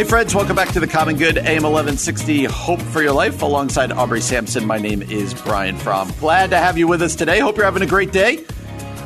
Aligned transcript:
Hey, 0.00 0.06
friends, 0.06 0.34
welcome 0.34 0.56
back 0.56 0.70
to 0.70 0.80
the 0.80 0.86
Common 0.86 1.18
Good 1.18 1.36
AM 1.36 1.62
1160 1.62 2.44
Hope 2.44 2.80
for 2.80 3.02
Your 3.02 3.12
Life 3.12 3.42
alongside 3.42 3.92
Aubrey 3.92 4.22
Sampson. 4.22 4.66
My 4.66 4.78
name 4.78 5.02
is 5.02 5.34
Brian 5.34 5.76
Fromm. 5.76 6.10
Glad 6.18 6.48
to 6.48 6.56
have 6.56 6.78
you 6.78 6.88
with 6.88 7.02
us 7.02 7.14
today. 7.14 7.38
Hope 7.38 7.58
you're 7.58 7.66
having 7.66 7.82
a 7.82 7.86
great 7.86 8.10
day. 8.10 8.42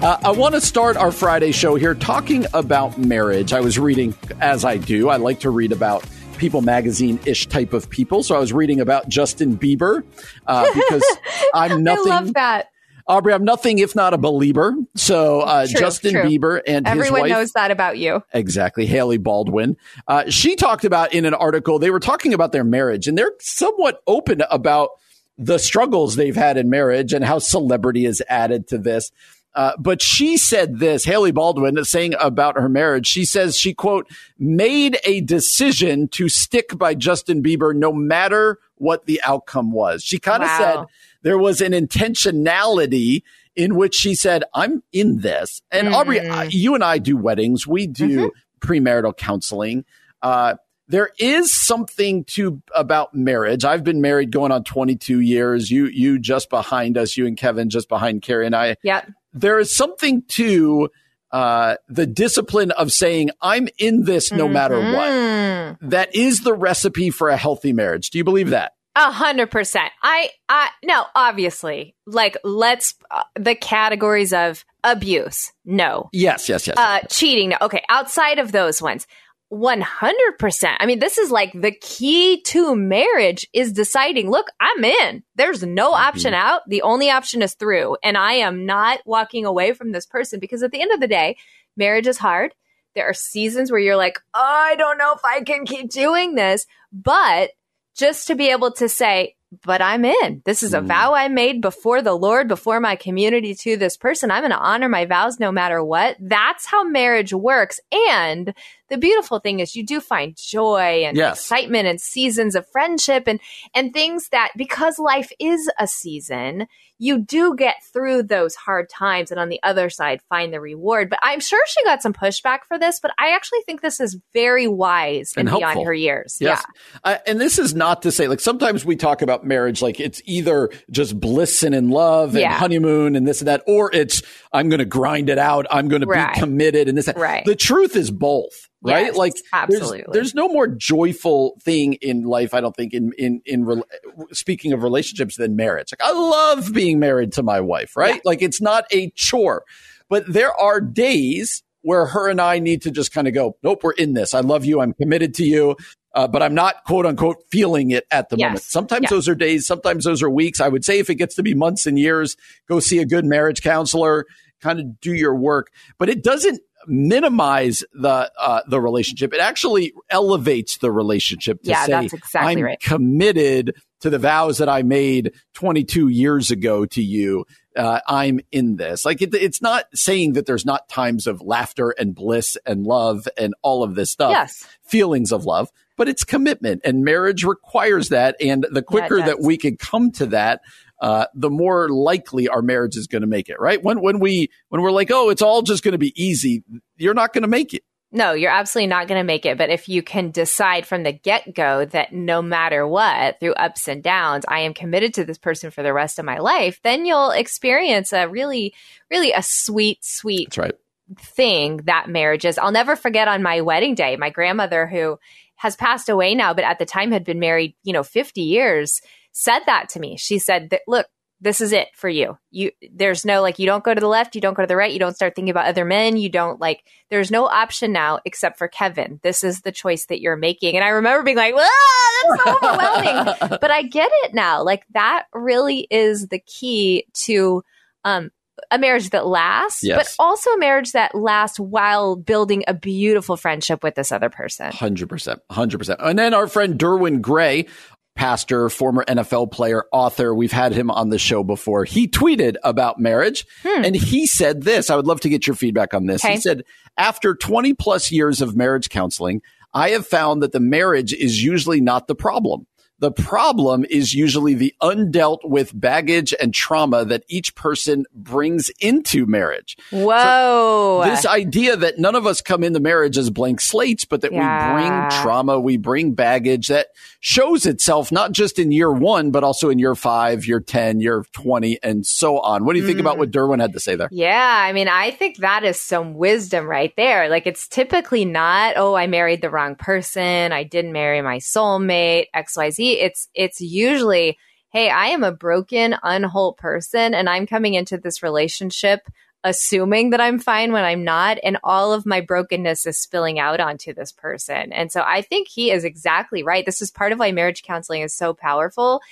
Uh, 0.01 0.19
I 0.23 0.31
want 0.31 0.55
to 0.55 0.61
start 0.61 0.97
our 0.97 1.11
Friday 1.11 1.51
show 1.51 1.75
here 1.75 1.97
talking 1.97 2.47
about 2.55 2.97
marriage. 2.97 3.53
I 3.53 3.59
was 3.59 3.77
reading, 3.77 4.15
as 4.41 4.65
I 4.65 4.77
do, 4.77 5.09
I 5.09 5.17
like 5.17 5.41
to 5.41 5.51
read 5.51 5.73
about 5.73 6.05
People 6.39 6.63
magazine 6.63 7.19
ish 7.27 7.49
type 7.49 7.73
of 7.73 7.91
people. 7.91 8.23
So 8.23 8.37
I 8.37 8.39
was 8.39 8.53
reading 8.53 8.81
about 8.81 9.09
Justin 9.09 9.59
Bieber 9.59 10.05
uh, 10.47 10.65
because 10.73 11.05
I'm 11.55 11.83
nothing. 11.83 12.13
I 12.13 12.21
love 12.21 12.35
that. 12.35 12.69
Aubrey, 13.07 13.35
I'm 13.35 13.45
nothing 13.45 13.79
if 13.81 13.95
not 13.95 14.15
a 14.15 14.19
believer. 14.19 14.75
So 14.97 15.41
uh, 15.41 15.67
True, 15.67 15.79
Justin 15.81 16.13
true. 16.15 16.23
Bieber 16.23 16.61
and 16.67 16.87
Everyone 16.87 17.05
his 17.05 17.21
wife, 17.23 17.31
knows 17.31 17.53
that 17.53 17.71
about 17.71 17.99
you. 17.99 18.23
Exactly. 18.33 18.87
Hailey 18.87 19.19
Baldwin. 19.19 19.77
Uh, 20.09 20.31
she 20.31 20.57
talked 20.57 20.85
about 20.85 21.13
in 21.13 21.25
an 21.27 21.35
article, 21.35 21.79
they 21.79 21.91
were 21.91 22.01
talking 22.01 22.33
about 22.33 22.53
their 22.53 22.65
marriage 22.65 23.07
and 23.07 23.17
they're 23.19 23.33
somewhat 23.41 24.01
open 24.07 24.43
about 24.51 24.91
the 25.37 25.59
struggles 25.59 26.17
they've 26.17 26.37
had 26.37 26.57
in 26.57 26.71
marriage 26.71 27.13
and 27.13 27.25
how 27.25 27.39
celebrity 27.39 28.07
is 28.07 28.23
added 28.29 28.69
to 28.69 28.79
this. 28.79 29.11
Uh, 29.55 29.73
but 29.79 30.03
she 30.03 30.37
said 30.37 30.79
this, 30.81 31.05
Hailey 31.05 31.31
Baldwin 31.31 31.85
saying 31.85 32.15
about 32.19 32.57
her 32.57 32.69
marriage. 32.69 33.07
She 33.07 33.25
says 33.25 33.57
she, 33.57 33.73
quote, 33.75 34.09
made 34.39 34.99
a 35.05 35.21
decision 35.21 36.09
to 36.09 36.29
stick 36.29 36.77
by 36.77 36.95
Justin 36.95 37.43
Bieber 37.43 37.75
no 37.75 37.93
matter 37.93 38.59
what 38.77 39.07
the 39.07 39.21
outcome 39.25 39.71
was. 39.73 40.03
She 40.03 40.19
kind 40.19 40.43
of 40.43 40.49
Wow. 40.49 40.59
said 40.59 40.85
there 41.25 41.37
was 41.39 41.61
an 41.61 41.73
intentionality 41.73 43.23
in 43.57 43.75
which 43.77 43.95
she 43.95 44.15
said, 44.15 44.45
I'm 44.55 44.83
in 44.93 45.21
this. 45.21 45.63
And 45.71 45.89
Aubrey, 45.95 46.21
Mm. 46.21 46.31
I- 46.31 46.45
you 46.45 46.75
and 46.75 46.85
I 46.85 46.99
do 46.99 47.17
weddings, 47.17 47.67
we 47.67 47.87
do 47.87 48.31
premarital 48.61 49.17
counseling. 49.17 49.85
Uh, 50.23 50.55
there 50.89 51.11
is 51.19 51.53
something 51.67 52.25
to 52.25 52.61
about 52.75 53.15
marriage. 53.15 53.65
I've 53.65 53.85
been 53.85 54.01
married 54.01 54.31
going 54.31 54.53
on 54.53 54.65
22 54.65 55.21
years. 55.21 55.71
You, 55.71 55.87
you 55.87 56.19
just 56.19 56.51
behind 56.51 56.99
us, 56.99 57.17
you 57.17 57.27
and 57.27 57.37
Kevin 57.37 57.71
just 57.71 57.89
behind 57.89 58.23
Carrie 58.23 58.47
and 58.47 58.55
I. 58.55 58.77
Yeah. 58.83 59.03
There 59.33 59.59
is 59.59 59.75
something 59.75 60.23
to 60.29 60.91
uh, 61.33 61.77
the 61.89 62.07
discipline 62.07 62.71
of 62.73 62.93
saying, 62.93 63.31
I'm 63.41 63.69
in 63.79 64.05
this 64.05 64.31
no 64.31 64.47
matter 64.47 64.79
what. 64.79 65.09
Mm. 65.11 65.79
That 65.91 66.15
is 66.15 66.41
the 66.43 66.53
recipe 66.55 67.11
for 67.11 67.29
a 67.31 67.37
healthy 67.37 67.73
marriage. 67.73 68.11
Do 68.11 68.19
you 68.19 68.25
believe 68.25 68.51
that? 68.51 68.74
A 68.97 69.11
hundred 69.11 69.51
percent. 69.51 69.91
I, 70.03 70.31
I, 70.49 70.69
no, 70.85 71.05
obviously, 71.15 71.97
like, 72.07 72.37
let's, 72.45 72.95
uh, 73.11 73.23
the 73.35 73.55
categories 73.55 74.33
of 74.33 74.65
abuse, 74.85 75.53
no. 75.65 76.11
Yes, 76.13 76.49
yes, 76.49 76.67
yes. 76.67 76.77
Uh, 76.77 77.01
cheating, 77.11 77.51
no. 77.51 77.57
Okay. 77.61 77.83
Outside 77.89 78.39
of 78.39 78.53
those 78.53 78.81
ones, 78.81 79.07
100%. 79.53 80.77
I 80.79 80.87
mean, 80.87 80.99
this 80.99 81.19
is 81.19 81.31
like 81.31 81.53
the 81.53 81.73
key 81.73 82.41
to 82.43 82.75
marriage 82.75 83.47
is 83.53 83.73
deciding, 83.73 84.31
look, 84.31 84.49
I'm 84.61 84.85
in. 84.85 85.23
There's 85.37 85.63
no 85.63 85.93
option 85.93 86.35
out. 86.35 86.63
The 86.69 86.83
only 86.83 87.11
option 87.11 87.43
is 87.43 87.55
through. 87.55 87.97
And 88.03 88.17
I 88.17 88.35
am 88.35 88.67
not 88.67 89.01
walking 89.07 89.45
away 89.47 89.73
from 89.73 89.93
this 89.93 90.07
person 90.07 90.41
because 90.41 90.63
at 90.63 90.73
the 90.73 90.81
end 90.81 90.93
of 90.93 91.01
the 91.01 91.09
day, 91.09 91.37
marriage 91.77 92.07
is 92.07 92.19
hard. 92.19 92.55
There 92.95 93.09
are 93.09 93.15
seasons 93.15 93.71
where 93.71 93.81
you're 93.81 93.97
like, 93.97 94.19
I 94.35 94.77
don't 94.77 94.99
know 94.99 95.15
if 95.15 95.25
I 95.25 95.43
can 95.43 95.67
keep 95.67 95.91
doing 95.91 96.35
this. 96.35 96.67
But 96.93 97.51
just 97.97 98.27
to 98.29 98.35
be 98.35 98.51
able 98.51 98.73
to 98.73 98.89
say, 98.89 99.37
but 99.65 99.81
I'm 99.81 100.05
in. 100.05 100.43
This 100.45 100.63
is 100.65 100.75
a 100.75 100.81
Mm. 100.81 100.87
vow 100.87 101.15
I 101.15 101.29
made 101.29 101.61
before 101.61 102.03
the 102.03 102.15
Lord, 102.15 102.49
before 102.49 102.81
my 102.81 102.97
community 102.97 103.55
to 103.57 103.77
this 103.77 103.97
person. 103.97 104.31
I'm 104.31 104.41
going 104.43 104.51
to 104.51 104.59
honor 104.59 104.89
my 104.89 105.05
vows 105.05 105.39
no 105.39 105.53
matter 105.53 105.83
what. 105.83 106.17
That's 106.21 106.67
how 106.67 106.83
marriage 106.85 107.33
works. 107.33 107.79
And 108.11 108.53
the 108.91 108.99
beautiful 108.99 109.39
thing 109.39 109.61
is 109.61 109.75
you 109.75 109.85
do 109.85 110.01
find 110.01 110.37
joy 110.37 111.05
and 111.07 111.17
Yes. 111.17 111.39
excitement 111.41 111.87
and 111.89 112.01
seasons 112.01 112.55
of 112.55 112.67
friendship 112.71 113.25
and 113.27 113.41
and 113.75 113.93
things 113.93 114.29
that 114.31 114.51
because 114.57 114.99
life 114.99 115.31
is 115.39 115.71
a 115.79 115.87
season, 115.87 116.67
you 116.99 117.19
do 117.19 117.57
get 117.57 117.77
through 117.93 118.23
those 118.23 118.55
hard 118.55 118.89
times 118.89 119.31
and 119.31 119.41
on 119.41 119.49
the 119.49 119.61
other 119.65 119.91
side 119.91 120.21
find 120.29 120.53
the 120.53 120.61
reward. 120.61 121.11
But 121.11 121.19
I'm 121.23 121.41
sure 121.41 121.61
she 121.67 121.83
got 121.85 122.03
some 122.03 122.13
pushback 122.13 122.59
for 122.69 122.79
this, 122.79 123.01
but 123.01 123.11
I 123.19 123.35
actually 123.35 123.61
think 123.67 123.81
this 123.81 123.99
is 124.01 124.17
very 124.33 124.69
wise 124.69 125.33
and, 125.37 125.49
And 125.49 125.57
beyond 125.59 125.63
helpful. 125.65 125.87
her 125.87 125.95
years. 125.95 126.37
Yes. 126.41 126.65
Uh, 127.03 127.17
and 127.27 127.41
this 127.41 127.59
is 127.59 127.75
not 127.75 128.03
to 128.03 128.13
say, 128.13 128.29
like, 128.29 128.39
sometimes 128.41 128.85
we 128.85 128.95
talk 128.97 129.23
about 129.23 129.45
marriage 129.45 129.83
like 129.83 129.99
it's 129.99 130.23
either 130.25 130.71
just 130.91 131.19
bliss 131.19 131.63
and 131.65 131.75
in 131.75 131.91
love 131.91 132.31
and 132.31 132.41
Yeah. 132.43 132.53
honeymoon 132.59 133.17
and 133.17 133.27
this 133.27 133.41
and 133.41 133.49
that, 133.49 133.63
or 133.67 133.91
it's, 133.93 134.23
I'm 134.53 134.69
going 134.69 134.79
to 134.79 134.85
grind 134.85 135.29
it 135.31 135.39
out. 135.39 135.67
I'm 135.71 135.89
going 135.89 136.03
to 136.03 136.07
Right. 136.07 136.33
be 136.35 136.41
committed 136.41 136.89
and 136.89 136.97
this. 136.97 137.07
That. 137.07 137.19
Right. 137.19 137.45
The 137.45 137.57
truth 137.57 137.97
is 137.97 138.11
both, 138.13 138.69
right? 138.93 139.07
Yes, 139.07 139.17
like, 139.17 139.33
there's- 139.35 139.45
absolutely. 139.53 140.05
There's, 140.13 140.35
no 140.35 140.49
more 140.49 140.67
joyful 140.67 141.57
thing 141.63 141.95
in 141.95 142.25
life, 142.25 142.55
I 142.55 142.61
don't 142.61 142.75
think, 142.77 142.93
in, 142.93 143.13
in, 143.19 143.41
in, 143.47 143.65
rel 143.65 143.85
speaking 144.33 144.73
of 144.73 144.83
relationships 144.83 145.37
than 145.37 145.57
marriage. 145.57 145.89
Like, 145.93 146.03
I 146.09 146.13
love 146.13 146.73
being 146.73 146.99
married 146.99 147.33
to 147.35 147.43
my 147.43 147.61
wife, 147.61 147.97
right? 147.97 148.17
Yeah. 148.17 148.21
Like, 148.25 148.43
it's 148.43 148.61
not 148.61 148.85
a 148.93 149.11
chore, 149.11 149.65
but 150.09 150.25
there 150.33 150.53
are 150.53 150.81
days 150.81 151.63
where 151.83 152.07
her 152.07 152.29
and 152.29 152.41
I 152.41 152.59
need 152.61 152.83
to 152.83 152.91
just 152.91 153.13
kind 153.13 153.29
of 153.29 153.35
go, 153.35 153.57
nope, 153.63 153.81
we're 153.83 153.93
in 153.93 154.15
this. 154.15 154.33
I 154.35 154.41
love 154.41 154.65
you. 154.65 154.81
I'm 154.81 154.93
committed 154.95 155.35
to 155.35 155.45
you. 155.45 155.77
Uh, 156.15 156.29
but 156.29 156.43
I'm 156.43 156.55
not 156.55 156.85
quote 156.85 157.07
unquote 157.07 157.43
feeling 157.51 157.91
it 157.91 158.07
at 158.11 158.29
the 158.29 158.37
Yes. 158.37 158.47
moment. 158.47 158.63
Sometimes 158.63 159.11
those 159.11 159.29
are 159.29 159.35
days, 159.35 159.67
sometimes 159.67 160.05
those 160.05 160.23
are 160.23 160.31
weeks. 160.31 160.61
I 160.61 160.69
would 160.69 160.85
say 160.85 161.01
if 161.01 161.11
it 161.11 161.17
gets 161.17 161.35
to 161.35 161.43
be 161.43 161.55
months 161.55 161.87
and 161.87 161.99
years, 161.99 162.37
go 162.69 162.79
see 162.79 163.01
a 163.01 163.05
good 163.05 163.25
marriage 163.25 163.63
counselor, 163.63 164.25
kind 164.63 164.79
of 164.79 165.01
do 165.01 165.13
your 165.13 165.35
work. 165.35 165.73
But 165.99 166.09
it 166.09 166.23
doesn't 166.23 166.61
minimize 166.87 167.85
the 167.93 168.31
uh, 168.41 168.61
the 168.69 168.81
relationship. 168.81 169.33
It 169.33 169.41
actually 169.41 169.93
elevates 170.11 170.79
the 170.79 170.91
relationship 170.91 171.63
to 171.63 171.71
Yeah, 171.71 171.85
say 171.85 171.93
that's 171.93 172.13
exactly 172.13 172.53
I'm 172.53 172.63
right. 172.63 172.81
committed 172.81 173.75
to 174.01 174.11
the 174.11 174.19
vows 174.19 174.59
that 174.59 174.69
I 174.69 174.83
made 174.83 175.33
22 175.55 176.09
years 176.09 176.51
ago 176.51 176.85
to 176.87 177.03
you. 177.03 177.47
Uh, 177.77 178.01
I'm 178.07 178.41
in 178.53 178.77
this. 178.77 179.05
Like 179.05 179.21
it, 179.23 179.35
it's 179.35 179.61
not 179.63 179.87
saying 179.95 180.35
that 180.35 180.47
there's 180.47 180.65
not 180.67 180.89
times 180.89 181.27
of 181.27 181.41
laughter 181.41 181.91
and 181.91 182.15
bliss 182.15 182.57
and 182.67 182.85
love 182.85 183.27
and 183.37 183.55
all 183.63 183.83
of 183.83 183.95
this 183.95 184.11
stuff 184.13 184.31
Yes. 184.31 184.65
feelings 184.85 185.33
of 185.33 185.45
love, 185.45 185.71
but 185.97 186.09
it's 186.09 186.23
commitment 186.23 186.83
and 186.85 187.05
marriage 187.05 187.43
requires 187.45 188.11
that. 188.11 188.37
And 188.41 188.65
the 188.71 188.83
quicker 188.83 189.19
that 189.27 189.41
we 189.41 189.57
can 189.57 189.77
come 189.77 190.13
to 190.13 190.27
that, 190.27 190.61
uh, 191.05 191.27
the 191.35 191.51
more 191.51 191.91
likely 191.91 192.49
our 192.49 192.63
marriage 192.63 192.97
is 192.97 193.07
going 193.07 193.21
to 193.21 193.29
make 193.29 193.51
it, 193.51 193.61
right? 193.61 193.83
When, 193.85 194.01
when 194.01 194.21
we, 194.21 194.49
when 194.71 194.81
we're 194.81 194.91
like, 194.91 195.11
oh, 195.11 195.29
it's 195.29 195.43
all 195.43 195.61
just 195.61 195.85
going 195.85 195.93
to 195.93 195.99
be 195.99 196.15
easy, 196.17 196.65
you're 196.97 197.13
not 197.13 197.35
going 197.35 197.43
to 197.43 197.49
make 197.49 197.75
it. 197.75 197.83
No, 198.11 198.33
you're 198.33 198.51
absolutely 198.51 198.87
not 198.87 199.07
going 199.07 199.21
to 199.21 199.25
make 199.25 199.45
it. 199.45 199.59
But 199.59 199.69
if 199.69 199.87
you 199.87 200.03
can 200.03 200.31
decide 200.31 200.87
from 200.87 201.03
the 201.03 201.13
get 201.13 201.55
go 201.55 201.85
that 201.85 202.15
no 202.15 202.41
matter 202.41 202.89
what, 202.89 203.39
through 203.39 203.53
ups 203.53 203.87
and 203.87 204.03
downs, 204.03 204.47
I 204.49 204.61
am 204.61 204.73
committed 204.73 205.13
to 205.15 205.27
this 205.27 205.37
person 205.37 205.71
for 205.71 205.83
the 205.83 205.93
rest 205.93 206.19
of 206.19 206.25
my 206.25 206.39
life, 206.39 206.81
then 206.83 207.05
you'll 207.05 207.33
experience 207.33 208.15
a 208.15 208.27
really, 208.27 208.73
really 209.11 209.33
a 209.33 209.43
sweet, 209.43 210.03
sweet 210.03 210.55
That's 210.55 210.59
right. 210.59 210.75
thing 211.21 211.83
that 211.85 212.09
marriage 212.09 212.47
is. 212.47 212.57
I'll 212.57 212.73
never 212.73 212.97
forget 212.97 213.29
on 213.29 213.43
my 213.43 213.61
wedding 213.61 213.95
day, 213.95 214.17
my 214.17 214.31
grandmother, 214.31 214.87
who 214.87 215.19
has 215.57 215.77
passed 215.77 216.09
away 216.09 216.35
now, 216.35 216.55
but 216.55 216.65
at 216.65 216.79
the 216.79 216.87
time 216.87 217.13
had 217.13 217.25
been 217.25 217.41
married, 217.41 217.75
you 217.83 217.93
know, 217.93 218.03
50 218.03 218.41
years, 218.41 219.03
said 219.35 219.61
that 219.67 219.91
to 219.91 220.01
me. 220.01 220.17
She 220.17 220.39
said 220.39 220.71
that, 220.71 220.83
look, 220.87 221.07
this 221.41 221.61
is 221.61 221.73
it 221.73 221.89
for 221.95 222.09
you. 222.09 222.39
You 222.51 222.71
there's 222.95 223.25
no 223.27 223.43
like 223.43 223.59
you 223.59 223.67
don't 223.67 223.85
go 223.85 223.93
to 223.93 224.01
the 224.01 224.09
left, 224.09 224.35
you 224.35 224.41
don't 224.41 224.55
go 224.55 224.63
to 224.63 224.67
the 224.69 224.77
right, 224.77 224.93
you 224.93 225.01
don't 225.01 225.17
start 225.17 225.35
thinking 225.35 225.51
about 225.51 225.67
other 225.67 225.85
men, 225.85 226.17
you 226.17 226.31
don't 226.31 226.59
like 226.61 226.85
there's 227.11 227.31
no 227.31 227.45
option 227.47 227.93
now 227.93 228.21
except 228.25 228.57
for 228.57 228.67
Kevin. 228.69 229.21
This 229.23 229.45
is 229.45 229.61
the 229.61 229.73
choice 229.73 230.07
that 230.07 230.21
you're 230.23 230.37
making. 230.37 230.77
And 230.77 230.85
I 230.85 230.91
remember 230.91 231.23
being 231.25 231.37
like, 231.37 231.55
"Ah, 231.55 232.25
that's 232.39 232.45
so 232.45 232.57
overwhelming." 232.69 233.59
but 233.61 233.71
I 233.71 233.83
get 233.83 234.11
it 234.23 234.33
now. 234.33 234.63
Like 234.63 234.85
that 234.95 235.25
really 235.35 235.87
is 235.91 236.29
the 236.29 236.39
key 236.39 237.07
to 237.25 237.63
um 238.05 238.31
a 238.71 238.79
marriage 238.79 239.11
that 239.11 239.27
lasts, 239.27 239.83
Yes. 239.83 240.17
but 240.17 240.25
also 240.25 240.51
a 240.51 240.59
marriage 240.59 240.93
that 240.93 241.15
lasts 241.15 241.59
while 241.59 242.15
building 242.17 242.63
a 242.69 242.73
beautiful 242.73 243.37
friendship 243.37 243.83
with 243.83 243.97
this 243.97 244.13
other 244.13 244.31
person. 244.31 244.71
Hundred 244.73 245.09
percent, 245.09 245.41
hundred 245.51 245.79
percent. 245.79 246.01
And 246.03 246.19
then 246.19 246.33
our 246.33 246.47
friend 246.47 246.79
Derwin 246.79 247.21
Gray 247.21 247.67
pastor, 248.15 248.69
former 248.69 249.05
NFL 249.07 249.51
player, 249.51 249.85
author. 249.93 250.35
We've 250.35 250.53
had 250.53 250.73
him 250.73 250.91
on 250.91 251.09
the 251.09 251.19
show 251.19 251.43
before. 251.43 251.85
He 251.85 252.09
tweeted 252.09 252.57
about 252.63 252.99
marriage 252.99 253.47
hmm. 253.63 253.85
and 253.85 253.97
he 253.97 254.27
said 254.27 254.63
this. 254.63 254.91
I 254.91 254.97
would 254.97 255.07
love 255.07 255.21
to 255.21 255.29
get 255.29 255.47
your 255.47 255.57
feedback 255.57 255.95
on 255.95 256.07
this. 256.07 256.25
Okay. 256.25 256.35
He 256.35 256.41
said, 256.41 256.65
after 256.97 257.35
20 257.35 257.75
plus 257.75 258.13
years 258.13 258.41
of 258.41 258.57
marriage 258.57 258.89
counseling, 258.89 259.43
I 259.73 259.91
have 259.91 260.07
found 260.07 260.43
that 260.43 260.53
the 260.53 260.61
marriage 260.61 261.13
is 261.13 261.43
usually 261.43 261.81
not 261.81 262.07
the 262.07 262.15
problem. 262.15 262.67
The 263.05 263.13
problem 263.13 263.85
is 263.91 264.15
usually 264.15 264.55
the 264.55 264.75
undealt 264.81 265.41
with 265.45 265.79
baggage 265.79 266.33
and 266.41 266.55
trauma 266.55 267.05
that 267.05 267.23
each 267.29 267.55
person 267.55 268.07
brings 268.15 268.71
into 268.81 269.27
marriage. 269.27 269.77
Whoa. 269.91 271.03
So 271.05 271.11
this 271.11 271.27
idea 271.27 271.77
that 271.77 271.99
none 271.99 272.15
of 272.15 272.27
us 272.27 272.41
come 272.41 272.65
into 272.65 272.81
marriage 272.81 273.19
as 273.19 273.29
blank 273.29 273.61
slates, 273.61 274.07
but 274.07 274.23
that 274.23 274.33
yeah. 274.33 274.75
we 274.75 274.81
bring 274.81 275.21
trauma, 275.21 275.61
we 275.61 275.77
bring 275.77 276.15
baggage 276.15 276.69
that 276.69 276.87
shows 277.21 277.67
itself 277.67 278.11
not 278.11 278.33
just 278.33 278.59
in 278.59 278.73
year 278.73 278.91
one, 278.91 279.31
but 279.31 279.45
also 279.45 279.69
in 279.69 279.79
year 279.79 279.95
five, 279.95 280.47
year 280.47 280.61
10, 280.61 281.01
year 281.01 281.27
20, 281.33 281.81
and 281.83 282.07
so 282.07 282.39
on. 282.39 282.65
What 282.65 282.73
do 282.73 282.79
you 282.79 282.87
think 282.87 282.97
mm. 282.97 283.01
about 283.01 283.19
what 283.19 283.31
Derwin 283.31 283.61
had 283.61 283.75
to 283.75 283.81
say 283.81 283.97
there? 283.97 284.09
Yeah. 284.13 284.65
I 284.67 284.73
mean, 284.73 284.89
I 284.89 285.11
think 285.11 285.39
that 285.39 285.63
is 285.63 285.79
some 285.79 286.15
wisdom 286.15 286.67
right 286.67 286.95
there. 286.97 287.29
Like 287.29 287.47
it's 287.47 287.69
typically 287.69 288.25
not, 288.25 288.79
oh, 288.79 288.95
I 288.95 289.09
married 289.09 289.43
the 289.43 289.51
wrong 289.51 289.75
person. 289.75 290.53
I 290.53 290.63
didn't 290.63 290.93
marry 290.93 291.21
my 291.21 291.37
soulmate, 291.37 292.29
XYZ 292.35 292.94
it's 293.01 293.29
it's 293.35 293.61
usually, 293.61 294.39
hey, 294.73 294.91
I 294.91 295.07
am 295.07 295.23
a 295.25 295.33
broken, 295.33 295.95
unwhole 296.03 296.57
person 296.57 297.15
and 297.15 297.29
I'm 297.29 297.47
coming 297.47 297.75
into 297.75 297.97
this 297.99 298.23
relationship 298.23 299.01
assuming 299.45 300.11
that 300.11 300.23
I'm 300.23 300.39
fine 300.39 300.73
when 300.73 300.85
I'm 300.85 301.05
not. 301.05 301.39
And 301.45 301.59
all 301.63 301.93
of 301.93 302.07
my 302.07 302.23
brokenness 302.23 302.87
is 302.87 302.99
spilling 302.99 303.39
out 303.39 303.61
onto 303.61 303.93
this 303.93 304.11
person. 304.11 304.73
And 304.73 304.91
so 304.91 305.03
I 305.07 305.21
think 305.21 305.49
he 305.49 305.71
is 305.71 305.85
exactly 305.85 306.43
right. 306.43 306.65
This 306.65 306.81
is 306.81 306.91
part 306.91 307.13
of 307.13 307.19
why 307.19 307.31
marriage 307.31 307.63
counseling 307.63 308.01
is 308.01 308.15
so 308.15 308.33
powerful 308.33 309.03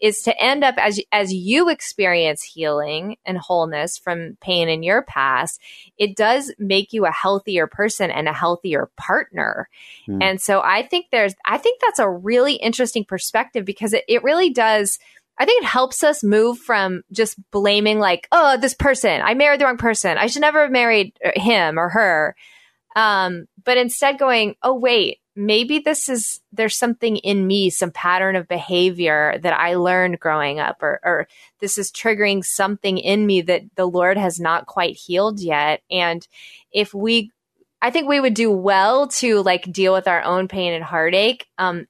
is 0.00 0.22
to 0.22 0.42
end 0.42 0.64
up 0.64 0.76
as, 0.78 0.98
as 1.12 1.32
you 1.32 1.68
experience 1.68 2.42
healing 2.42 3.18
and 3.26 3.36
wholeness 3.36 3.98
from 3.98 4.38
pain 4.40 4.70
in 4.70 4.82
your 4.82 5.02
past, 5.02 5.60
it 5.98 6.16
does 6.16 6.50
make 6.58 6.94
you 6.94 7.04
a 7.04 7.12
healthier 7.12 7.66
person 7.66 8.10
and 8.10 8.26
a 8.28 8.32
healthier 8.32 8.90
partner. 8.96 9.68
Mm. 10.08 10.22
And 10.22 10.40
so 10.40 10.62
I 10.62 10.86
think 10.86 11.06
there's, 11.12 11.34
I 11.44 11.58
think 11.58 11.82
that's 11.82 11.98
a 11.98 12.08
really 12.08 12.54
interesting 12.54 13.04
perspective 13.04 13.66
because 13.66 13.92
it, 13.92 14.04
it 14.08 14.24
really 14.24 14.48
does 14.48 14.98
I 15.38 15.44
think 15.44 15.62
it 15.62 15.66
helps 15.66 16.04
us 16.04 16.22
move 16.22 16.58
from 16.58 17.02
just 17.10 17.38
blaming, 17.50 17.98
like, 17.98 18.28
oh, 18.32 18.56
this 18.56 18.74
person, 18.74 19.22
I 19.22 19.34
married 19.34 19.60
the 19.60 19.64
wrong 19.64 19.78
person. 19.78 20.18
I 20.18 20.26
should 20.26 20.42
never 20.42 20.62
have 20.62 20.70
married 20.70 21.18
uh, 21.24 21.30
him 21.34 21.78
or 21.78 21.88
her. 21.88 22.36
Um, 22.94 23.46
but 23.64 23.78
instead 23.78 24.18
going, 24.18 24.56
oh, 24.62 24.74
wait, 24.74 25.18
maybe 25.34 25.78
this 25.78 26.10
is, 26.10 26.40
there's 26.52 26.76
something 26.76 27.16
in 27.16 27.46
me, 27.46 27.70
some 27.70 27.90
pattern 27.90 28.36
of 28.36 28.46
behavior 28.46 29.38
that 29.42 29.58
I 29.58 29.76
learned 29.76 30.20
growing 30.20 30.60
up, 30.60 30.82
or, 30.82 31.00
or 31.02 31.28
this 31.60 31.78
is 31.78 31.90
triggering 31.90 32.44
something 32.44 32.98
in 32.98 33.26
me 33.26 33.40
that 33.40 33.62
the 33.74 33.86
Lord 33.86 34.18
has 34.18 34.38
not 34.38 34.66
quite 34.66 34.96
healed 34.96 35.40
yet. 35.40 35.82
And 35.90 36.26
if 36.70 36.92
we, 36.92 37.30
I 37.80 37.90
think 37.90 38.06
we 38.06 38.20
would 38.20 38.34
do 38.34 38.50
well 38.50 39.08
to 39.08 39.42
like 39.42 39.72
deal 39.72 39.94
with 39.94 40.06
our 40.06 40.22
own 40.22 40.48
pain 40.48 40.74
and 40.74 40.84
heartache. 40.84 41.46
Um, 41.56 41.86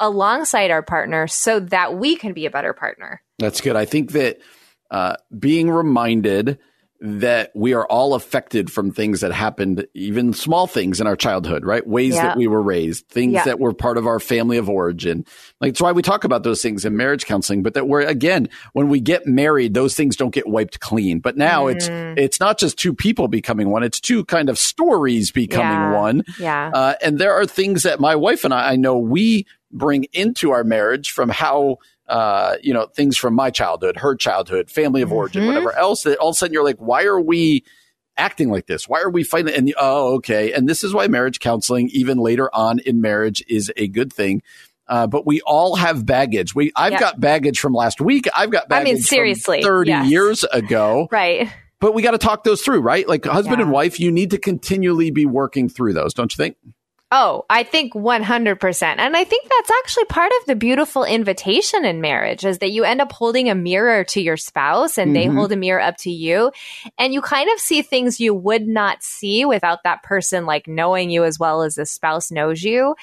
alongside 0.00 0.70
our 0.70 0.82
partner 0.82 1.26
so 1.26 1.60
that 1.60 1.96
we 1.96 2.16
can 2.16 2.32
be 2.32 2.46
a 2.46 2.50
better 2.50 2.72
partner. 2.72 3.22
That's 3.38 3.60
good. 3.60 3.76
I 3.76 3.84
think 3.84 4.12
that 4.12 4.38
uh, 4.90 5.16
being 5.38 5.70
reminded 5.70 6.58
that 6.98 7.50
we 7.54 7.74
are 7.74 7.86
all 7.88 8.14
affected 8.14 8.72
from 8.72 8.90
things 8.90 9.20
that 9.20 9.30
happened, 9.30 9.86
even 9.92 10.32
small 10.32 10.66
things 10.66 10.98
in 10.98 11.06
our 11.06 11.14
childhood, 11.14 11.62
right? 11.62 11.86
Ways 11.86 12.14
yeah. 12.14 12.28
that 12.28 12.38
we 12.38 12.46
were 12.46 12.62
raised, 12.62 13.06
things 13.08 13.34
yeah. 13.34 13.44
that 13.44 13.60
were 13.60 13.74
part 13.74 13.98
of 13.98 14.06
our 14.06 14.18
family 14.18 14.56
of 14.56 14.70
origin. 14.70 15.26
Like, 15.60 15.70
it's 15.70 15.80
why 15.80 15.92
we 15.92 16.00
talk 16.00 16.24
about 16.24 16.42
those 16.42 16.62
things 16.62 16.86
in 16.86 16.96
marriage 16.96 17.26
counseling, 17.26 17.62
but 17.62 17.74
that 17.74 17.86
we're, 17.86 18.00
again, 18.00 18.48
when 18.72 18.88
we 18.88 19.00
get 19.00 19.26
married, 19.26 19.74
those 19.74 19.94
things 19.94 20.16
don't 20.16 20.32
get 20.32 20.48
wiped 20.48 20.80
clean. 20.80 21.18
But 21.18 21.36
now 21.36 21.66
mm. 21.66 21.76
it's, 21.76 21.88
it's 22.18 22.40
not 22.40 22.58
just 22.58 22.78
two 22.78 22.94
people 22.94 23.28
becoming 23.28 23.68
one. 23.68 23.82
It's 23.82 24.00
two 24.00 24.24
kind 24.24 24.48
of 24.48 24.56
stories 24.56 25.30
becoming 25.30 25.92
yeah. 25.92 26.00
one. 26.00 26.22
Yeah. 26.40 26.70
Uh, 26.72 26.94
and 27.02 27.18
there 27.18 27.34
are 27.34 27.44
things 27.44 27.82
that 27.82 28.00
my 28.00 28.16
wife 28.16 28.42
and 28.44 28.54
I, 28.54 28.70
I 28.72 28.76
know 28.76 28.96
we 28.96 29.46
bring 29.70 30.04
into 30.12 30.52
our 30.52 30.64
marriage 30.64 31.10
from 31.10 31.28
how 31.28 31.78
uh, 32.08 32.56
you 32.62 32.72
know 32.72 32.86
things 32.86 33.16
from 33.16 33.34
my 33.34 33.50
childhood, 33.50 33.96
her 33.98 34.14
childhood, 34.14 34.70
family 34.70 35.02
of 35.02 35.12
origin, 35.12 35.42
mm-hmm. 35.42 35.48
whatever 35.48 35.72
else. 35.76 36.02
That 36.02 36.18
all 36.18 36.30
of 36.30 36.34
a 36.34 36.36
sudden 36.36 36.52
you're 36.52 36.64
like, 36.64 36.78
why 36.78 37.04
are 37.04 37.20
we 37.20 37.64
acting 38.16 38.50
like 38.50 38.66
this? 38.66 38.88
Why 38.88 39.00
are 39.00 39.10
we 39.10 39.24
fighting? 39.24 39.54
And 39.54 39.74
oh, 39.78 40.14
okay. 40.16 40.52
And 40.52 40.68
this 40.68 40.84
is 40.84 40.94
why 40.94 41.08
marriage 41.08 41.40
counseling, 41.40 41.88
even 41.92 42.18
later 42.18 42.48
on 42.54 42.78
in 42.80 43.00
marriage, 43.00 43.42
is 43.48 43.72
a 43.76 43.88
good 43.88 44.12
thing. 44.12 44.42
Uh, 44.88 45.06
but 45.06 45.26
we 45.26 45.40
all 45.40 45.74
have 45.74 46.06
baggage. 46.06 46.54
We 46.54 46.70
I've 46.76 46.92
yep. 46.92 47.00
got 47.00 47.20
baggage 47.20 47.58
from 47.58 47.72
last 47.72 48.00
week. 48.00 48.28
I've 48.36 48.50
got 48.50 48.68
baggage. 48.68 48.88
I 48.88 48.92
mean, 48.94 49.02
seriously, 49.02 49.62
thirty 49.62 49.90
yes. 49.90 50.08
years 50.08 50.44
ago, 50.44 51.08
right? 51.12 51.50
But 51.80 51.92
we 51.92 52.02
got 52.02 52.12
to 52.12 52.18
talk 52.18 52.44
those 52.44 52.62
through, 52.62 52.80
right? 52.80 53.06
Like 53.06 53.24
husband 53.24 53.58
yeah. 53.58 53.64
and 53.64 53.72
wife, 53.72 54.00
you 54.00 54.10
need 54.10 54.30
to 54.30 54.38
continually 54.38 55.10
be 55.10 55.26
working 55.26 55.68
through 55.68 55.92
those, 55.92 56.14
don't 56.14 56.32
you 56.32 56.36
think? 56.36 56.56
Oh, 57.12 57.44
I 57.48 57.62
think 57.62 57.94
100%. 57.94 58.82
And 58.82 59.16
I 59.16 59.22
think 59.22 59.48
that's 59.48 59.70
actually 59.78 60.06
part 60.06 60.32
of 60.40 60.46
the 60.46 60.56
beautiful 60.56 61.04
invitation 61.04 61.84
in 61.84 62.00
marriage 62.00 62.44
is 62.44 62.58
that 62.58 62.72
you 62.72 62.82
end 62.82 63.00
up 63.00 63.12
holding 63.12 63.48
a 63.48 63.54
mirror 63.54 64.02
to 64.04 64.20
your 64.20 64.36
spouse 64.36 64.98
and 64.98 65.14
mm-hmm. 65.14 65.30
they 65.30 65.34
hold 65.34 65.52
a 65.52 65.56
mirror 65.56 65.80
up 65.80 65.96
to 65.98 66.10
you. 66.10 66.50
And 66.98 67.14
you 67.14 67.20
kind 67.20 67.48
of 67.52 67.60
see 67.60 67.82
things 67.82 68.18
you 68.18 68.34
would 68.34 68.66
not 68.66 69.04
see 69.04 69.44
without 69.44 69.84
that 69.84 70.02
person 70.02 70.46
like 70.46 70.66
knowing 70.66 71.08
you 71.10 71.22
as 71.22 71.38
well 71.38 71.62
as 71.62 71.76
the 71.76 71.86
spouse 71.86 72.32
knows 72.32 72.64
you. 72.64 72.96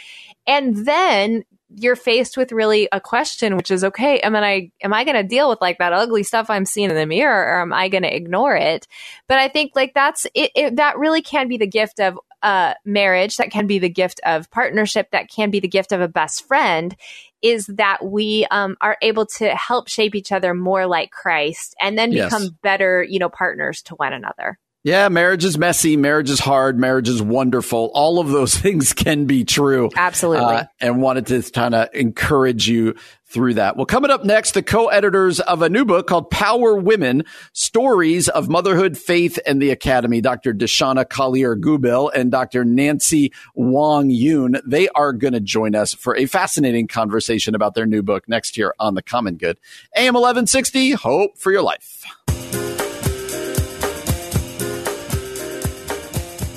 And 0.45 0.85
then 0.85 1.45
you're 1.75 1.95
faced 1.95 2.35
with 2.35 2.51
really 2.51 2.89
a 2.91 2.99
question, 2.99 3.56
which 3.56 3.71
is, 3.71 3.85
okay, 3.85 4.19
am 4.19 4.35
I, 4.35 4.69
am 4.83 4.94
I 4.94 5.06
going 5.06 5.15
to 5.15 5.23
deal 5.23 5.49
with 5.49 5.61
like 5.61 5.77
that 5.77 5.94
ugly 5.94 6.23
stuff 6.23 6.49
I'm 6.49 6.65
seeing 6.65 6.89
in 6.89 6.95
the 6.95 7.06
mirror 7.06 7.41
or 7.41 7.61
am 7.61 7.71
I 7.71 7.88
going 7.88 8.03
to 8.03 8.13
ignore 8.13 8.56
it? 8.56 8.85
But 9.29 9.39
I 9.39 9.47
think 9.47 9.71
like 9.75 9.94
that's, 9.94 10.25
it, 10.35 10.51
it, 10.56 10.75
that 10.75 10.97
really 10.97 11.21
can 11.21 11.47
be 11.47 11.57
the 11.57 11.65
gift 11.65 12.01
of, 12.01 12.19
uh, 12.44 12.75
marriage, 12.86 13.38
that 13.38 13.51
can 13.51 13.66
be 13.66 13.80
the 13.80 13.90
gift 13.90 14.19
of 14.25 14.51
partnership, 14.51 15.10
that 15.12 15.30
can 15.30 15.50
be 15.50 15.60
the 15.60 15.68
gift 15.68 15.92
of 15.92 16.01
a 16.01 16.07
best 16.07 16.45
friend, 16.48 16.95
is 17.42 17.66
that 17.68 18.06
we 18.06 18.45
um, 18.51 18.78
are 18.81 18.98
able 19.01 19.25
to 19.25 19.50
help 19.56 19.88
shape 19.88 20.13
each 20.13 20.31
other 20.31 20.54
more 20.54 20.86
like 20.86 21.12
Christ 21.12 21.75
and 21.80 21.98
then 21.98 22.12
become 22.12 22.57
better, 22.62 23.04
you 23.04 23.19
know, 23.19 23.30
partners 23.30 23.81
to 23.84 23.95
one 23.95 24.13
another. 24.13 24.60
Yeah, 24.83 25.07
marriage 25.07 25.45
is 25.45 25.57
messy. 25.57 25.95
Marriage 25.95 26.30
is 26.30 26.41
hard. 26.41 26.77
Marriage 26.77 27.07
is 27.07 27.21
wonderful. 27.21 27.89
All 27.94 28.19
of 28.19 28.27
those 28.27 28.56
things 28.57 28.91
can 28.91 29.25
be 29.25 29.45
true. 29.45 29.89
Absolutely. 29.95 30.44
Uh, 30.44 30.65
and 30.81 31.01
wanted 31.01 31.27
to 31.27 31.41
kind 31.51 31.74
of 31.74 31.88
encourage 31.94 32.68
you 32.68 32.95
through 33.25 33.53
that. 33.56 33.77
Well, 33.77 33.85
coming 33.85 34.12
up 34.12 34.25
next, 34.25 34.51
the 34.51 34.62
co-editors 34.62 35.39
of 35.39 35.62
a 35.62 35.69
new 35.69 35.85
book 35.85 36.06
called 36.06 36.30
Power 36.30 36.75
Women, 36.75 37.24
Stories 37.53 38.27
of 38.27 38.50
Motherhood, 38.50 38.97
Faith, 38.97 39.39
and 39.47 39.62
the 39.62 39.71
Academy, 39.71 40.21
Dr. 40.21 40.53
Deshonna 40.53 41.09
Collier-Goubil 41.09 42.12
and 42.13 42.30
Dr. 42.30 42.63
Nancy 42.65 43.31
Wang 43.56 44.11
Yuen. 44.11 44.61
They 44.68 44.90
are 44.90 45.13
going 45.13 45.33
to 45.33 45.40
join 45.40 45.75
us 45.75 45.94
for 45.95 46.16
a 46.16 46.28
fascinating 46.28 46.87
conversation 46.87 47.56
about 47.56 47.73
their 47.73 47.87
new 47.87 48.04
book 48.04 48.28
next 48.28 48.57
year 48.57 48.75
on 48.80 48.94
The 48.94 49.02
Common 49.02 49.37
Good. 49.37 49.57
AM 49.95 50.13
1160, 50.13 50.92
Hope 50.92 51.37
for 51.37 51.52
Your 51.52 51.63
Life. 51.63 52.04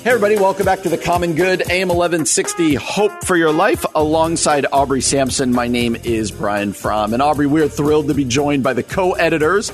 Hey, 0.07 0.13
everybody, 0.13 0.37
welcome 0.37 0.63
back 0.63 0.83
to 0.83 0.89
the 0.89 0.97
Common 0.97 1.35
Good, 1.35 1.69
AM 1.69 1.89
1160, 1.89 2.75
Hope 2.75 3.25
for 3.25 3.35
Your 3.35 3.51
Life, 3.51 3.85
alongside 3.93 4.65
Aubrey 4.71 5.01
Sampson. 5.01 5.51
My 5.51 5.67
name 5.67 5.97
is 5.97 6.31
Brian 6.31 6.71
Fromm. 6.71 7.11
And 7.11 7.21
Aubrey, 7.21 7.45
we're 7.45 7.67
thrilled 7.67 8.07
to 8.07 8.13
be 8.13 8.23
joined 8.23 8.63
by 8.63 8.71
the 8.71 8.83
co 8.83 9.15
editors 9.15 9.69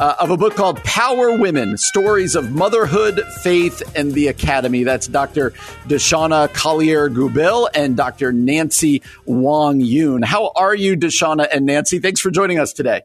uh, 0.00 0.16
of 0.18 0.30
a 0.30 0.36
book 0.36 0.56
called 0.56 0.82
Power 0.82 1.38
Women 1.38 1.78
Stories 1.78 2.34
of 2.34 2.50
Motherhood, 2.50 3.22
Faith, 3.44 3.80
and 3.94 4.12
the 4.12 4.26
Academy. 4.26 4.82
That's 4.82 5.06
Dr. 5.06 5.52
Deshonna 5.86 6.52
Collier-Goubil 6.52 7.68
and 7.72 7.96
Dr. 7.96 8.32
Nancy 8.32 9.02
Wang 9.24 9.78
Yuen. 9.78 10.22
How 10.22 10.50
are 10.56 10.74
you, 10.74 10.96
Deshonna 10.96 11.46
and 11.52 11.64
Nancy? 11.64 12.00
Thanks 12.00 12.20
for 12.20 12.32
joining 12.32 12.58
us 12.58 12.72
today. 12.72 13.02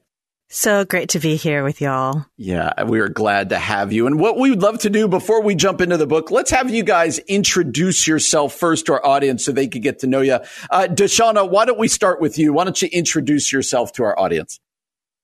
So 0.53 0.83
great 0.83 1.07
to 1.09 1.19
be 1.19 1.37
here 1.37 1.63
with 1.63 1.79
y'all. 1.79 2.25
Yeah, 2.35 2.83
we 2.83 2.99
are 2.99 3.07
glad 3.07 3.49
to 3.49 3.57
have 3.57 3.93
you. 3.93 4.05
And 4.05 4.19
what 4.19 4.37
we 4.37 4.49
would 4.49 4.61
love 4.61 4.79
to 4.79 4.89
do 4.89 5.07
before 5.07 5.41
we 5.41 5.55
jump 5.55 5.79
into 5.79 5.95
the 5.95 6.05
book, 6.05 6.29
let's 6.29 6.51
have 6.51 6.69
you 6.69 6.83
guys 6.83 7.19
introduce 7.19 8.05
yourself 8.05 8.53
first 8.53 8.87
to 8.87 8.93
our 8.93 9.05
audience 9.05 9.45
so 9.45 9.53
they 9.53 9.69
could 9.69 9.81
get 9.81 9.99
to 9.99 10.07
know 10.07 10.19
you. 10.19 10.39
Uh, 10.69 10.87
Deshonna, 10.89 11.49
why 11.49 11.63
don't 11.63 11.79
we 11.79 11.87
start 11.87 12.19
with 12.19 12.37
you? 12.37 12.51
Why 12.51 12.65
don't 12.65 12.81
you 12.81 12.89
introduce 12.91 13.53
yourself 13.53 13.93
to 13.93 14.03
our 14.03 14.19
audience? 14.19 14.59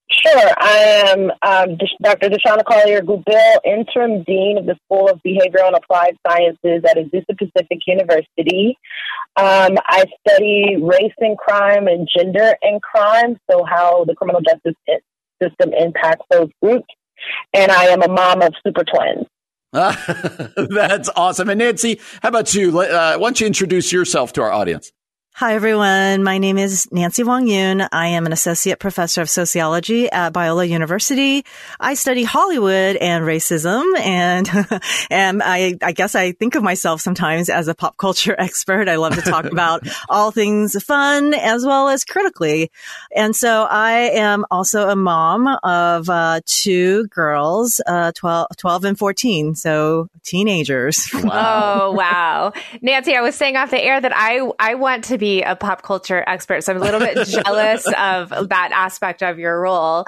Sure. 0.10 0.52
I 0.58 1.04
am 1.10 1.32
um, 1.42 1.78
Dr. 2.02 2.30
Deshonna 2.30 2.64
Collier-Goubil, 2.64 3.56
Interim 3.66 4.24
Dean 4.24 4.58
of 4.58 4.66
the 4.66 4.78
School 4.86 5.10
of 5.10 5.20
Behavioral 5.28 5.68
and 5.68 5.76
Applied 5.76 6.16
Sciences 6.26 6.84
at 6.90 6.96
Azusa 6.96 7.38
Pacific 7.38 7.80
University. 7.86 8.78
Um, 9.36 9.76
I 9.86 10.06
study 10.26 10.78
race 10.82 11.14
and 11.20 11.38
crime 11.38 11.88
and 11.88 12.08
gender 12.18 12.56
and 12.62 12.82
crime, 12.82 13.38
so 13.52 13.66
how 13.66 14.06
the 14.06 14.16
criminal 14.16 14.40
justice 14.42 14.76
system 15.42 15.74
impacts 15.74 16.26
those 16.32 16.50
groups. 16.62 16.88
And 17.54 17.72
I 17.72 17.86
am 17.86 18.02
a 18.02 18.08
mom 18.08 18.42
of 18.42 18.54
super 18.66 18.84
twins. 18.84 19.26
That's 19.74 21.10
awesome. 21.16 21.50
And 21.50 21.60
Nancy, 21.60 22.00
how 22.22 22.30
about 22.30 22.54
you? 22.54 22.80
Uh, 22.80 23.18
why 23.18 23.28
don't 23.28 23.40
you 23.42 23.48
introduce 23.48 23.92
yourself 23.92 24.34
to 24.34 24.42
our 24.42 24.52
audience? 24.52 24.92
Hi, 25.40 25.54
everyone. 25.54 26.24
My 26.24 26.40
name 26.40 26.58
is 26.58 26.92
Nancy 26.92 27.24
Wang 27.24 27.48
Yuen. 27.48 27.88
I 27.92 28.08
am 28.08 28.26
an 28.26 28.34
associate 28.34 28.80
professor 28.80 29.22
of 29.22 29.30
sociology 29.30 30.10
at 30.10 30.34
Biola 30.34 30.68
University. 30.68 31.46
I 31.80 31.94
study 31.94 32.24
Hollywood 32.24 32.96
and 32.96 33.24
racism, 33.24 33.84
and 34.00 34.50
and 35.12 35.44
I, 35.44 35.76
I 35.84 35.92
guess 35.92 36.16
I 36.16 36.32
think 36.32 36.56
of 36.56 36.64
myself 36.64 37.02
sometimes 37.02 37.50
as 37.50 37.68
a 37.68 37.76
pop 37.76 37.98
culture 37.98 38.36
expert. 38.40 38.90
I 38.90 38.96
love 38.96 39.14
to 39.14 39.22
talk 39.22 39.46
about 39.52 39.88
all 40.10 40.32
things 40.32 40.84
fun 40.84 41.36
as 41.36 41.64
well 41.64 41.90
as 41.90 42.04
critically. 42.04 42.72
And 43.16 43.36
so 43.36 43.68
I 43.70 44.10
am 44.16 44.44
also 44.50 44.90
a 44.90 44.96
mom 44.96 45.46
of 45.62 46.10
uh, 46.10 46.42
two 46.48 47.06
girls, 47.10 47.80
uh, 47.86 48.12
12, 48.16 48.48
12 48.58 48.84
and 48.86 48.98
14, 48.98 49.54
so 49.54 50.10
teenagers. 50.24 51.12
Wow. 51.14 51.90
Oh, 51.90 51.92
wow. 51.92 52.54
Nancy, 52.82 53.16
I 53.16 53.22
was 53.22 53.36
saying 53.36 53.56
off 53.56 53.70
the 53.70 53.80
air 53.80 54.02
that 54.02 54.14
I, 54.16 54.40
I 54.58 54.74
want 54.74 55.04
to 55.06 55.20
be 55.20 55.27
be 55.28 55.42
a 55.42 55.56
pop 55.56 55.82
culture 55.82 56.24
expert. 56.26 56.64
So 56.64 56.74
I'm 56.74 56.82
a 56.82 56.84
little 56.84 57.00
bit 57.00 57.28
jealous 57.28 57.86
of 57.88 58.30
that 58.50 58.70
aspect 58.72 59.22
of 59.22 59.40
your 59.40 59.60
role. 59.60 60.06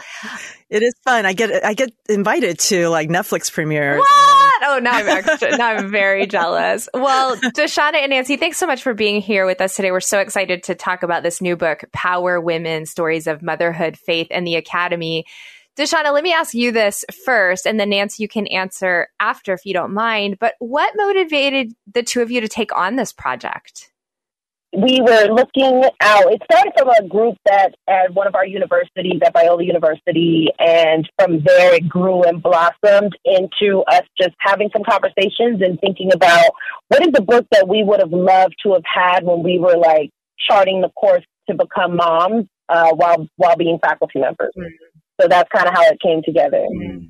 It 0.70 0.84
is 0.84 0.94
fun. 1.04 1.26
I 1.26 1.34
get 1.34 1.64
I 1.66 1.74
get 1.74 1.92
invited 2.08 2.60
to 2.60 2.90
like 2.90 3.10
Netflix 3.10 3.52
premieres. 3.52 4.00
What? 4.00 4.64
Oh, 4.64 4.80
now 4.82 4.94
I'm 4.94 5.08
extra, 5.08 5.58
now 5.58 5.70
I'm 5.70 5.90
very 5.90 6.28
jealous. 6.28 6.90
Well, 6.94 7.38
Deshonna 7.38 7.96
and 7.96 8.10
Nancy, 8.10 8.36
thanks 8.36 8.58
so 8.58 8.68
much 8.68 8.84
for 8.84 8.94
being 8.94 9.22
here 9.22 9.46
with 9.46 9.62
us 9.62 9.76
today. 9.76 9.92
We're 9.92 10.02
so 10.02 10.20
excited 10.20 10.64
to 10.64 10.76
talk 10.76 11.02
about 11.02 11.24
this 11.24 11.42
new 11.42 11.56
book, 11.56 11.86
Power 11.94 12.40
Women: 12.42 12.86
Stories 12.86 13.28
of 13.28 13.42
Motherhood, 13.42 13.98
Faith, 13.98 14.28
and 14.32 14.46
the 14.46 14.56
Academy. 14.56 15.26
Deshonna, 15.78 16.14
let 16.14 16.24
me 16.24 16.34
ask 16.34 16.54
you 16.54 16.72
this 16.72 17.06
first, 17.26 17.66
and 17.66 17.80
then 17.80 17.90
Nancy, 17.90 18.22
you 18.22 18.28
can 18.28 18.48
answer 18.48 19.08
after 19.20 19.54
if 19.54 19.66
you 19.66 19.74
don't 19.74 19.94
mind. 19.94 20.38
But 20.40 20.56
what 20.60 20.94
motivated 20.96 21.74
the 21.92 22.04
two 22.04 22.22
of 22.22 22.32
you 22.32 22.42
to 22.42 22.50
take 22.50 22.76
on 22.76 22.98
this 22.98 23.14
project? 23.14 23.90
We 24.72 25.02
were 25.02 25.26
looking 25.34 25.84
out. 26.02 26.32
It 26.32 26.42
started 26.52 26.74
from 26.78 26.90
a 26.90 27.08
group 27.08 27.38
that 27.46 27.74
at 27.88 28.14
one 28.14 28.28
of 28.28 28.36
our 28.36 28.46
universities, 28.46 29.20
at 29.26 29.34
Biola 29.34 29.66
University, 29.66 30.50
and 30.60 31.10
from 31.18 31.42
there 31.44 31.76
it 31.76 31.90
grew 31.90 32.24
and 32.24 32.42
blossomed 32.42 33.18
into 33.26 33.82
us 33.88 34.04
just 34.20 34.36
having 34.40 34.70
some 34.72 34.84
conversations 34.84 35.62
and 35.62 35.80
thinking 35.80 36.12
about 36.14 36.52
what 36.90 37.02
is 37.02 37.12
the 37.14 37.22
book 37.22 37.48
that 37.52 37.68
we 37.68 37.84
would 37.84 38.00
have 38.00 38.12
loved 38.12 38.56
to 38.64 38.74
have 38.74 38.84
had 38.86 39.24
when 39.24 39.42
we 39.42 39.58
were 39.58 39.78
like 39.78 40.12
charting 40.48 40.82
the 40.82 40.90
course 40.90 41.24
to 41.50 41.56
become 41.56 41.96
moms 41.96 42.46
uh, 42.70 42.92
while 42.94 43.28
while 43.38 43.58
being 43.58 43.80
faculty 43.82 44.20
members. 44.20 44.54
Mm-hmm. 44.58 45.00
So 45.20 45.28
that's 45.28 45.50
kind 45.54 45.68
of 45.68 45.74
how 45.74 45.84
it 45.84 46.00
came 46.00 46.22
together. 46.24 46.60
Mm-hmm. 46.60 47.06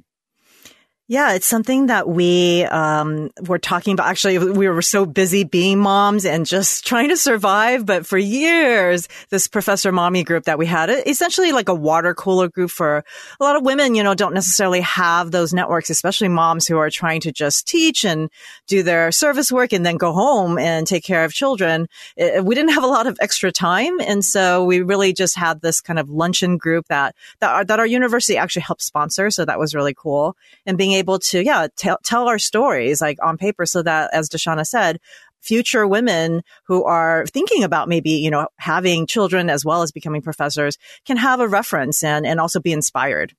Yeah, 1.11 1.33
it's 1.33 1.47
something 1.47 1.87
that 1.87 2.07
we 2.07 2.65
um, 2.65 3.31
were 3.47 3.57
talking 3.57 3.93
about. 3.93 4.09
Actually, 4.09 4.37
we 4.37 4.69
were 4.69 4.83
so 4.83 5.07
busy 5.07 5.43
being 5.43 5.79
moms 5.79 6.23
and 6.23 6.45
just 6.45 6.85
trying 6.85 7.09
to 7.09 7.17
survive. 7.17 7.83
But 7.83 8.05
for 8.05 8.19
years, 8.19 9.07
this 9.29 9.47
Professor 9.47 9.91
Mommy 9.91 10.23
group 10.23 10.43
that 10.43 10.59
we 10.59 10.67
had, 10.67 10.91
essentially 10.91 11.51
like 11.51 11.67
a 11.67 11.73
water 11.73 12.13
cooler 12.13 12.47
group 12.47 12.69
for 12.69 13.03
a 13.39 13.43
lot 13.43 13.55
of 13.55 13.63
women, 13.63 13.95
you 13.95 14.03
know, 14.03 14.13
don't 14.13 14.35
necessarily 14.35 14.81
have 14.81 15.31
those 15.31 15.51
networks, 15.51 15.89
especially 15.89 16.27
moms 16.27 16.67
who 16.67 16.77
are 16.77 16.91
trying 16.91 17.21
to 17.21 17.31
just 17.31 17.67
teach 17.67 18.05
and 18.05 18.29
do 18.67 18.83
their 18.83 19.11
service 19.11 19.51
work 19.51 19.73
and 19.73 19.83
then 19.83 19.97
go 19.97 20.13
home 20.13 20.59
and 20.59 20.85
take 20.85 21.03
care 21.03 21.25
of 21.25 21.33
children. 21.33 21.87
We 22.17 22.53
didn't 22.53 22.73
have 22.73 22.83
a 22.83 22.87
lot 22.87 23.07
of 23.07 23.17
extra 23.19 23.51
time. 23.51 23.99
And 23.99 24.23
so 24.23 24.63
we 24.63 24.83
really 24.83 25.13
just 25.13 25.35
had 25.35 25.61
this 25.61 25.81
kind 25.81 25.97
of 25.97 26.11
luncheon 26.11 26.57
group 26.57 26.85
that, 26.89 27.15
that, 27.39 27.49
our, 27.49 27.65
that 27.65 27.79
our 27.79 27.87
university 27.87 28.37
actually 28.37 28.61
helped 28.61 28.83
sponsor. 28.83 29.31
So 29.31 29.43
that 29.43 29.57
was 29.57 29.73
really 29.73 29.95
cool. 29.95 30.37
And 30.67 30.77
being 30.77 30.98
able 30.99 31.19
to, 31.19 31.43
yeah, 31.43 31.67
tell, 31.75 31.97
tell 32.03 32.27
our 32.27 32.39
stories 32.39 33.01
like 33.01 33.17
on 33.23 33.37
paper 33.37 33.65
so 33.65 33.81
that, 33.81 34.11
as 34.13 34.29
Deshonna 34.29 34.65
said, 34.65 34.99
future 35.41 35.87
women 35.87 36.41
who 36.67 36.83
are 36.83 37.25
thinking 37.27 37.63
about 37.63 37.87
maybe, 37.87 38.11
you 38.11 38.29
know, 38.29 38.47
having 38.57 39.07
children 39.07 39.49
as 39.49 39.65
well 39.65 39.81
as 39.81 39.91
becoming 39.91 40.21
professors 40.21 40.77
can 41.05 41.17
have 41.17 41.39
a 41.39 41.47
reference 41.47 42.03
and, 42.03 42.25
and 42.25 42.39
also 42.39 42.59
be 42.59 42.71
inspired. 42.71 43.33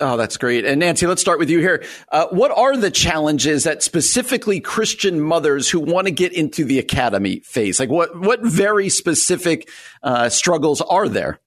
Oh, 0.00 0.16
that's 0.16 0.36
great. 0.36 0.64
And 0.64 0.80
Nancy, 0.80 1.06
let's 1.06 1.20
start 1.20 1.38
with 1.38 1.48
you 1.48 1.60
here. 1.60 1.84
Uh, 2.10 2.26
what 2.30 2.50
are 2.50 2.76
the 2.76 2.90
challenges 2.90 3.62
that 3.62 3.80
specifically 3.80 4.58
Christian 4.58 5.20
mothers 5.20 5.70
who 5.70 5.78
want 5.78 6.08
to 6.08 6.10
get 6.10 6.32
into 6.32 6.64
the 6.64 6.80
academy 6.80 7.40
face? 7.44 7.78
Like 7.78 7.90
what, 7.90 8.18
what 8.18 8.42
very 8.42 8.88
specific 8.88 9.68
uh, 10.02 10.28
struggles 10.30 10.80
are 10.80 11.08
there? 11.08 11.38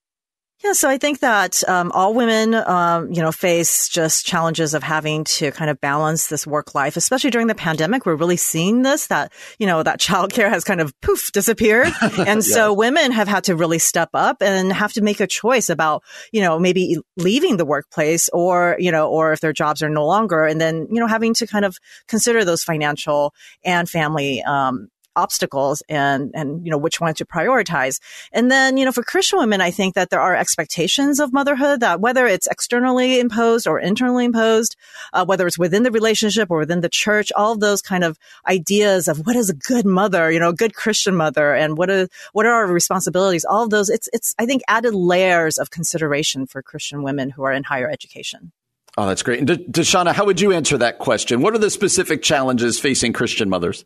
Yeah, 0.63 0.73
so 0.73 0.89
I 0.89 0.97
think 0.97 1.19
that 1.19 1.61
um, 1.69 1.91
all 1.93 2.15
women, 2.15 2.55
um, 2.55 3.11
you 3.13 3.21
know, 3.21 3.31
face 3.31 3.87
just 3.87 4.25
challenges 4.25 4.73
of 4.73 4.81
having 4.81 5.23
to 5.25 5.51
kind 5.51 5.69
of 5.69 5.79
balance 5.79 6.27
this 6.27 6.47
work 6.47 6.73
life, 6.73 6.97
especially 6.97 7.29
during 7.29 7.45
the 7.45 7.53
pandemic. 7.53 8.07
We're 8.07 8.15
really 8.15 8.37
seeing 8.37 8.81
this 8.81 9.05
that 9.07 9.31
you 9.59 9.67
know 9.67 9.83
that 9.83 9.99
childcare 10.07 10.49
has 10.49 10.63
kind 10.63 10.81
of 10.81 10.99
poof 11.01 11.31
disappeared, 11.31 11.93
and 12.01 12.17
yes. 12.17 12.51
so 12.51 12.73
women 12.73 13.11
have 13.11 13.27
had 13.27 13.43
to 13.45 13.55
really 13.55 13.77
step 13.77 14.09
up 14.15 14.41
and 14.41 14.73
have 14.73 14.93
to 14.93 15.01
make 15.01 15.19
a 15.19 15.27
choice 15.27 15.69
about 15.69 16.01
you 16.31 16.41
know 16.41 16.57
maybe 16.57 16.97
leaving 17.17 17.57
the 17.57 17.65
workplace 17.65 18.27
or 18.29 18.77
you 18.79 18.91
know 18.91 19.09
or 19.09 19.33
if 19.33 19.41
their 19.41 19.53
jobs 19.53 19.83
are 19.83 19.89
no 19.89 20.07
longer, 20.07 20.43
and 20.43 20.59
then 20.59 20.87
you 20.89 20.99
know 20.99 21.07
having 21.07 21.35
to 21.35 21.45
kind 21.45 21.65
of 21.65 21.77
consider 22.07 22.43
those 22.43 22.63
financial 22.63 23.31
and 23.63 23.87
family 23.87 24.41
um, 24.41 24.89
obstacles 25.17 25.83
and, 25.89 26.31
and, 26.33 26.63
you 26.63 26.71
know, 26.71 26.77
which 26.77 27.01
one 27.01 27.13
to 27.15 27.25
prioritize. 27.25 27.99
And 28.31 28.49
then, 28.49 28.77
you 28.77 28.85
know, 28.85 28.91
for 28.91 29.03
Christian 29.03 29.39
women, 29.39 29.59
I 29.59 29.71
think 29.71 29.95
that 29.95 30.09
there 30.09 30.21
are 30.21 30.35
expectations 30.35 31.19
of 31.19 31.33
motherhood 31.33 31.81
that 31.81 31.99
whether 31.99 32.25
it's 32.25 32.47
externally 32.47 33.19
imposed 33.19 33.67
or 33.67 33.79
internally 33.79 34.25
imposed, 34.25 34.77
uh, 35.11 35.25
whether 35.25 35.47
it's 35.47 35.57
within 35.57 35.83
the 35.83 35.91
relationship 35.91 36.49
or 36.49 36.59
within 36.59 36.81
the 36.81 36.89
church, 36.89 37.31
all 37.35 37.53
of 37.53 37.59
those 37.59 37.81
kind 37.81 38.03
of 38.03 38.17
ideas 38.47 39.07
of 39.07 39.25
what 39.25 39.35
is 39.35 39.49
a 39.49 39.55
good 39.55 39.85
mother, 39.85 40.31
you 40.31 40.39
know, 40.39 40.49
a 40.49 40.53
good 40.53 40.75
Christian 40.75 41.15
mother 41.15 41.53
and 41.53 41.77
what 41.77 41.89
are, 41.89 42.07
what 42.33 42.45
are 42.45 42.53
our 42.53 42.67
responsibilities, 42.67 43.43
all 43.43 43.63
of 43.63 43.71
those, 43.71 43.89
it's, 43.89 44.07
it's, 44.13 44.35
I 44.39 44.45
think 44.45 44.61
added 44.67 44.93
layers 44.93 45.57
of 45.57 45.71
consideration 45.71 46.45
for 46.45 46.61
Christian 46.61 47.01
women 47.03 47.31
who 47.31 47.43
are 47.43 47.51
in 47.51 47.63
higher 47.63 47.89
education. 47.89 48.51
Oh, 48.97 49.05
that's 49.05 49.21
great. 49.21 49.39
And 49.39 49.49
Deshonna, 49.71 50.13
how 50.13 50.25
would 50.25 50.41
you 50.41 50.51
answer 50.51 50.77
that 50.79 50.97
question? 50.97 51.41
What 51.41 51.53
are 51.53 51.59
the 51.59 51.69
specific 51.69 52.23
challenges 52.23 52.79
facing 52.79 53.13
Christian 53.13 53.47
mothers? 53.47 53.85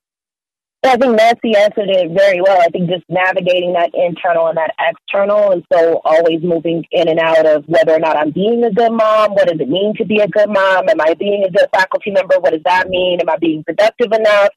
I 0.83 0.97
think 0.97 1.15
Nancy 1.15 1.55
answered 1.55 1.89
it 1.89 2.09
very 2.11 2.41
well. 2.41 2.59
I 2.59 2.69
think 2.69 2.89
just 2.89 3.03
navigating 3.07 3.73
that 3.73 3.91
internal 3.93 4.47
and 4.47 4.57
that 4.57 4.73
external, 4.79 5.51
and 5.51 5.63
so 5.71 6.01
always 6.03 6.41
moving 6.41 6.83
in 6.91 7.07
and 7.07 7.19
out 7.19 7.45
of 7.45 7.65
whether 7.67 7.93
or 7.93 8.00
not 8.00 8.17
I'm 8.17 8.31
being 8.31 8.63
a 8.63 8.71
good 8.71 8.91
mom. 8.91 9.33
What 9.33 9.47
does 9.47 9.59
it 9.59 9.69
mean 9.69 9.93
to 9.97 10.05
be 10.05 10.21
a 10.21 10.27
good 10.27 10.50
mom? 10.50 10.89
Am 10.89 11.00
I 11.00 11.13
being 11.13 11.43
a 11.43 11.51
good 11.51 11.67
faculty 11.71 12.09
member? 12.09 12.39
What 12.39 12.53
does 12.53 12.63
that 12.65 12.89
mean? 12.89 13.21
Am 13.21 13.29
I 13.29 13.38
being 13.38 13.63
productive 13.63 14.11
enough? 14.11 14.50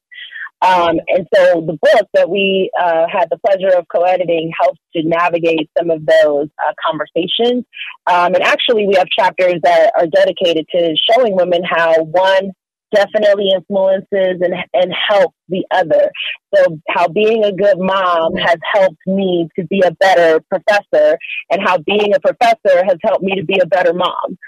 Um, 0.62 0.96
and 1.08 1.26
so 1.34 1.60
the 1.60 1.78
book 1.82 2.08
that 2.14 2.30
we 2.30 2.70
uh, 2.80 3.04
had 3.06 3.28
the 3.30 3.36
pleasure 3.44 3.76
of 3.76 3.86
co-editing 3.94 4.50
helps 4.58 4.80
to 4.96 5.02
navigate 5.02 5.68
some 5.76 5.90
of 5.90 6.06
those 6.06 6.48
uh, 6.66 6.72
conversations. 6.82 7.66
Um, 8.06 8.34
and 8.34 8.42
actually, 8.42 8.86
we 8.86 8.94
have 8.94 9.08
chapters 9.08 9.56
that 9.62 9.92
are 9.94 10.06
dedicated 10.06 10.66
to 10.74 10.96
showing 11.10 11.36
women 11.36 11.64
how 11.64 12.02
one 12.04 12.52
definitely 12.94 13.50
influences 13.54 14.40
and, 14.40 14.54
and 14.72 14.92
helps 15.08 15.36
the 15.48 15.64
other. 15.70 16.10
So 16.54 16.78
how 16.88 17.08
being 17.08 17.44
a 17.44 17.52
good 17.52 17.78
mom 17.78 18.36
has 18.36 18.58
helped 18.72 19.06
me 19.06 19.48
to 19.58 19.66
be 19.66 19.82
a 19.84 19.90
better 19.92 20.40
professor 20.48 21.18
and 21.50 21.60
how 21.62 21.78
being 21.78 22.14
a 22.14 22.20
professor 22.20 22.84
has 22.84 22.98
helped 23.02 23.24
me 23.24 23.34
to 23.36 23.44
be 23.44 23.58
a 23.60 23.66
better 23.66 23.92
mom. 23.92 24.38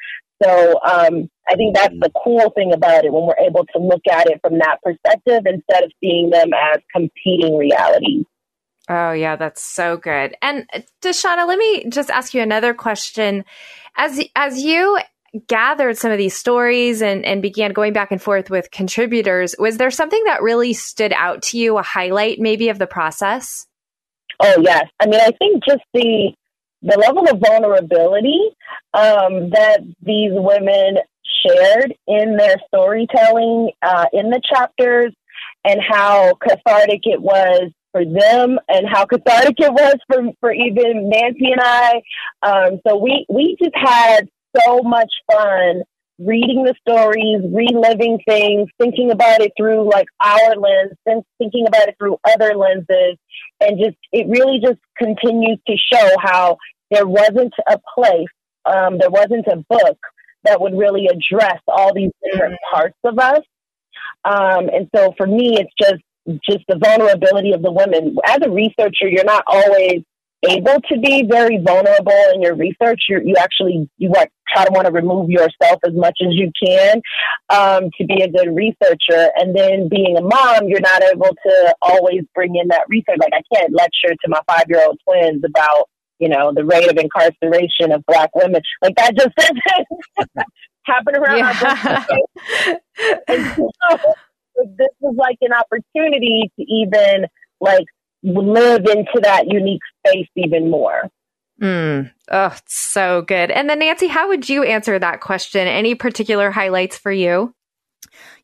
So 0.43 0.81
um, 0.83 1.31
I 1.49 1.55
think 1.55 1.75
that's 1.75 1.95
the 1.99 2.11
cool 2.23 2.51
thing 2.51 2.73
about 2.73 3.05
it 3.05 3.13
when 3.13 3.25
we're 3.25 3.47
able 3.47 3.65
to 3.75 3.79
look 3.79 4.03
at 4.11 4.27
it 4.29 4.41
from 4.43 4.59
that 4.59 4.79
perspective 4.83 5.43
instead 5.47 5.85
of 5.85 5.93
seeing 6.01 6.31
them 6.31 6.51
as 6.53 6.81
competing 6.95 7.57
realities. 7.57 8.25
Oh 8.89 9.13
yeah, 9.13 9.37
that's 9.37 9.63
so 9.63 9.97
good. 9.97 10.37
And 10.43 10.67
uh, 10.73 10.81
Deshonna, 11.03 11.47
let 11.49 11.59
me 11.59 11.87
just 11.89 12.11
ask 12.11 12.35
you 12.35 12.43
another 12.43 12.73
question. 12.73 13.45
As 13.97 14.23
as 14.37 14.63
you 14.63 14.99
gathered 15.47 15.97
some 15.97 16.11
of 16.11 16.19
these 16.19 16.35
stories 16.35 17.03
and, 17.03 17.25
and 17.25 17.43
began 17.43 17.73
going 17.73 17.93
back 17.93 18.11
and 18.11 18.21
forth 18.21 18.51
with 18.51 18.71
contributors, 18.71 19.55
was 19.59 19.77
there 19.79 19.91
something 19.91 20.23
that 20.25 20.43
really 20.43 20.73
stood 20.73 21.13
out 21.13 21.43
to 21.43 21.59
you, 21.59 21.79
a 21.79 21.83
highlight 21.83 22.39
maybe 22.41 22.69
of 22.69 22.79
the 22.79 22.87
process? 22.87 23.67
Oh 24.41 24.61
yes. 24.61 24.87
I 25.01 25.07
mean, 25.07 25.21
I 25.21 25.31
think 25.39 25.65
just 25.65 25.83
the 25.95 26.33
the 26.83 26.99
level 26.99 27.29
of 27.29 27.41
vulnerability 27.41 28.39
um, 28.95 29.51
that 29.51 29.81
these 30.03 30.31
women 30.33 30.99
shared 31.47 31.95
in 32.07 32.37
their 32.37 32.57
storytelling 32.69 33.71
uh, 33.83 34.07
in 34.13 34.31
the 34.31 34.41
chapters, 34.45 35.13
and 35.65 35.81
how 35.87 36.35
cathartic 36.35 37.01
it 37.05 37.21
was 37.21 37.71
for 37.93 38.05
them, 38.05 38.59
and 38.69 38.87
how 38.87 39.07
cathartic 39.07 39.59
it 39.59 39.73
was 39.73 39.97
for 40.07 40.23
for 40.41 40.53
even 40.53 41.09
Nancy 41.09 41.51
and 41.51 41.61
I. 41.61 42.03
Um, 42.43 42.81
so 42.87 42.97
we 42.97 43.25
we 43.29 43.57
just 43.63 43.75
had 43.75 44.29
so 44.55 44.83
much 44.83 45.11
fun 45.31 45.83
reading 46.19 46.65
the 46.65 46.75
stories, 46.81 47.43
reliving 47.53 48.19
things, 48.27 48.69
thinking 48.79 49.11
about 49.11 49.41
it 49.41 49.53
through 49.57 49.91
like 49.91 50.07
our 50.23 50.57
lens, 50.57 50.93
then 51.05 51.23
thinking 51.39 51.67
about 51.67 51.89
it 51.89 51.97
through 51.99 52.17
other 52.25 52.55
lenses. 52.55 53.19
And 53.61 53.79
just, 53.79 53.97
it 54.13 54.27
really 54.29 54.61
just 54.61 54.81
continues 54.97 55.59
to 55.67 55.77
show 55.93 56.11
how 56.19 56.57
there 56.91 57.07
wasn't 57.07 57.53
a 57.69 57.79
place, 57.95 58.29
um, 58.65 58.99
there 58.99 59.11
wasn't 59.11 59.47
a 59.47 59.57
book 59.69 59.99
that 60.45 60.61
would 60.61 60.77
really 60.77 61.09
address 61.09 61.61
all 61.69 61.93
these 61.93 62.13
different 62.25 62.55
mm-hmm. 62.55 62.77
parts 62.77 62.99
of 63.05 63.19
us. 63.19 63.43
Um, 64.25 64.69
and 64.73 64.89
so 64.95 65.13
for 65.17 65.27
me, 65.27 65.59
it's 65.59 65.73
just, 65.79 66.03
just 66.49 66.65
the 66.69 66.79
vulnerability 66.79 67.53
of 67.53 67.63
the 67.63 67.71
women. 67.71 68.17
As 68.25 68.39
a 68.43 68.51
researcher, 68.51 69.09
you're 69.09 69.25
not 69.25 69.45
always 69.47 70.03
able 70.45 70.81
to 70.91 70.99
be 70.99 71.25
very 71.29 71.59
vulnerable 71.59 72.23
in 72.35 72.43
your 72.43 72.55
research. 72.55 73.03
you 73.09 73.21
you 73.25 73.35
actually 73.39 73.89
you 73.97 74.11
like 74.11 74.31
try 74.49 74.65
to 74.65 74.73
want 74.73 74.87
to 74.87 74.93
remove 74.93 75.31
yourself 75.31 75.81
as 75.87 75.95
much 75.95 76.19
as 76.21 76.29
you 76.33 76.51
can 76.63 77.01
um, 77.51 77.91
to 77.99 78.07
be 78.07 78.23
a 78.23 78.29
good 78.29 78.55
researcher. 78.55 79.31
And 79.37 79.57
then 79.57 79.89
being 79.89 80.17
a 80.17 80.21
mom, 80.21 80.69
you're 80.69 80.81
not 80.81 81.03
able 81.03 81.31
to 81.47 81.75
always 81.83 82.23
bring 82.35 82.57
in 82.57 82.69
that 82.69 82.85
research. 82.89 83.17
Like 83.19 83.33
I 83.35 83.43
can't 83.55 83.73
lecture 83.75 84.15
to 84.15 84.29
my 84.29 84.41
five 84.47 84.65
year 84.69 84.85
old 84.87 84.99
twins 85.09 85.43
about 85.45 85.89
you 86.19 86.29
know 86.29 86.53
the 86.55 86.65
rate 86.65 86.91
of 86.91 86.97
incarceration 86.97 87.93
of 87.93 88.05
black 88.07 88.35
women. 88.35 88.63
Like 88.83 88.97
that 88.97 89.17
just 89.17 89.35
doesn't 89.37 90.47
happen 90.85 91.17
around 91.17 91.39
yeah. 91.39 92.05
our 92.07 92.77
so, 93.57 94.15
this 94.79 94.89
was 95.01 95.17
like 95.17 95.37
an 95.41 95.53
opportunity 95.53 96.51
to 96.57 96.65
even 96.65 97.27
like 97.61 97.85
live 98.23 98.87
into 98.87 99.21
that 99.23 99.47
unique 99.49 99.83
space 100.07 100.29
even 100.37 100.71
more. 100.71 101.03
Mm. 101.61 102.13
Oh, 102.31 102.57
so 102.67 103.23
good. 103.23 103.51
And 103.51 103.71
then, 103.71 103.79
Nancy, 103.79 104.09
how 104.09 104.29
would 104.29 104.49
you 104.49 104.63
answer 104.63 104.99
that 104.99 105.21
question? 105.21 105.67
Any 105.67 105.95
particular 105.95 106.51
highlights 106.51 106.99
for 106.99 107.13
you? 107.13 107.55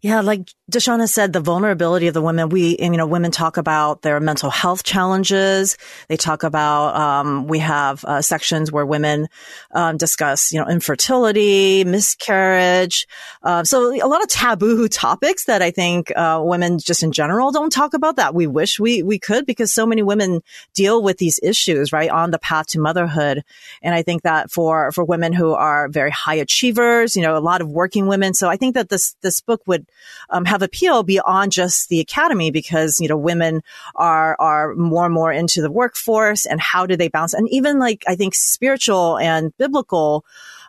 Yeah, 0.02 0.21
like 0.21 0.50
Deshonna 0.68 1.09
said, 1.09 1.32
the 1.32 1.38
vulnerability 1.38 2.09
of 2.09 2.14
the 2.14 2.21
women. 2.21 2.49
We, 2.49 2.76
you 2.76 2.90
know, 2.90 3.06
women 3.06 3.30
talk 3.30 3.56
about 3.56 4.02
their 4.02 4.18
mental 4.18 4.50
health 4.50 4.82
challenges. 4.82 5.78
They 6.09 6.16
talk 6.16 6.42
about, 6.42 6.97
um, 6.97 7.47
we 7.47 7.61
have 7.61 8.04
uh, 8.04 8.21
sections 8.21 8.73
where 8.73 8.85
women 8.85 9.28
um, 9.73 9.99
discuss, 9.99 10.50
you 10.50 10.59
know, 10.59 10.66
infertility, 10.66 11.85
miscarriage. 11.85 13.06
Uh, 13.44 13.62
so 13.62 13.94
a 13.94 14.09
lot 14.09 14.23
of 14.23 14.28
taboo 14.28 14.88
topics 14.88 15.44
that 15.44 15.62
I 15.62 15.71
think 15.71 16.11
uh, 16.16 16.40
women 16.42 16.80
just 16.80 17.04
in 17.04 17.12
general 17.12 17.52
don't 17.52 17.71
talk 17.71 17.94
about 17.94 18.16
that 18.16 18.35
we 18.35 18.49
wish 18.49 18.80
we 18.80 19.04
we 19.04 19.21
could 19.21 19.47
because 19.47 19.73
so 19.73 19.87
many 19.87 20.02
women 20.02 20.40
deal 20.75 21.00
with 21.00 21.18
these 21.18 21.38
issues 21.44 21.92
right 21.92 22.11
on 22.11 22.32
the 22.32 22.40
path 22.40 22.66
to 22.68 22.80
motherhood. 22.80 23.44
And 23.82 23.94
I 23.94 24.02
think 24.02 24.23
that 24.23 24.50
for 24.50 24.90
for 24.90 25.04
women 25.04 25.32
who 25.32 25.52
are 25.52 25.88
very 25.88 26.11
high 26.11 26.35
achievers, 26.35 27.14
you 27.14 27.23
know, 27.23 27.37
a 27.37 27.38
lot 27.38 27.61
of 27.61 27.68
working 27.68 28.09
women. 28.09 28.35
So 28.35 28.49
I 28.49 28.56
think 28.56 28.75
that 28.75 28.88
this 28.88 29.14
this 29.23 29.40
book 29.40 29.62
would 29.68 29.87
um, 30.30 30.44
have 30.44 30.62
appeal 30.62 31.02
beyond 31.02 31.52
just 31.52 31.88
the 31.88 32.00
academy 32.00 32.50
because 32.50 32.99
you 33.00 33.08
know 33.08 33.16
women 33.16 33.62
are 33.94 34.37
are 34.38 34.75
more 34.75 35.06
and 35.06 35.14
more 35.14 35.32
into 35.32 35.62
the 35.62 35.70
workforce 35.70 36.46
and 36.46 36.61
how 36.61 36.87
do 36.87 36.96
they 36.96 37.08
balance 37.08 37.34
and 37.34 37.49
even 37.50 37.78
like 37.78 38.04
I 38.06 38.16
think 38.16 38.34
spiritual 38.34 39.18
and 39.18 39.56
biblical 39.58 40.25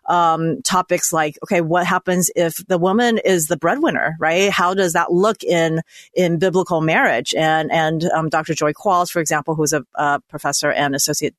um, 0.06 0.62
topics 0.64 1.14
like, 1.14 1.38
okay, 1.44 1.62
what 1.62 1.86
happens 1.86 2.30
if 2.36 2.56
the 2.68 2.78
woman 2.78 3.20
is 3.20 3.48
the 3.48 3.58
breadwinner, 3.58 4.16
right? 4.20 4.52
How 4.52 4.74
does 4.74 4.94
that 4.94 5.12
look 5.12 5.44
in 5.44 5.82
in 6.14 6.40
biblical 6.40 6.82
marriage? 6.82 7.34
And 7.34 7.72
and 7.72 8.04
um, 8.06 8.30
Dr. 8.30 8.54
Joy 8.54 8.74
Qualls, 8.74 9.10
for 9.10 9.20
example, 9.20 9.56
who's 9.56 9.74
a, 9.74 9.86
a 9.96 10.20
professor 10.30 10.72
and 10.72 10.96
associate 10.96 11.36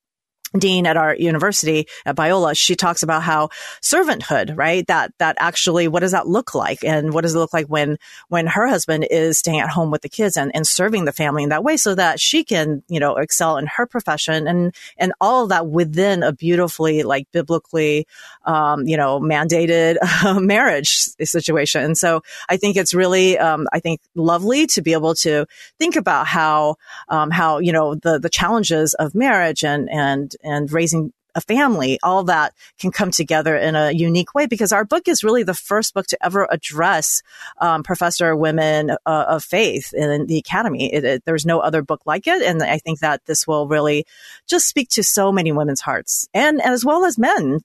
dean 0.59 0.87
at 0.87 0.97
our 0.97 1.15
university 1.15 1.87
at 2.07 2.17
Biola, 2.17 2.57
she 2.57 2.77
talks 2.77 3.03
about 3.03 3.23
how 3.23 3.49
servanthood, 3.83 4.57
right? 4.57 4.87
That, 4.87 5.13
that 5.19 5.37
actually, 5.39 5.89
what 5.89 6.01
does 6.01 6.13
that 6.13 6.29
look 6.29 6.55
like? 6.55 6.85
And 6.85 7.13
what 7.13 7.23
does 7.23 7.35
it 7.35 7.39
look 7.39 7.53
like 7.53 7.67
when, 7.67 7.99
when 8.29 8.47
her 8.47 8.67
husband 8.67 9.07
is 9.11 9.39
staying 9.39 9.61
at 9.61 9.71
home 9.71 9.91
with 9.91 10.03
the 10.03 10.09
kids 10.09 10.37
and, 10.37 10.53
and 10.55 10.67
serving 10.67 11.05
the 11.05 11.13
family 11.13 11.43
in 11.43 11.49
that 11.49 11.65
way 11.65 11.77
so 11.77 11.95
that 11.95 12.21
she 12.21 12.45
can, 12.45 12.83
you 12.89 13.01
know, 13.01 13.17
excel 13.17 13.57
in 13.57 13.67
her 13.67 13.87
profession 13.87 14.47
and, 14.47 14.75
and 14.97 15.13
all 15.21 15.49
that 15.49 15.67
within 15.67 16.23
a 16.23 16.33
beautifully, 16.33 17.03
like 17.03 17.27
biblically, 17.33 18.07
um, 18.45 18.87
you 18.87 18.97
know, 18.97 19.21
mandated 19.21 19.97
uh, 20.03 20.39
marriage 20.41 20.91
situation. 21.23 21.83
And 21.83 21.99
so 21.99 22.23
I 22.49 22.57
think 22.57 22.77
it's 22.77 22.95
really, 22.95 23.39
um, 23.39 23.67
I 23.73 23.81
think 23.81 24.01
lovely 24.15 24.67
to 24.69 24.83
be 24.83 24.93
able 24.93 25.15
to 25.17 25.47
think 25.79 25.97
about 25.97 26.27
how, 26.27 26.77
um, 27.09 27.31
how, 27.31 27.59
you 27.59 27.73
know, 27.73 27.95
the, 27.95 28.19
the 28.19 28.29
challenges 28.29 28.95
of 28.95 29.15
marriage 29.15 29.65
and, 29.65 29.89
and, 29.91 30.35
and 30.45 30.71
raising 30.73 31.13
a 31.35 31.41
family, 31.41 31.99
all 32.03 32.25
that 32.25 32.55
can 32.79 32.93
come 32.93 33.11
together 33.11 33.57
in 33.57 33.75
a 33.75 33.91
unique 33.91 34.35
way 34.35 34.47
because 34.47 34.73
our 34.73 34.85
book 34.85 35.09
is 35.09 35.25
really 35.25 35.43
the 35.43 35.55
first 35.55 35.95
book 35.95 36.07
to 36.07 36.25
ever 36.25 36.47
address 36.51 37.23
um, 37.61 37.83
professor 37.83 38.37
women 38.37 38.91
uh, 38.91 39.25
of 39.29 39.45
faith 39.45 39.93
in 39.93 40.27
the 40.27 40.39
academy. 40.39 40.93
It, 40.93 41.05
it, 41.05 41.25
there's 41.25 41.47
no 41.47 41.61
other 41.61 41.83
book 41.83 42.03
like 42.07 42.27
it, 42.27 42.43
and 42.43 42.63
I 42.63 42.79
think 42.79 43.01
that 43.01 43.25
this 43.27 43.47
will 43.47 43.67
really 43.67 44.05
just 44.47 44.69
speak 44.69 44.89
to 44.91 45.03
so 45.03 45.33
many 45.33 45.53
women's 45.53 45.81
hearts 45.81 46.29
and 46.33 46.63
as 46.63 46.85
well 46.85 47.05
as 47.05 47.19
men 47.19 47.61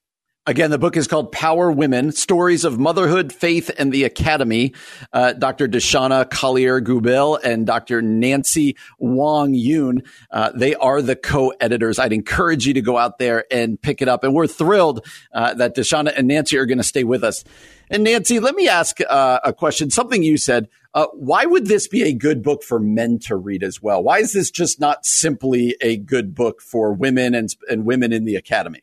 Again, 0.46 0.72
the 0.72 0.80
book 0.80 0.98
is 0.98 1.08
called 1.08 1.32
Power 1.32 1.70
Women 1.70 2.12
Stories 2.12 2.64
of 2.64 2.80
Motherhood, 2.80 3.32
Faith, 3.32 3.70
and 3.78 3.92
the 3.92 4.06
Academy. 4.06 4.74
Uh, 5.14 5.34
Dr. 5.34 5.68
Deshonna 5.68 6.28
Collier-Goubil 6.28 7.40
and 7.44 7.68
Dr. 7.68 8.02
Nancy 8.02 8.76
Wang 8.98 9.54
Yuen, 9.54 10.02
uh, 10.32 10.52
they 10.56 10.74
are 10.76 11.02
the 11.02 11.16
co 11.16 11.54
editors. 11.60 12.00
I'd 12.00 12.14
encourage 12.14 12.66
you 12.66 12.74
to 12.74 12.82
go 12.82 12.98
out 12.98 13.20
there 13.20 13.46
and 13.52 13.80
pick 13.80 14.02
it 14.02 14.08
up. 14.08 14.24
And 14.24 14.34
we're 14.34 14.48
thrilled 14.48 15.06
uh, 15.34 15.54
that 15.56 15.76
Deshonna 15.76 16.18
and 16.18 16.28
Nancy 16.28 16.58
are 16.58 16.66
going 16.66 16.80
to 16.80 16.84
stay 16.84 17.04
with 17.04 17.24
us. 17.24 17.44
And 17.92 18.04
Nancy, 18.04 18.40
let 18.40 18.56
me 18.56 18.68
ask 18.68 18.98
uh, 19.08 19.42
a 19.44 19.54
question. 19.54 19.92
Something 19.92 20.24
you 20.24 20.38
said. 20.38 20.68
Uh, 20.96 21.06
why 21.14 21.46
would 21.46 21.68
this 21.68 21.88
be 21.88 22.02
a 22.02 22.14
good 22.14 22.42
book 22.42 22.64
for 22.64 22.80
men 22.80 23.20
to 23.20 23.36
read 23.36 23.62
as 23.62 23.80
well? 23.80 24.02
Why 24.02 24.18
is 24.18 24.34
this 24.34 24.50
just 24.50 24.80
not 24.80 25.06
simply 25.06 25.76
a 25.82 25.98
good 25.98 26.34
book 26.34 26.62
for 26.62 26.92
women 26.94 27.36
and, 27.36 27.56
and 27.70 27.86
women 27.86 28.12
in 28.12 28.26
the 28.26 28.36
academy? 28.36 28.82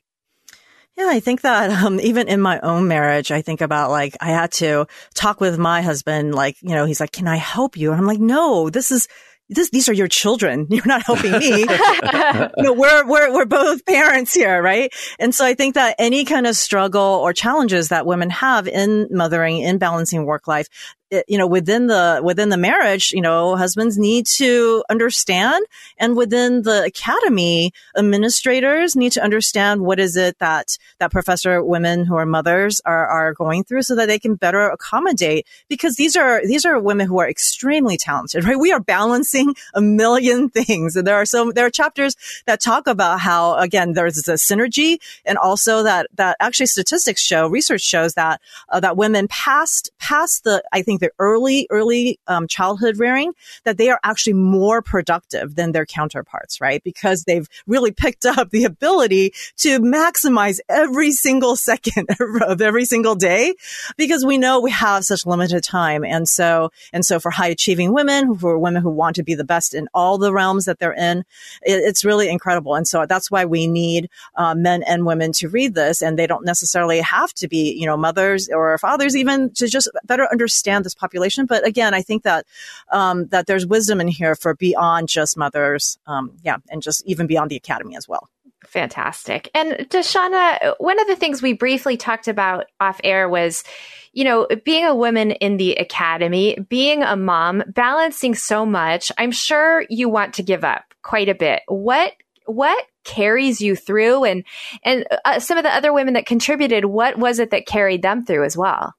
Yeah, 0.96 1.08
I 1.08 1.20
think 1.20 1.42
that 1.42 1.70
um, 1.70 2.00
even 2.00 2.28
in 2.28 2.40
my 2.40 2.58
own 2.60 2.88
marriage, 2.88 3.30
I 3.30 3.42
think 3.42 3.60
about 3.60 3.90
like 3.90 4.16
I 4.20 4.30
had 4.30 4.52
to 4.52 4.86
talk 5.14 5.40
with 5.40 5.58
my 5.58 5.82
husband. 5.82 6.34
Like, 6.34 6.56
you 6.62 6.74
know, 6.74 6.86
he's 6.86 7.00
like, 7.00 7.12
"Can 7.12 7.28
I 7.28 7.36
help 7.36 7.76
you?" 7.76 7.92
And 7.92 8.00
I'm 8.00 8.06
like, 8.06 8.18
"No, 8.18 8.70
this 8.70 8.90
is 8.90 9.06
this, 9.48 9.70
these 9.70 9.88
are 9.88 9.92
your 9.92 10.08
children. 10.08 10.66
You're 10.70 10.86
not 10.86 11.04
helping 11.04 11.32
me. 11.32 11.60
you 11.60 12.62
know, 12.62 12.72
we're, 12.72 13.06
we're, 13.06 13.32
we're 13.32 13.44
both 13.44 13.84
parents 13.86 14.34
here, 14.34 14.60
right? 14.60 14.92
And 15.18 15.34
so 15.34 15.44
I 15.44 15.54
think 15.54 15.74
that 15.74 15.96
any 15.98 16.24
kind 16.24 16.46
of 16.46 16.56
struggle 16.56 17.00
or 17.02 17.32
challenges 17.32 17.88
that 17.88 18.06
women 18.06 18.30
have 18.30 18.66
in 18.66 19.08
mothering, 19.10 19.58
in 19.58 19.78
balancing 19.78 20.24
work 20.24 20.48
life, 20.48 20.66
you 21.10 21.38
know, 21.38 21.46
within 21.46 21.86
the, 21.86 22.20
within 22.22 22.48
the 22.48 22.56
marriage, 22.56 23.12
you 23.12 23.20
know, 23.20 23.56
husbands 23.56 23.96
need 23.96 24.26
to 24.26 24.82
understand. 24.90 25.64
And 25.98 26.16
within 26.16 26.62
the 26.62 26.82
academy, 26.84 27.72
administrators 27.96 28.96
need 28.96 29.12
to 29.12 29.22
understand 29.22 29.82
what 29.82 30.00
is 30.00 30.16
it 30.16 30.38
that, 30.40 30.76
that 30.98 31.12
professor 31.12 31.62
women 31.62 32.04
who 32.04 32.16
are 32.16 32.26
mothers 32.26 32.80
are, 32.84 33.06
are 33.06 33.34
going 33.34 33.62
through 33.62 33.82
so 33.82 33.94
that 33.94 34.06
they 34.06 34.18
can 34.18 34.34
better 34.34 34.68
accommodate 34.68 35.46
because 35.68 35.94
these 35.94 36.16
are, 36.16 36.44
these 36.44 36.66
are 36.66 36.80
women 36.80 37.06
who 37.06 37.18
are 37.18 37.28
extremely 37.28 37.96
talented, 37.96 38.44
right? 38.44 38.58
We 38.58 38.72
are 38.72 38.80
balancing 38.80 39.54
a 39.74 39.80
million 39.80 40.48
things. 40.50 40.96
And 40.96 41.06
there 41.06 41.16
are 41.16 41.24
so, 41.24 41.52
there 41.52 41.66
are 41.66 41.70
chapters 41.70 42.16
that 42.46 42.60
talk 42.60 42.88
about 42.88 43.20
how, 43.20 43.54
again, 43.54 43.92
there's 43.92 44.26
a 44.26 44.32
synergy 44.32 44.98
and 45.24 45.38
also 45.38 45.84
that, 45.84 46.08
that 46.16 46.36
actually 46.40 46.66
statistics 46.66 47.22
show, 47.22 47.46
research 47.46 47.82
shows 47.82 48.14
that, 48.14 48.40
uh, 48.70 48.80
that 48.80 48.96
women 48.96 49.28
past, 49.28 49.90
past 50.00 50.42
the, 50.42 50.64
I 50.72 50.82
think, 50.82 50.96
think 50.98 51.05
the 51.06 51.12
early, 51.18 51.66
early 51.70 52.18
um, 52.26 52.48
childhood 52.48 52.98
rearing, 52.98 53.32
that 53.64 53.78
they 53.78 53.90
are 53.90 54.00
actually 54.02 54.32
more 54.32 54.82
productive 54.82 55.54
than 55.54 55.72
their 55.72 55.86
counterparts, 55.86 56.60
right? 56.60 56.82
Because 56.82 57.24
they've 57.24 57.48
really 57.66 57.92
picked 57.92 58.26
up 58.26 58.50
the 58.50 58.64
ability 58.64 59.32
to 59.58 59.80
maximize 59.80 60.58
every 60.68 61.12
single 61.12 61.56
second 61.66 62.08
of 62.42 62.60
every 62.60 62.84
single 62.84 63.14
day 63.14 63.54
because 63.96 64.24
we 64.24 64.38
know 64.38 64.60
we 64.60 64.70
have 64.70 65.04
such 65.04 65.26
limited 65.26 65.62
time. 65.62 66.04
And 66.04 66.28
so, 66.28 66.70
and 66.92 67.04
so 67.04 67.20
for 67.20 67.30
high 67.30 67.48
achieving 67.48 67.92
women, 67.92 68.34
for 68.36 68.58
women 68.58 68.82
who 68.82 68.90
want 68.90 69.16
to 69.16 69.22
be 69.22 69.34
the 69.34 69.44
best 69.44 69.74
in 69.74 69.88
all 69.94 70.18
the 70.18 70.32
realms 70.32 70.64
that 70.64 70.78
they're 70.78 70.92
in, 70.92 71.20
it, 71.62 71.82
it's 71.84 72.04
really 72.04 72.28
incredible. 72.28 72.74
And 72.74 72.86
so 72.86 73.06
that's 73.06 73.30
why 73.30 73.44
we 73.44 73.66
need 73.66 74.08
uh, 74.34 74.54
men 74.54 74.82
and 74.82 75.06
women 75.06 75.32
to 75.32 75.48
read 75.48 75.74
this. 75.74 76.02
And 76.02 76.18
they 76.18 76.26
don't 76.26 76.44
necessarily 76.44 77.00
have 77.00 77.32
to 77.34 77.48
be, 77.48 77.72
you 77.72 77.86
know, 77.86 77.96
mothers 77.96 78.48
or 78.48 78.76
fathers 78.78 79.16
even 79.16 79.52
to 79.54 79.68
just 79.68 79.88
better 80.04 80.28
understand 80.30 80.85
this 80.86 80.94
population. 80.94 81.46
But 81.46 81.66
again, 81.66 81.92
I 81.94 82.02
think 82.02 82.22
that 82.22 82.46
um, 82.90 83.26
that 83.26 83.46
there's 83.46 83.66
wisdom 83.66 84.00
in 84.00 84.08
here 84.08 84.34
for 84.34 84.54
beyond 84.54 85.08
just 85.08 85.36
mothers, 85.36 85.98
um, 86.06 86.32
yeah, 86.42 86.58
and 86.70 86.80
just 86.80 87.04
even 87.06 87.26
beyond 87.26 87.50
the 87.50 87.56
academy 87.56 87.96
as 87.96 88.08
well. 88.08 88.28
Fantastic. 88.66 89.48
And 89.54 89.72
Deshonna, 89.90 90.74
one 90.78 90.98
of 90.98 91.06
the 91.06 91.16
things 91.16 91.40
we 91.40 91.52
briefly 91.52 91.96
talked 91.96 92.28
about 92.28 92.66
off 92.80 93.00
air 93.04 93.28
was, 93.28 93.64
you 94.12 94.24
know, 94.24 94.46
being 94.64 94.84
a 94.84 94.94
woman 94.94 95.30
in 95.32 95.56
the 95.56 95.74
academy, 95.74 96.58
being 96.68 97.02
a 97.02 97.16
mom, 97.16 97.62
balancing 97.68 98.34
so 98.34 98.66
much. 98.66 99.12
I'm 99.18 99.30
sure 99.30 99.84
you 99.88 100.08
want 100.08 100.34
to 100.34 100.42
give 100.42 100.64
up 100.64 100.94
quite 101.02 101.28
a 101.28 101.34
bit. 101.34 101.62
What 101.68 102.12
what 102.46 102.84
carries 103.04 103.60
you 103.60 103.76
through 103.76 104.24
and 104.24 104.44
and 104.82 105.06
uh, 105.24 105.38
some 105.38 105.58
of 105.58 105.64
the 105.64 105.74
other 105.74 105.92
women 105.92 106.14
that 106.14 106.26
contributed 106.26 106.84
what 106.84 107.18
was 107.18 107.38
it 107.38 107.50
that 107.50 107.66
carried 107.66 108.02
them 108.02 108.24
through 108.24 108.44
as 108.44 108.56
well 108.56 108.94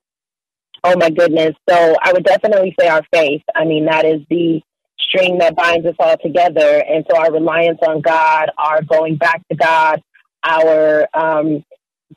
Oh 0.89 0.95
my 0.95 1.10
goodness. 1.10 1.54
So 1.69 1.95
I 2.02 2.13
would 2.13 2.23
definitely 2.23 2.73
say 2.80 2.88
our 2.88 3.04
faith. 3.12 3.41
I 3.54 3.65
mean, 3.65 3.88
that 3.88 4.06
is 4.06 4.21
the 4.30 4.62
string 4.97 5.39
that 5.39 5.54
binds 5.54 5.86
us 5.86 5.95
all 6.00 6.15
together. 6.17 6.82
And 6.88 7.06
so 7.10 7.17
our 7.17 7.30
reliance 7.30 7.80
on 7.86 8.00
God, 8.00 8.52
our 8.58 8.82
going 8.84 9.17
back 9.17 9.45
to 9.50 9.58
God, 9.58 10.02
our 10.45 11.06
um, 11.13 11.65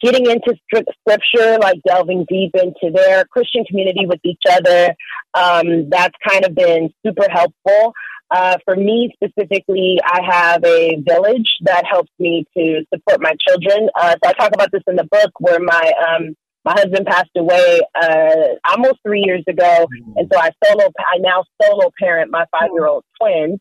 getting 0.00 0.26
into 0.30 0.54
scripture, 0.68 1.58
like 1.58 1.80
delving 1.84 2.26
deep 2.28 2.52
into 2.54 2.92
their 2.94 3.24
Christian 3.24 3.64
community 3.64 4.06
with 4.06 4.20
each 4.22 4.42
other, 4.48 4.94
um, 5.34 5.90
that's 5.90 6.14
kind 6.24 6.44
of 6.44 6.54
been 6.54 6.94
super 7.04 7.26
helpful. 7.28 7.92
Uh, 8.30 8.56
for 8.64 8.76
me 8.76 9.12
specifically, 9.20 9.98
I 10.04 10.20
have 10.22 10.64
a 10.64 11.02
village 11.04 11.50
that 11.62 11.84
helps 11.90 12.12
me 12.20 12.44
to 12.56 12.84
support 12.94 13.20
my 13.20 13.34
children. 13.48 13.90
Uh, 14.00 14.14
so 14.22 14.30
I 14.30 14.32
talk 14.34 14.52
about 14.54 14.70
this 14.70 14.82
in 14.86 14.94
the 14.94 15.08
book 15.10 15.32
where 15.40 15.58
my 15.58 15.92
um, 16.08 16.36
my 16.64 16.72
husband 16.72 17.06
passed 17.06 17.30
away 17.36 17.80
uh, 17.94 18.54
almost 18.70 18.96
three 19.06 19.22
years 19.24 19.44
ago, 19.48 19.86
and 20.16 20.30
so 20.32 20.38
I 20.38 20.50
solo 20.64 20.90
I 20.98 21.18
now 21.18 21.44
solo 21.62 21.90
parent 21.98 22.30
my 22.30 22.44
five 22.50 22.70
year 22.72 22.86
old 22.86 23.04
twins, 23.20 23.58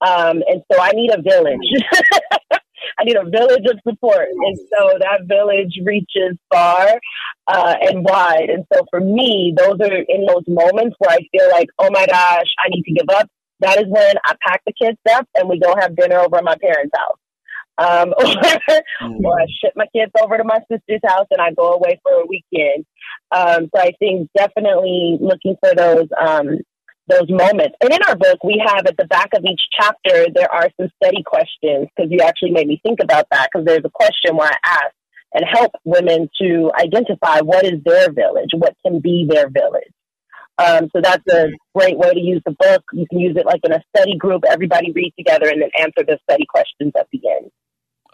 um, 0.00 0.42
and 0.48 0.62
so 0.72 0.80
I 0.80 0.92
need 0.92 1.12
a 1.12 1.22
village. 1.22 1.58
I 2.98 3.04
need 3.04 3.16
a 3.16 3.24
village 3.24 3.64
of 3.66 3.78
support. 3.86 4.28
And 4.30 4.58
so 4.58 4.98
that 4.98 5.22
village 5.26 5.78
reaches 5.84 6.36
far 6.52 7.00
uh, 7.46 7.74
and 7.80 8.04
wide. 8.04 8.50
And 8.50 8.64
so 8.72 8.84
for 8.90 9.00
me, 9.00 9.54
those 9.56 9.78
are 9.80 9.94
in 9.94 10.26
those 10.26 10.44
moments 10.48 10.96
where 10.98 11.10
I 11.10 11.18
feel 11.30 11.48
like, 11.50 11.68
oh 11.78 11.90
my 11.90 12.06
gosh, 12.06 12.46
I 12.58 12.68
need 12.70 12.82
to 12.82 12.92
give 12.92 13.08
up. 13.10 13.28
That 13.60 13.78
is 13.78 13.86
when 13.88 14.14
I 14.24 14.34
pack 14.46 14.62
the 14.66 14.72
kids 14.72 14.98
up 15.10 15.28
and 15.34 15.48
we 15.48 15.58
go 15.58 15.74
have 15.78 15.96
dinner 15.96 16.18
over 16.18 16.36
at 16.36 16.44
my 16.44 16.56
parents' 16.60 16.92
house. 16.96 17.18
Um, 17.78 18.12
or, 18.18 18.26
or 18.26 19.40
I 19.40 19.46
ship 19.62 19.72
my 19.76 19.86
kids 19.94 20.12
over 20.20 20.36
to 20.36 20.44
my 20.44 20.60
sister's 20.70 21.00
house 21.06 21.26
and 21.30 21.40
I 21.40 21.52
go 21.52 21.74
away 21.74 22.00
for 22.02 22.12
a 22.12 22.26
weekend. 22.26 22.84
Um, 23.30 23.70
so 23.74 23.80
I 23.80 23.92
think 23.98 24.28
definitely 24.36 25.18
looking 25.20 25.56
for 25.62 25.74
those 25.74 26.08
um, 26.20 26.58
those 27.08 27.28
moments. 27.28 27.76
And 27.80 27.92
in 27.92 28.00
our 28.06 28.16
book, 28.16 28.44
we 28.44 28.62
have 28.64 28.86
at 28.86 28.96
the 28.96 29.06
back 29.06 29.30
of 29.34 29.44
each 29.44 29.60
chapter, 29.78 30.26
there 30.34 30.52
are 30.52 30.68
some 30.78 30.90
study 31.02 31.22
questions 31.24 31.88
because 31.94 32.10
you 32.10 32.20
actually 32.20 32.50
made 32.50 32.68
me 32.68 32.80
think 32.82 33.00
about 33.02 33.26
that 33.30 33.48
because 33.50 33.64
there's 33.64 33.84
a 33.84 33.90
question 33.90 34.36
where 34.36 34.50
I 34.50 34.56
ask 34.64 34.94
and 35.32 35.44
help 35.50 35.72
women 35.84 36.28
to 36.40 36.70
identify 36.78 37.40
what 37.40 37.64
is 37.64 37.82
their 37.84 38.12
village, 38.12 38.50
what 38.54 38.74
can 38.84 39.00
be 39.00 39.26
their 39.28 39.48
village. 39.48 39.92
Um, 40.58 40.88
so 40.92 41.00
that's 41.00 41.22
a 41.30 41.48
great 41.74 41.96
way 41.96 42.10
to 42.10 42.20
use 42.20 42.42
the 42.44 42.56
book. 42.58 42.82
You 42.92 43.06
can 43.08 43.20
use 43.20 43.36
it 43.36 43.46
like 43.46 43.60
in 43.64 43.72
a 43.72 43.82
study 43.94 44.16
group. 44.16 44.42
Everybody 44.48 44.90
read 44.92 45.12
together 45.16 45.48
and 45.48 45.62
then 45.62 45.70
answer 45.78 46.04
the 46.06 46.18
study 46.28 46.46
questions 46.48 46.92
at 46.98 47.06
the 47.12 47.20
end. 47.36 47.50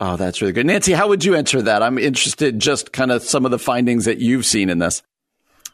Oh, 0.00 0.16
that's 0.16 0.40
really 0.40 0.52
good. 0.52 0.66
Nancy, 0.66 0.92
how 0.92 1.08
would 1.08 1.24
you 1.24 1.36
answer 1.36 1.62
that? 1.62 1.82
I'm 1.82 1.98
interested 1.98 2.58
just 2.58 2.92
kind 2.92 3.12
of 3.12 3.22
some 3.22 3.44
of 3.44 3.50
the 3.50 3.58
findings 3.58 4.06
that 4.06 4.18
you've 4.18 4.44
seen 4.44 4.68
in 4.68 4.78
this. 4.78 5.02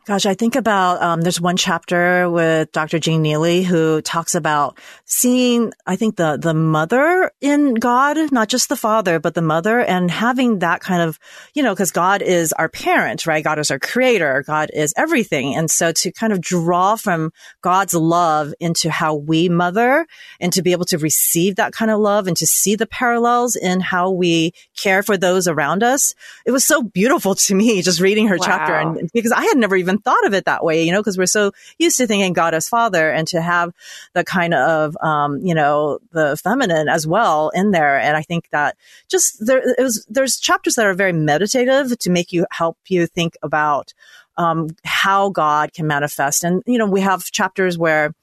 Gosh, 0.07 0.25
I 0.25 0.33
think 0.33 0.57
about 0.57 1.03
um, 1.03 1.21
there's 1.21 1.41
one 1.41 1.59
chapter 1.59 2.29
with 2.31 2.73
Dr. 2.73 2.99
Jean 2.99 3.21
Neely 3.21 3.63
who 3.63 4.01
talks 4.01 4.35
about 4.35 4.79
seeing, 5.05 5.73
I 5.87 5.97
think 5.97 6.17
the 6.17 6.39
the 6.41 6.55
mother 6.55 7.31
in 7.43 7.75
God, 7.75 8.17
not 8.33 8.49
just 8.49 8.71
the 8.71 8.77
father, 8.77 9.21
but 9.21 9.35
the 9.35 9.43
mother, 9.43 9.79
and 9.79 10.11
having 10.11 10.61
that 10.61 10.81
kind 10.81 11.03
of, 11.03 11.19
you 11.55 11.63
know, 11.63 11.75
because 11.75 11.91
God 11.91 12.23
is 12.23 12.55
our 12.55 12.69
parent, 12.69 13.27
right? 13.27 13.45
God 13.45 13.59
is 13.59 13.71
our 13.71 13.79
creator, 13.79 14.43
God 14.47 14.71
is 14.73 14.95
everything, 14.97 15.55
and 15.55 15.71
so 15.71 15.93
to 15.93 16.11
kind 16.11 16.33
of 16.33 16.41
draw 16.41 16.97
from 16.97 17.31
God's 17.61 17.93
love 17.93 18.55
into 18.59 18.91
how 18.91 19.15
we 19.15 19.51
mother, 19.51 20.07
and 20.41 20.51
to 20.55 20.63
be 20.63 20.73
able 20.73 20.87
to 20.87 20.99
receive 20.99 21.57
that 21.57 21.73
kind 21.73 21.91
of 21.91 22.01
love, 22.01 22.27
and 22.27 22.39
to 22.39 22.47
see 22.47 22.75
the 22.75 22.87
parallels 22.87 23.55
in 23.55 23.81
how 23.81 24.11
we 24.11 24.53
care 24.79 25.03
for 25.03 25.19
those 25.19 25.47
around 25.47 25.83
us, 25.83 26.15
it 26.47 26.53
was 26.53 26.65
so 26.65 26.83
beautiful 26.83 27.35
to 27.35 27.55
me 27.55 27.83
just 27.83 28.01
reading 28.01 28.29
her 28.29 28.39
wow. 28.39 28.47
chapter, 28.47 28.75
and 28.75 29.11
because 29.13 29.33
I 29.33 29.45
had 29.45 29.59
never 29.59 29.77
even 29.77 29.90
thought 29.99 30.27
of 30.27 30.35
it 30.35 30.45
that 30.45 30.65
way, 30.65 30.83
you 30.83 30.93
know, 30.93 31.01
because 31.01 31.19
we're 31.19 31.27
so 31.27 31.53
used 31.79 31.97
to 31.99 32.07
thinking 32.07 32.33
God 32.33 32.55
as 32.55 32.69
father 32.69 33.11
and 33.11 33.27
to 33.29 33.41
have 33.41 33.73
the 34.15 34.25
kind 34.25 34.55
of, 34.55 34.97
um, 35.03 35.39
you 35.43 35.55
know, 35.55 35.99
the 36.13 36.37
feminine 36.37 36.89
as 36.89 37.07
well 37.07 37.51
in 37.55 37.71
there. 37.71 37.99
And 37.99 38.17
I 38.17 38.23
think 38.23 38.49
that 38.51 38.77
just 39.09 39.45
there 39.45 39.63
is, 39.79 40.07
there's 40.09 40.39
chapters 40.39 40.75
that 40.75 40.87
are 40.87 40.95
very 40.95 41.13
meditative 41.13 41.99
to 41.99 42.11
make 42.11 42.33
you 42.33 42.47
help 42.51 42.79
you 42.89 43.07
think 43.07 43.37
about, 43.43 43.95
um, 44.37 44.69
how 44.85 45.31
God 45.31 45.73
can 45.73 45.87
manifest. 45.87 46.45
And, 46.45 46.63
you 46.67 46.79
know, 46.79 46.87
we 46.87 47.01
have 47.01 47.25
chapters 47.25 47.77
where, 47.77 48.15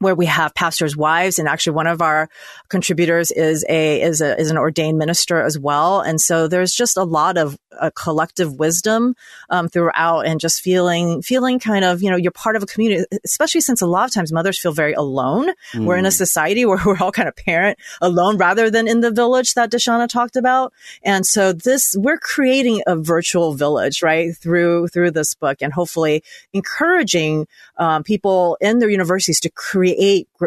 where 0.00 0.14
we 0.14 0.26
have 0.26 0.54
pastors' 0.54 0.96
wives, 0.96 1.38
and 1.38 1.46
actually 1.46 1.74
one 1.74 1.86
of 1.86 2.02
our 2.02 2.28
contributors 2.68 3.30
is 3.30 3.64
a 3.68 4.00
is 4.00 4.20
a 4.20 4.38
is 4.40 4.50
an 4.50 4.56
ordained 4.56 4.98
minister 4.98 5.40
as 5.40 5.58
well. 5.58 6.00
And 6.00 6.20
so 6.20 6.48
there's 6.48 6.72
just 6.72 6.96
a 6.96 7.04
lot 7.04 7.36
of 7.36 7.56
a 7.80 7.90
collective 7.90 8.58
wisdom 8.58 9.14
um, 9.50 9.68
throughout, 9.68 10.20
and 10.26 10.40
just 10.40 10.62
feeling 10.62 11.22
feeling 11.22 11.58
kind 11.58 11.84
of 11.84 12.02
you 12.02 12.10
know 12.10 12.16
you're 12.16 12.32
part 12.32 12.56
of 12.56 12.62
a 12.62 12.66
community, 12.66 13.04
especially 13.24 13.60
since 13.60 13.82
a 13.82 13.86
lot 13.86 14.06
of 14.06 14.14
times 14.14 14.32
mothers 14.32 14.58
feel 14.58 14.72
very 14.72 14.94
alone. 14.94 15.50
Mm. 15.72 15.84
We're 15.84 15.98
in 15.98 16.06
a 16.06 16.08
mm. 16.08 16.16
society 16.16 16.64
where 16.64 16.80
we're 16.86 16.98
all 16.98 17.12
kind 17.12 17.28
of 17.28 17.36
parent 17.36 17.78
alone 18.00 18.38
rather 18.38 18.70
than 18.70 18.88
in 18.88 19.00
the 19.00 19.10
village 19.10 19.54
that 19.54 19.70
Deshonna 19.70 20.08
talked 20.08 20.36
about. 20.36 20.72
And 21.04 21.26
so 21.26 21.52
this 21.52 21.94
we're 21.98 22.18
creating 22.18 22.82
a 22.86 22.96
virtual 22.96 23.52
village 23.52 24.02
right 24.02 24.34
through 24.34 24.88
through 24.88 25.10
this 25.10 25.34
book, 25.34 25.58
and 25.60 25.74
hopefully 25.74 26.24
encouraging 26.54 27.46
um, 27.76 28.02
people 28.02 28.56
in 28.62 28.78
their 28.78 28.88
universities 28.88 29.40
to 29.40 29.50
create 29.50 29.89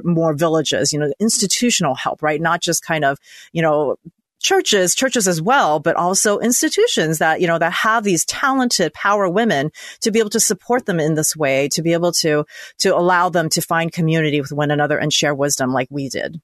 more 0.03 0.33
villages. 0.33 0.93
You 0.93 0.99
know, 0.99 1.13
institutional 1.19 1.95
help, 1.95 2.21
right? 2.21 2.41
Not 2.41 2.61
just 2.61 2.83
kind 2.83 3.05
of 3.05 3.17
you 3.51 3.61
know 3.61 3.97
churches, 4.43 4.93
churches 4.93 5.27
as 5.27 5.41
well, 5.41 5.79
but 5.79 5.95
also 5.95 6.37
institutions 6.37 7.17
that, 7.17 7.41
you 7.41 7.47
know, 7.47 7.57
that 7.57 7.71
have 7.71 8.03
these 8.03 8.25
talented 8.25 8.93
power 8.93 9.27
women 9.27 9.71
to 10.01 10.11
be 10.11 10.19
able 10.19 10.29
to 10.29 10.39
support 10.39 10.85
them 10.85 10.99
in 10.99 11.15
this 11.15 11.35
way, 11.35 11.69
to 11.69 11.81
be 11.81 11.93
able 11.93 12.11
to, 12.11 12.45
to 12.77 12.95
allow 12.95 13.29
them 13.29 13.49
to 13.49 13.61
find 13.61 13.91
community 13.91 14.39
with 14.39 14.51
one 14.51 14.69
another 14.69 14.97
and 14.97 15.11
share 15.11 15.33
wisdom 15.33 15.71
like 15.71 15.87
we 15.89 16.09
did. 16.09 16.39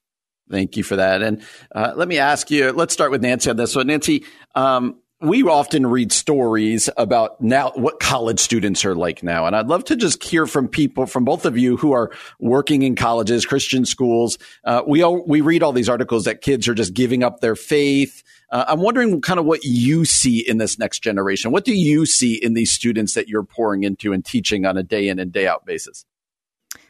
Thank 0.50 0.76
you 0.76 0.82
for 0.82 0.96
that. 0.96 1.22
And 1.22 1.42
uh, 1.72 1.92
let 1.94 2.08
me 2.08 2.18
ask 2.18 2.50
you, 2.50 2.72
let's 2.72 2.92
start 2.92 3.12
with 3.12 3.22
Nancy 3.22 3.50
on 3.50 3.56
this. 3.56 3.72
So, 3.72 3.82
Nancy, 3.82 4.24
um, 4.56 4.96
we 5.20 5.42
often 5.42 5.86
read 5.86 6.12
stories 6.12 6.88
about 6.96 7.40
now 7.42 7.72
what 7.74 8.00
college 8.00 8.40
students 8.40 8.84
are 8.86 8.94
like 8.94 9.22
now. 9.22 9.46
And 9.46 9.54
I'd 9.54 9.66
love 9.66 9.84
to 9.84 9.96
just 9.96 10.24
hear 10.24 10.46
from 10.46 10.66
people, 10.66 11.06
from 11.06 11.24
both 11.24 11.44
of 11.44 11.58
you 11.58 11.76
who 11.76 11.92
are 11.92 12.10
working 12.38 12.82
in 12.82 12.96
colleges, 12.96 13.44
Christian 13.44 13.84
schools. 13.84 14.38
Uh, 14.64 14.82
we 14.86 15.02
all, 15.02 15.22
we 15.26 15.42
read 15.42 15.62
all 15.62 15.72
these 15.72 15.90
articles 15.90 16.24
that 16.24 16.40
kids 16.40 16.66
are 16.68 16.74
just 16.74 16.94
giving 16.94 17.22
up 17.22 17.40
their 17.40 17.54
faith. 17.54 18.22
Uh, 18.50 18.64
I'm 18.66 18.80
wondering 18.80 19.20
kind 19.20 19.38
of 19.38 19.44
what 19.44 19.62
you 19.62 20.06
see 20.06 20.38
in 20.48 20.56
this 20.56 20.78
next 20.78 21.00
generation. 21.00 21.52
What 21.52 21.66
do 21.66 21.74
you 21.74 22.06
see 22.06 22.34
in 22.34 22.54
these 22.54 22.72
students 22.72 23.12
that 23.12 23.28
you're 23.28 23.44
pouring 23.44 23.84
into 23.84 24.14
and 24.14 24.24
teaching 24.24 24.64
on 24.64 24.78
a 24.78 24.82
day 24.82 25.08
in 25.08 25.18
and 25.18 25.30
day 25.30 25.46
out 25.46 25.66
basis? 25.66 26.06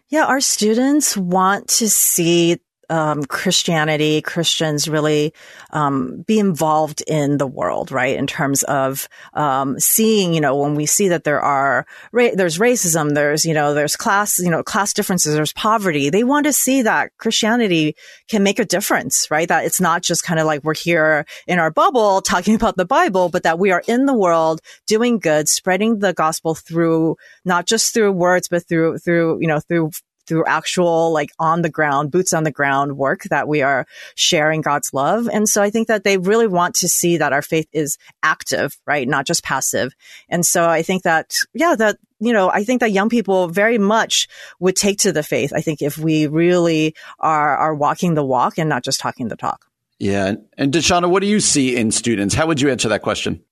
Yeah, 0.09 0.27
our 0.27 0.41
students 0.41 1.17
want 1.17 1.69
to 1.69 1.89
see 1.89 2.61
um, 2.91 3.25
Christianity, 3.25 4.21
Christians 4.21 4.89
really 4.89 5.33
um, 5.71 6.23
be 6.27 6.39
involved 6.39 7.03
in 7.07 7.39
the 7.39 7.47
world, 7.47 7.93
right? 7.93 8.17
In 8.17 8.27
terms 8.27 8.63
of 8.65 9.09
um, 9.35 9.79
seeing, 9.79 10.35
you 10.35 10.41
know, 10.41 10.57
when 10.57 10.75
we 10.75 10.87
see 10.87 11.09
that 11.09 11.25
there 11.25 11.41
are 11.41 11.87
ra- 12.13 12.35
there's 12.35 12.59
racism, 12.59 13.15
there's 13.15 13.45
you 13.45 13.55
know, 13.55 13.73
there's 13.75 13.97
class, 13.97 14.39
you 14.39 14.51
know, 14.51 14.63
class 14.63 14.93
differences, 14.93 15.35
there's 15.35 15.53
poverty. 15.53 16.11
They 16.11 16.25
want 16.25 16.47
to 16.47 16.53
see 16.53 16.83
that 16.83 17.13
Christianity 17.19 17.95
can 18.29 18.43
make 18.43 18.59
a 18.59 18.65
difference, 18.65 19.31
right? 19.31 19.49
That 19.49 19.65
it's 19.65 19.81
not 19.81 20.03
just 20.03 20.25
kind 20.25 20.41
of 20.41 20.47
like 20.47 20.65
we're 20.65 20.75
here 20.75 21.25
in 21.47 21.59
our 21.59 21.71
bubble 21.71 22.21
talking 22.31 22.55
about 22.57 22.77
the 22.77 22.85
Bible, 22.85 23.29
but 23.29 23.45
that 23.45 23.59
we 23.59 23.71
are 23.71 23.83
in 23.87 24.07
the 24.07 24.15
world 24.15 24.61
doing 24.87 25.19
good, 25.19 25.49
spreading 25.49 26.01
the 26.01 26.13
gospel 26.13 26.55
through 26.55 27.17
not 27.45 27.67
just 27.67 27.95
through 27.95 28.13
words, 28.13 28.49
but 28.49 28.67
through 28.67 28.99
through 28.99 29.39
you 29.41 29.47
know 29.47 29.61
through 29.61 29.93
through 30.31 30.45
actual 30.47 31.13
like 31.13 31.33
on 31.41 31.63
the 31.63 31.69
ground, 31.69 32.13
boots 32.13 32.33
on 32.33 32.45
the 32.45 32.53
ground 32.53 32.97
work 32.97 33.25
that 33.25 33.49
we 33.49 33.63
are 33.63 33.85
sharing 34.15 34.61
God's 34.61 34.95
love. 34.95 35.29
And 35.29 35.49
so 35.49 35.61
I 35.61 35.71
think 35.71 35.89
that 35.89 36.05
they 36.05 36.19
really 36.19 36.47
want 36.47 36.77
to 36.77 36.89
see 36.89 37.17
that 37.17 37.33
our 37.33 37.43
faith 37.43 37.67
is 37.73 37.99
active, 38.23 38.79
right? 38.87 39.09
Not 39.09 39.27
just 39.27 39.43
passive. 39.43 39.93
And 40.29 40.47
so 40.47 40.69
I 40.69 40.83
think 40.83 41.03
that, 41.03 41.35
yeah, 41.53 41.75
that, 41.75 41.99
you 42.21 42.33
know, 42.33 42.49
I 42.49 42.63
think 42.63 42.79
that 42.79 42.93
young 42.93 43.09
people 43.09 43.49
very 43.49 43.77
much 43.77 44.29
would 44.61 44.77
take 44.77 44.99
to 44.99 45.11
the 45.11 45.25
faith. 45.25 45.53
I 45.53 45.63
think 45.63 45.83
if 45.83 45.99
we 45.99 46.29
really 46.29 46.95
are, 47.19 47.57
are 47.57 47.75
walking 47.75 48.15
the 48.15 48.25
walk 48.25 48.57
and 48.57 48.69
not 48.69 48.85
just 48.85 49.01
talking 49.01 49.27
the 49.27 49.37
talk. 49.37 49.67
Yeah. 49.99 50.35
And 50.57 50.73
Deshonna, 50.73 51.11
what 51.11 51.23
do 51.23 51.27
you 51.27 51.41
see 51.41 51.77
in 51.77 51.91
students? 51.91 52.37
How 52.37 52.47
would 52.47 52.61
you 52.61 52.71
answer 52.71 52.89
that 52.91 53.03
question? 53.03 53.43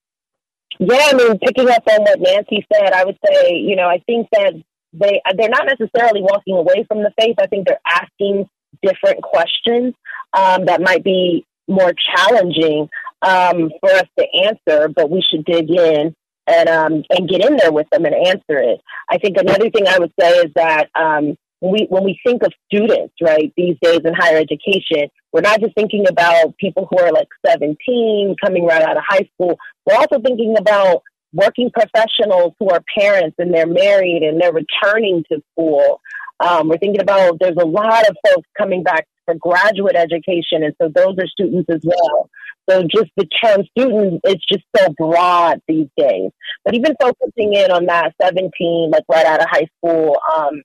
Yeah, 0.79 1.09
I 1.11 1.13
mean, 1.15 1.39
picking 1.41 1.69
up 1.69 1.83
on 1.91 2.03
what 2.03 2.21
Nancy 2.21 2.65
said, 2.73 2.93
I 2.93 3.05
would 3.05 3.19
say, 3.27 3.57
you 3.57 3.75
know, 3.75 3.89
I 3.89 3.99
think 4.07 4.29
that 4.31 4.55
they 4.93 5.21
they're 5.37 5.49
not 5.49 5.67
necessarily 5.67 6.23
walking 6.23 6.57
away 6.57 6.85
from 6.89 7.03
the 7.03 7.13
faith. 7.19 7.37
I 7.39 7.47
think 7.47 7.67
they're 7.67 7.81
asking 7.87 8.49
different 8.83 9.23
questions 9.23 9.95
um, 10.33 10.67
that 10.67 10.81
might 10.81 11.05
be 11.05 11.47
more 11.67 11.93
challenging 12.15 12.89
um, 13.23 13.71
for 13.81 13.91
us 13.91 14.07
to 14.19 14.27
answer, 14.45 14.89
but 14.89 15.11
we 15.11 15.23
should 15.23 15.45
dig 15.45 15.71
in 15.71 16.15
and 16.47 16.69
um, 16.69 17.05
and 17.11 17.29
get 17.29 17.45
in 17.45 17.57
there 17.57 17.73
with 17.73 17.89
them 17.91 18.05
and 18.05 18.15
answer 18.15 18.59
it. 18.59 18.81
I 19.11 19.19
think 19.19 19.37
another 19.37 19.71
thing 19.71 19.87
I 19.87 19.99
would 19.99 20.13
say 20.19 20.31
is 20.39 20.53
that 20.55 20.89
um, 20.95 21.37
we 21.61 21.87
when 21.91 22.05
we 22.05 22.19
think 22.25 22.43
of 22.43 22.53
students, 22.67 23.15
right, 23.21 23.53
these 23.57 23.77
days 23.83 24.01
in 24.05 24.15
higher 24.15 24.39
education, 24.39 25.11
we're 25.33 25.43
not 25.43 25.61
just 25.61 25.75
thinking 25.75 26.07
about 26.09 26.57
people 26.57 26.87
who 26.91 26.99
are 26.99 27.13
like 27.13 27.29
17 27.47 28.37
coming 28.43 28.65
right 28.65 28.83
out 28.83 28.97
of 28.97 29.03
high 29.07 29.29
school. 29.35 29.59
We're 29.87 29.97
also 29.97 30.21
thinking 30.21 30.57
about 30.59 31.03
working 31.33 31.71
professionals 31.71 32.55
who 32.59 32.71
are 32.71 32.83
parents 32.99 33.37
and 33.39 33.53
they're 33.53 33.67
married 33.67 34.23
and 34.23 34.41
they're 34.41 34.53
returning 34.53 35.25
to 35.31 35.43
school. 35.53 36.01
Um, 36.41 36.69
we're 36.69 36.79
thinking 36.79 37.01
about 37.01 37.39
there's 37.41 37.57
a 37.61 37.67
lot 37.67 38.09
of 38.09 38.17
folks 38.27 38.49
coming 38.57 38.83
back 38.83 39.07
for 39.25 39.35
graduate 39.35 39.97
education, 39.97 40.63
and 40.63 40.75
so 40.81 40.89
those 40.95 41.17
are 41.19 41.27
students 41.27 41.69
as 41.71 41.81
well. 41.85 42.31
So 42.69 42.83
just 42.83 43.11
the 43.17 43.27
term 43.43 43.65
student, 43.77 44.21
it's 44.25 44.45
just 44.47 44.65
so 44.77 44.93
broad 44.97 45.61
these 45.67 45.89
days. 45.97 46.31
But 46.65 46.75
even 46.75 46.95
focusing 47.01 47.55
in 47.55 47.71
on 47.71 47.87
that 47.87 48.15
17, 48.23 48.91
like 48.91 49.05
right 49.11 49.27
out 49.27 49.41
of 49.41 49.47
high 49.51 49.69
school 49.79 50.19
um, 50.37 50.63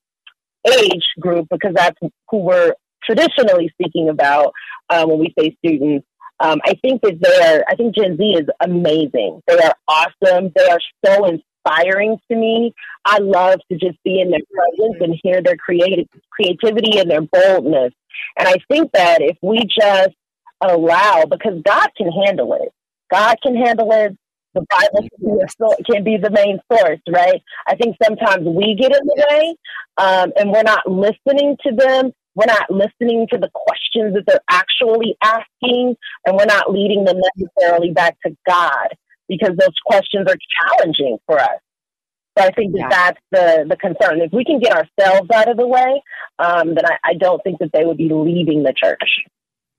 age 0.68 1.06
group, 1.20 1.48
because 1.50 1.74
that's 1.74 1.98
who 2.30 2.38
we're 2.38 2.74
traditionally 3.04 3.70
speaking 3.74 4.10
about 4.10 4.54
uh, 4.90 5.06
when 5.06 5.20
we 5.20 5.34
say 5.40 5.56
students. 5.66 6.06
Um, 6.40 6.60
I 6.66 6.74
think 6.82 7.02
that 7.04 7.20
they're, 7.22 7.64
I 7.68 7.76
think 7.76 7.96
Gen 7.96 8.18
Z 8.18 8.24
is 8.24 8.48
amazing. 8.60 9.42
They 9.48 9.58
are 9.58 9.76
awesome. 9.88 10.52
They 10.56 10.68
are 10.68 10.80
so 11.06 11.26
inspiring 11.26 12.18
to 12.30 12.38
me. 12.38 12.74
I 13.06 13.20
love 13.20 13.60
to 13.72 13.78
just 13.78 13.98
be 14.04 14.20
in 14.20 14.32
their 14.32 14.42
presence 14.54 14.98
and 15.02 15.20
hear 15.24 15.42
their 15.42 15.56
creative 15.58 16.08
creativity 16.32 16.98
and 17.00 17.10
their 17.10 17.22
boldness. 17.22 17.94
And 18.38 18.48
I 18.48 18.56
think 18.70 18.92
that 18.94 19.22
if 19.22 19.38
we 19.42 19.60
just 19.80 20.16
allow, 20.62 21.26
because 21.30 21.62
God 21.66 21.88
can 21.96 22.12
handle 22.12 22.54
it, 22.54 22.70
God 23.12 23.38
can 23.42 23.56
handle 23.56 23.92
it. 23.92 24.18
The 24.54 24.66
Bible 24.70 25.10
can 25.90 26.04
be 26.04 26.18
the 26.18 26.30
main 26.30 26.60
source, 26.72 27.00
right? 27.10 27.42
I 27.66 27.76
think 27.76 27.96
sometimes 28.04 28.46
we 28.46 28.76
get 28.80 28.92
in 28.92 29.02
the 29.04 29.26
way 29.30 29.56
um, 29.98 30.32
and 30.38 30.52
we're 30.52 30.64
not 30.64 30.88
listening 30.90 31.58
to 31.66 31.76
them 31.76 32.12
we're 32.36 32.46
not 32.46 32.72
listening 32.72 33.28
to 33.32 33.38
the 33.38 33.50
questions 33.54 34.16
that 34.16 34.24
they're 34.26 34.40
actually 34.50 35.16
asking, 35.22 35.96
and 36.26 36.36
we're 36.36 36.46
not 36.46 36.72
leading 36.72 37.04
them 37.06 37.20
necessarily 37.38 37.92
back 37.92 38.18
to 38.26 38.36
God 38.48 38.90
because 39.28 39.56
those 39.58 39.76
questions 39.86 40.28
are 40.28 40.38
challenging 40.78 41.18
for 41.26 41.40
us. 41.40 41.60
So 42.38 42.46
I 42.46 42.52
think 42.52 42.74
that 42.74 42.80
yeah. 42.80 42.90
that's 42.90 43.20
the, 43.32 43.66
the 43.70 43.76
concern. 43.78 44.22
If 44.22 44.32
we 44.32 44.44
can 44.44 44.60
get 44.60 44.72
ourselves 44.72 45.30
out 45.32 45.50
of 45.50 45.58
the 45.58 45.68
way, 45.68 46.02
um, 46.40 46.74
then 46.74 46.86
I, 46.86 46.98
I 47.04 47.14
don't 47.14 47.42
think 47.44 47.60
that 47.60 47.70
they 47.74 47.86
would 47.86 47.98
be 47.98 48.10
leaving 48.12 48.64
the 48.64 48.74
church. 48.74 49.24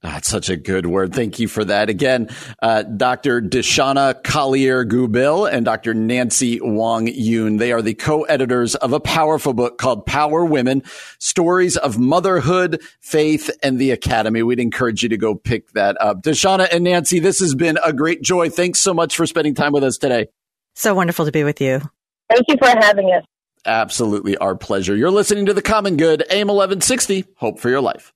That's 0.05 0.29
such 0.29 0.51
a 0.51 0.57
good 0.57 0.85
word. 0.85 1.15
Thank 1.15 1.39
you 1.39 1.49
for 1.49 1.65
that. 1.65 1.89
Again, 1.89 2.29
uh, 2.61 2.83
Dr. 2.83 3.41
Deshauna 3.41 4.23
Collier 4.23 4.85
Gubil 4.85 5.51
and 5.51 5.65
Dr. 5.65 5.95
Nancy 5.95 6.61
Wang 6.61 7.07
Yuen. 7.07 7.57
They 7.57 7.73
are 7.73 7.81
the 7.81 7.95
co-editors 7.95 8.75
of 8.75 8.93
a 8.93 9.01
powerful 9.01 9.55
book 9.55 9.79
called 9.79 10.05
Power 10.05 10.45
Women, 10.45 10.83
Stories 11.21 11.79
of 11.79 11.99
Motherhood, 11.99 12.83
Faith, 13.01 13.51
and 13.63 13.79
the 13.79 13.93
Academy. 13.93 14.43
We'd 14.43 14.61
encourage 14.61 15.03
you 15.03 15.09
to 15.09 15.17
go 15.17 15.35
pick 15.35 15.71
that 15.73 15.97
up. 16.03 16.21
Deshonna 16.21 16.69
and 16.71 16.85
Nancy, 16.85 17.19
this 17.19 17.41
has 17.41 17.55
been 17.55 17.79
a 17.83 17.95
great 17.95 18.21
joy. 18.21 18.51
Thanks 18.51 18.83
so 18.83 18.93
much 18.93 19.17
for 19.17 19.25
spending 19.25 19.55
time 19.55 19.73
with 19.73 19.85
us 19.85 19.97
today. 19.97 20.27
So 20.75 20.95
wonderful 20.95 21.25
to 21.25 21.33
be 21.33 21.45
with 21.45 21.63
you. 21.63 21.81
Thank 22.29 22.45
you 22.49 22.57
for 22.59 22.69
having 22.69 23.07
us. 23.07 23.25
Absolutely 23.65 24.37
our 24.37 24.55
pleasure. 24.55 24.95
You're 24.95 25.11
listening 25.11 25.47
to 25.47 25.55
The 25.55 25.63
Common 25.63 25.97
Good, 25.97 26.25
AM 26.29 26.49
1160. 26.49 27.25
Hope 27.37 27.59
for 27.59 27.71
your 27.71 27.81
life. 27.81 28.13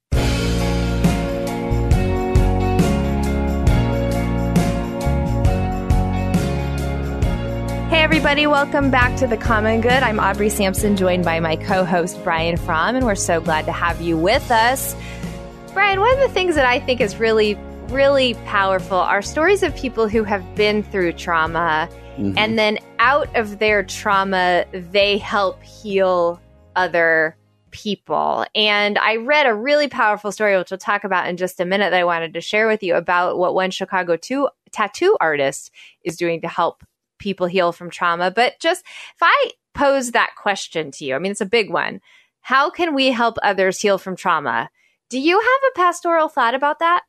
Everybody, 8.11 8.47
welcome 8.47 8.91
back 8.91 9.15
to 9.19 9.27
The 9.27 9.37
Common 9.37 9.83
Good. 9.83 10.03
I'm 10.03 10.19
Aubrey 10.19 10.49
Sampson, 10.49 10.97
joined 10.97 11.27
by 11.27 11.41
my 11.41 11.57
co 11.57 11.85
host, 11.85 12.19
Brian 12.25 12.57
Fromm, 12.57 12.97
and 12.97 13.05
we're 13.05 13.15
so 13.15 13.39
glad 13.39 13.67
to 13.67 13.73
have 13.73 14.01
you 14.01 14.17
with 14.17 14.51
us. 14.51 14.97
Brian, 15.75 16.01
one 16.01 16.15
of 16.15 16.21
the 16.21 16.31
things 16.31 16.55
that 16.55 16.65
I 16.65 16.81
think 16.81 17.03
is 17.03 17.17
really, 17.17 17.55
really 17.91 18.33
powerful 18.47 18.97
are 18.97 19.21
stories 19.21 19.63
of 19.63 19.77
people 19.77 20.09
who 20.09 20.25
have 20.25 20.55
been 20.55 20.83
through 20.83 21.13
trauma, 21.13 21.87
mm-hmm. 22.17 22.33
and 22.39 22.59
then 22.59 22.79
out 22.99 23.29
of 23.37 23.59
their 23.59 23.83
trauma, 23.83 24.65
they 24.73 25.19
help 25.19 25.63
heal 25.63 26.41
other 26.77 27.37
people. 27.73 28.47
And 28.55 28.97
I 28.97 29.17
read 29.17 29.47
a 29.47 29.55
really 29.55 29.89
powerful 29.89 30.33
story, 30.33 30.57
which 30.57 30.71
we'll 30.71 30.79
talk 30.79 31.05
about 31.05 31.29
in 31.29 31.37
just 31.37 31.61
a 31.61 31.67
minute, 31.67 31.91
that 31.91 32.01
I 32.01 32.05
wanted 32.05 32.33
to 32.33 32.41
share 32.41 32.69
with 32.69 32.83
you 32.83 32.95
about 32.95 33.37
what 33.37 33.53
one 33.53 33.71
Chicago 33.71 34.17
two, 34.17 34.49
tattoo 34.73 35.15
artist 35.21 35.71
is 36.05 36.17
doing 36.17 36.41
to 36.41 36.49
help 36.49 36.83
people 37.19 37.47
heal 37.47 37.73
from 37.73 37.91
trauma. 37.91 38.31
But 38.31 38.55
just 38.61 38.85
if 39.15 39.23
I 39.23 39.51
pose 39.75 40.13
that 40.13 40.31
question 40.37 40.91
to 40.93 41.05
you, 41.05 41.15
I 41.15 41.19
mean, 41.19 41.33
it's 41.33 41.41
a 41.41 41.47
big 41.47 41.71
one. 41.71 42.01
How 42.41 42.71
can 42.71 42.95
we 42.95 43.09
help 43.09 43.37
others 43.43 43.81
heal 43.81 43.99
from 43.99 44.17
trauma? 44.17 44.71
Do 45.11 45.19
you 45.19 45.39
have 45.39 45.71
a 45.71 45.77
pastoral 45.77 46.29
thought 46.29 46.55
about 46.55 46.79
that? 46.81 47.03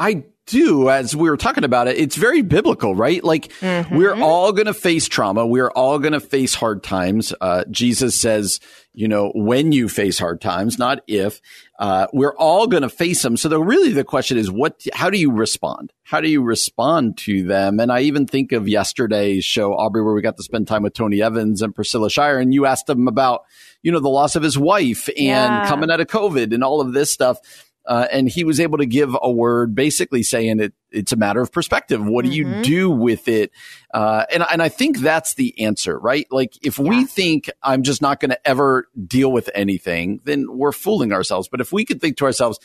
I 0.00 0.24
do, 0.46 0.90
as 0.90 1.14
we 1.14 1.30
were 1.30 1.36
talking 1.36 1.64
about 1.64 1.88
it, 1.88 1.96
it's 1.96 2.16
very 2.16 2.42
biblical, 2.42 2.94
right? 2.94 3.22
Like 3.22 3.52
mm-hmm. 3.60 3.94
we're 3.96 4.20
all 4.20 4.52
going 4.52 4.66
to 4.66 4.74
face 4.74 5.08
trauma. 5.08 5.46
We're 5.46 5.70
all 5.70 5.98
going 5.98 6.12
to 6.12 6.20
face 6.20 6.54
hard 6.54 6.82
times. 6.82 7.32
Uh, 7.40 7.64
Jesus 7.70 8.20
says, 8.20 8.58
you 8.94 9.08
know, 9.08 9.32
when 9.34 9.72
you 9.72 9.88
face 9.88 10.18
hard 10.18 10.40
times, 10.40 10.78
not 10.78 11.00
if. 11.06 11.40
Uh, 11.78 12.06
we're 12.12 12.36
all 12.36 12.66
going 12.66 12.82
to 12.82 12.88
face 12.88 13.22
them. 13.22 13.36
So 13.36 13.48
the, 13.48 13.60
really 13.60 13.90
the 13.90 14.04
question 14.04 14.38
is, 14.38 14.50
what? 14.50 14.84
How 14.92 15.10
do 15.10 15.18
you 15.18 15.32
respond? 15.32 15.92
How 16.04 16.20
do 16.20 16.28
you 16.28 16.42
respond 16.42 17.18
to 17.18 17.42
them? 17.44 17.80
And 17.80 17.90
I 17.90 18.02
even 18.02 18.26
think 18.26 18.52
of 18.52 18.68
yesterday's 18.68 19.44
show, 19.44 19.72
Aubrey, 19.72 20.02
where 20.04 20.14
we 20.14 20.22
got 20.22 20.36
to 20.36 20.42
spend 20.42 20.68
time 20.68 20.82
with 20.82 20.94
Tony 20.94 21.22
Evans 21.22 21.62
and 21.62 21.74
Priscilla 21.74 22.10
Shirer, 22.10 22.38
and 22.38 22.52
you 22.52 22.66
asked 22.66 22.86
them 22.86 23.08
about, 23.08 23.44
you 23.82 23.90
know, 23.90 24.00
the 24.00 24.08
loss 24.08 24.36
of 24.36 24.42
his 24.42 24.58
wife 24.58 25.08
and 25.08 25.16
yeah. 25.18 25.68
coming 25.68 25.90
out 25.90 26.00
of 26.00 26.06
COVID 26.06 26.52
and 26.54 26.62
all 26.62 26.80
of 26.80 26.92
this 26.92 27.10
stuff 27.10 27.38
uh, 27.86 28.06
and 28.12 28.28
he 28.28 28.44
was 28.44 28.60
able 28.60 28.78
to 28.78 28.86
give 28.86 29.16
a 29.20 29.30
word 29.30 29.74
basically 29.74 30.22
saying 30.22 30.60
it, 30.60 30.72
it's 30.90 31.12
a 31.12 31.16
matter 31.16 31.40
of 31.40 31.50
perspective. 31.50 32.04
What 32.04 32.24
do 32.24 32.30
mm-hmm. 32.30 32.58
you 32.58 32.62
do 32.62 32.90
with 32.90 33.28
it? 33.28 33.50
Uh, 33.92 34.24
and, 34.32 34.44
and 34.50 34.62
I 34.62 34.68
think 34.68 34.98
that's 34.98 35.34
the 35.34 35.58
answer, 35.60 35.98
right? 35.98 36.26
Like 36.30 36.56
if 36.62 36.78
yeah. 36.78 36.88
we 36.88 37.04
think 37.04 37.50
I'm 37.62 37.82
just 37.82 38.02
not 38.02 38.20
going 38.20 38.30
to 38.30 38.48
ever 38.48 38.88
deal 39.06 39.32
with 39.32 39.50
anything, 39.54 40.20
then 40.24 40.46
we're 40.48 40.72
fooling 40.72 41.12
ourselves. 41.12 41.48
But 41.48 41.60
if 41.60 41.72
we 41.72 41.84
could 41.84 42.00
think 42.00 42.16
to 42.18 42.24
ourselves 42.24 42.58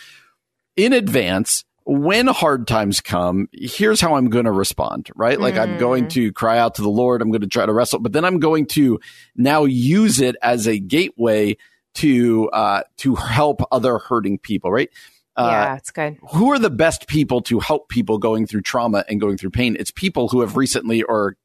in 0.75 0.93
advance, 0.93 1.63
when 1.87 2.27
hard 2.27 2.67
times 2.67 2.99
come, 2.99 3.47
here's 3.53 4.01
how 4.01 4.15
I'm 4.15 4.29
going 4.29 4.43
to 4.43 4.51
respond, 4.51 5.09
right? 5.15 5.39
Like 5.39 5.55
mm. 5.55 5.61
I'm 5.61 5.77
going 5.77 6.05
mm. 6.05 6.09
to 6.11 6.33
cry 6.33 6.59
out 6.59 6.75
to 6.75 6.81
the 6.81 6.89
Lord. 6.89 7.21
I'm 7.21 7.31
going 7.31 7.41
to 7.41 7.47
try 7.47 7.65
to 7.65 7.73
wrestle, 7.73 7.99
but 7.99 8.11
then 8.11 8.25
I'm 8.25 8.39
going 8.39 8.65
to 8.67 8.99
now 9.37 9.63
use 9.63 10.19
it 10.19 10.35
as 10.41 10.67
a 10.67 10.79
gateway 10.79 11.55
to 11.97 12.49
uh, 12.51 12.83
to 12.97 13.15
help 13.15 13.61
other 13.71 13.97
hurting 13.97 14.39
people, 14.39 14.71
right? 14.71 14.89
Uh, 15.35 15.49
yeah, 15.51 15.75
it's 15.75 15.91
good. 15.91 16.17
Who 16.31 16.51
are 16.51 16.59
the 16.59 16.69
best 16.69 17.07
people 17.07 17.41
to 17.43 17.59
help 17.59 17.89
people 17.89 18.17
going 18.17 18.47
through 18.47 18.61
trauma 18.61 19.05
and 19.07 19.19
going 19.19 19.37
through 19.37 19.51
pain? 19.51 19.75
It's 19.79 19.91
people 19.91 20.29
who 20.29 20.41
have 20.41 20.57
recently 20.57 21.03
or 21.03 21.37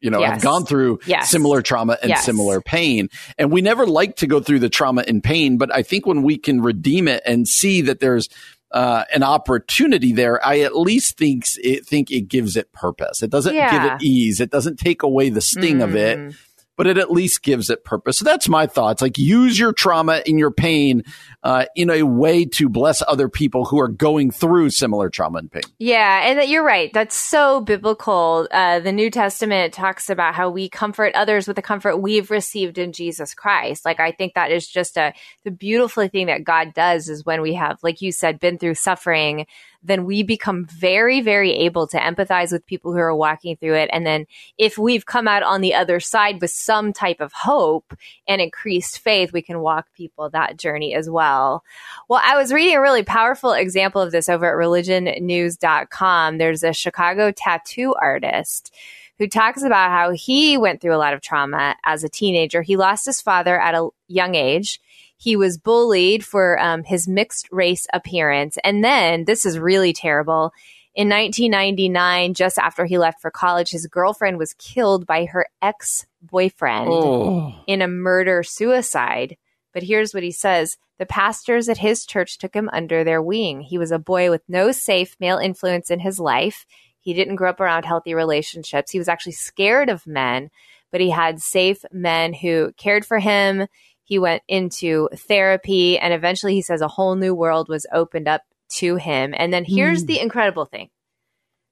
you 0.00 0.10
know 0.10 0.20
yes. 0.20 0.32
have 0.32 0.42
gone 0.42 0.66
through 0.66 1.00
yes. 1.06 1.30
similar 1.30 1.62
trauma 1.62 1.96
and 2.02 2.10
yes. 2.10 2.24
similar 2.24 2.60
pain. 2.60 3.08
And 3.38 3.50
we 3.50 3.62
never 3.62 3.86
like 3.86 4.16
to 4.16 4.26
go 4.26 4.40
through 4.40 4.58
the 4.58 4.68
trauma 4.68 5.04
and 5.06 5.22
pain, 5.22 5.56
but 5.56 5.74
I 5.74 5.82
think 5.82 6.06
when 6.06 6.22
we 6.22 6.36
can 6.36 6.60
redeem 6.60 7.08
it 7.08 7.22
and 7.24 7.46
see 7.48 7.82
that 7.82 8.00
there's 8.00 8.28
uh, 8.72 9.04
an 9.12 9.22
opportunity 9.22 10.12
there, 10.12 10.44
I 10.46 10.60
at 10.60 10.76
least 10.76 11.16
thinks 11.16 11.58
it, 11.62 11.86
think 11.86 12.10
it 12.10 12.28
gives 12.28 12.56
it 12.56 12.72
purpose. 12.72 13.22
It 13.22 13.30
doesn't 13.30 13.54
yeah. 13.54 13.70
give 13.70 13.92
it 13.92 14.02
ease. 14.02 14.40
It 14.40 14.50
doesn't 14.50 14.78
take 14.78 15.02
away 15.02 15.30
the 15.30 15.40
sting 15.40 15.78
mm. 15.78 15.84
of 15.84 15.96
it 15.96 16.18
mm 16.18 16.34
but 16.80 16.86
it 16.86 16.96
at 16.96 17.10
least 17.10 17.42
gives 17.42 17.68
it 17.68 17.84
purpose. 17.84 18.16
So 18.16 18.24
that's 18.24 18.48
my 18.48 18.66
thoughts. 18.66 19.02
Like 19.02 19.18
use 19.18 19.58
your 19.58 19.74
trauma 19.74 20.22
and 20.26 20.38
your 20.38 20.50
pain 20.50 21.04
uh, 21.42 21.66
in 21.76 21.90
a 21.90 22.04
way 22.04 22.46
to 22.46 22.70
bless 22.70 23.02
other 23.06 23.28
people 23.28 23.66
who 23.66 23.78
are 23.78 23.88
going 23.88 24.30
through 24.30 24.70
similar 24.70 25.10
trauma 25.10 25.40
and 25.40 25.52
pain. 25.52 25.60
Yeah, 25.78 26.26
and 26.26 26.38
that 26.38 26.48
you're 26.48 26.64
right. 26.64 26.90
That's 26.90 27.14
so 27.14 27.60
biblical. 27.60 28.48
Uh, 28.50 28.80
the 28.80 28.92
New 28.92 29.10
Testament 29.10 29.74
talks 29.74 30.08
about 30.08 30.34
how 30.34 30.48
we 30.48 30.70
comfort 30.70 31.14
others 31.14 31.46
with 31.46 31.56
the 31.56 31.62
comfort 31.62 31.98
we've 31.98 32.30
received 32.30 32.78
in 32.78 32.92
Jesus 32.92 33.34
Christ. 33.34 33.84
Like 33.84 34.00
I 34.00 34.12
think 34.12 34.32
that 34.32 34.50
is 34.50 34.66
just 34.66 34.96
a 34.96 35.12
the 35.44 35.50
beautiful 35.50 36.08
thing 36.08 36.28
that 36.28 36.44
God 36.44 36.72
does 36.72 37.10
is 37.10 37.26
when 37.26 37.42
we 37.42 37.52
have, 37.52 37.78
like 37.82 38.00
you 38.00 38.10
said, 38.10 38.40
been 38.40 38.56
through 38.56 38.76
suffering 38.76 39.44
then 39.82 40.04
we 40.04 40.22
become 40.22 40.66
very, 40.66 41.20
very 41.20 41.52
able 41.52 41.86
to 41.88 41.98
empathize 41.98 42.52
with 42.52 42.66
people 42.66 42.92
who 42.92 42.98
are 42.98 43.14
walking 43.14 43.56
through 43.56 43.76
it. 43.76 43.88
And 43.92 44.06
then 44.06 44.26
if 44.58 44.76
we've 44.76 45.06
come 45.06 45.26
out 45.26 45.42
on 45.42 45.60
the 45.60 45.74
other 45.74 46.00
side 46.00 46.40
with 46.40 46.50
some 46.50 46.92
type 46.92 47.20
of 47.20 47.32
hope 47.32 47.94
and 48.28 48.40
increased 48.40 48.98
faith, 48.98 49.32
we 49.32 49.42
can 49.42 49.60
walk 49.60 49.86
people 49.94 50.28
that 50.30 50.58
journey 50.58 50.94
as 50.94 51.08
well. 51.08 51.64
Well, 52.08 52.20
I 52.22 52.36
was 52.36 52.52
reading 52.52 52.76
a 52.76 52.80
really 52.80 53.02
powerful 53.02 53.52
example 53.52 54.02
of 54.02 54.12
this 54.12 54.28
over 54.28 54.46
at 54.46 54.68
religionnews.com. 54.68 56.38
There's 56.38 56.62
a 56.62 56.72
Chicago 56.72 57.32
tattoo 57.32 57.94
artist 57.94 58.74
who 59.18 59.28
talks 59.28 59.62
about 59.62 59.90
how 59.90 60.12
he 60.12 60.56
went 60.56 60.80
through 60.80 60.94
a 60.94 60.98
lot 60.98 61.12
of 61.12 61.20
trauma 61.20 61.76
as 61.84 62.04
a 62.04 62.08
teenager. 62.08 62.62
He 62.62 62.76
lost 62.76 63.04
his 63.04 63.20
father 63.20 63.60
at 63.60 63.74
a 63.74 63.88
young 64.08 64.34
age. 64.34 64.80
He 65.20 65.36
was 65.36 65.58
bullied 65.58 66.24
for 66.24 66.58
um, 66.58 66.82
his 66.82 67.06
mixed 67.06 67.46
race 67.52 67.86
appearance. 67.92 68.56
And 68.64 68.82
then, 68.82 69.26
this 69.26 69.44
is 69.44 69.58
really 69.58 69.92
terrible. 69.92 70.54
In 70.94 71.10
1999, 71.10 72.32
just 72.32 72.58
after 72.58 72.86
he 72.86 72.96
left 72.96 73.20
for 73.20 73.30
college, 73.30 73.70
his 73.70 73.86
girlfriend 73.86 74.38
was 74.38 74.54
killed 74.54 75.06
by 75.06 75.26
her 75.26 75.46
ex 75.60 76.06
boyfriend 76.22 76.88
oh. 76.90 77.54
in 77.66 77.82
a 77.82 77.86
murder 77.86 78.42
suicide. 78.42 79.36
But 79.74 79.82
here's 79.82 80.14
what 80.14 80.22
he 80.22 80.32
says 80.32 80.78
The 80.98 81.04
pastors 81.04 81.68
at 81.68 81.76
his 81.76 82.06
church 82.06 82.38
took 82.38 82.54
him 82.54 82.70
under 82.72 83.04
their 83.04 83.20
wing. 83.20 83.60
He 83.60 83.76
was 83.76 83.92
a 83.92 83.98
boy 83.98 84.30
with 84.30 84.42
no 84.48 84.72
safe 84.72 85.16
male 85.20 85.36
influence 85.36 85.90
in 85.90 86.00
his 86.00 86.18
life. 86.18 86.64
He 86.98 87.12
didn't 87.12 87.36
grow 87.36 87.50
up 87.50 87.60
around 87.60 87.84
healthy 87.84 88.14
relationships. 88.14 88.90
He 88.90 88.98
was 88.98 89.08
actually 89.08 89.32
scared 89.32 89.90
of 89.90 90.06
men, 90.06 90.50
but 90.90 91.02
he 91.02 91.10
had 91.10 91.42
safe 91.42 91.84
men 91.92 92.32
who 92.32 92.72
cared 92.78 93.04
for 93.04 93.18
him. 93.18 93.66
He 94.10 94.18
went 94.18 94.42
into 94.48 95.08
therapy 95.14 95.96
and 95.96 96.12
eventually 96.12 96.52
he 96.52 96.62
says 96.62 96.80
a 96.80 96.88
whole 96.88 97.14
new 97.14 97.32
world 97.32 97.68
was 97.68 97.86
opened 97.92 98.26
up 98.26 98.42
to 98.70 98.96
him. 98.96 99.32
And 99.36 99.54
then 99.54 99.64
here's 99.64 100.02
mm. 100.02 100.08
the 100.08 100.18
incredible 100.18 100.64
thing. 100.64 100.90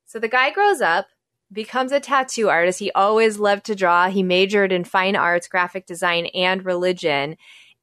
So 0.07 0.21
the 0.21 0.29
guy 0.29 0.53
grows 0.53 0.81
up, 0.81 1.09
becomes 1.53 1.91
a 1.91 1.99
tattoo 1.99 2.49
artist. 2.49 2.79
He 2.79 2.93
always 2.93 3.41
loved 3.41 3.67
to 3.67 3.75
draw. 3.75 4.09
He 4.09 4.23
majored 4.23 4.71
in 4.71 4.85
fine 4.85 5.17
arts, 5.17 5.49
graphic 5.49 5.85
design, 5.85 6.27
and 6.27 6.65
religion. 6.65 7.37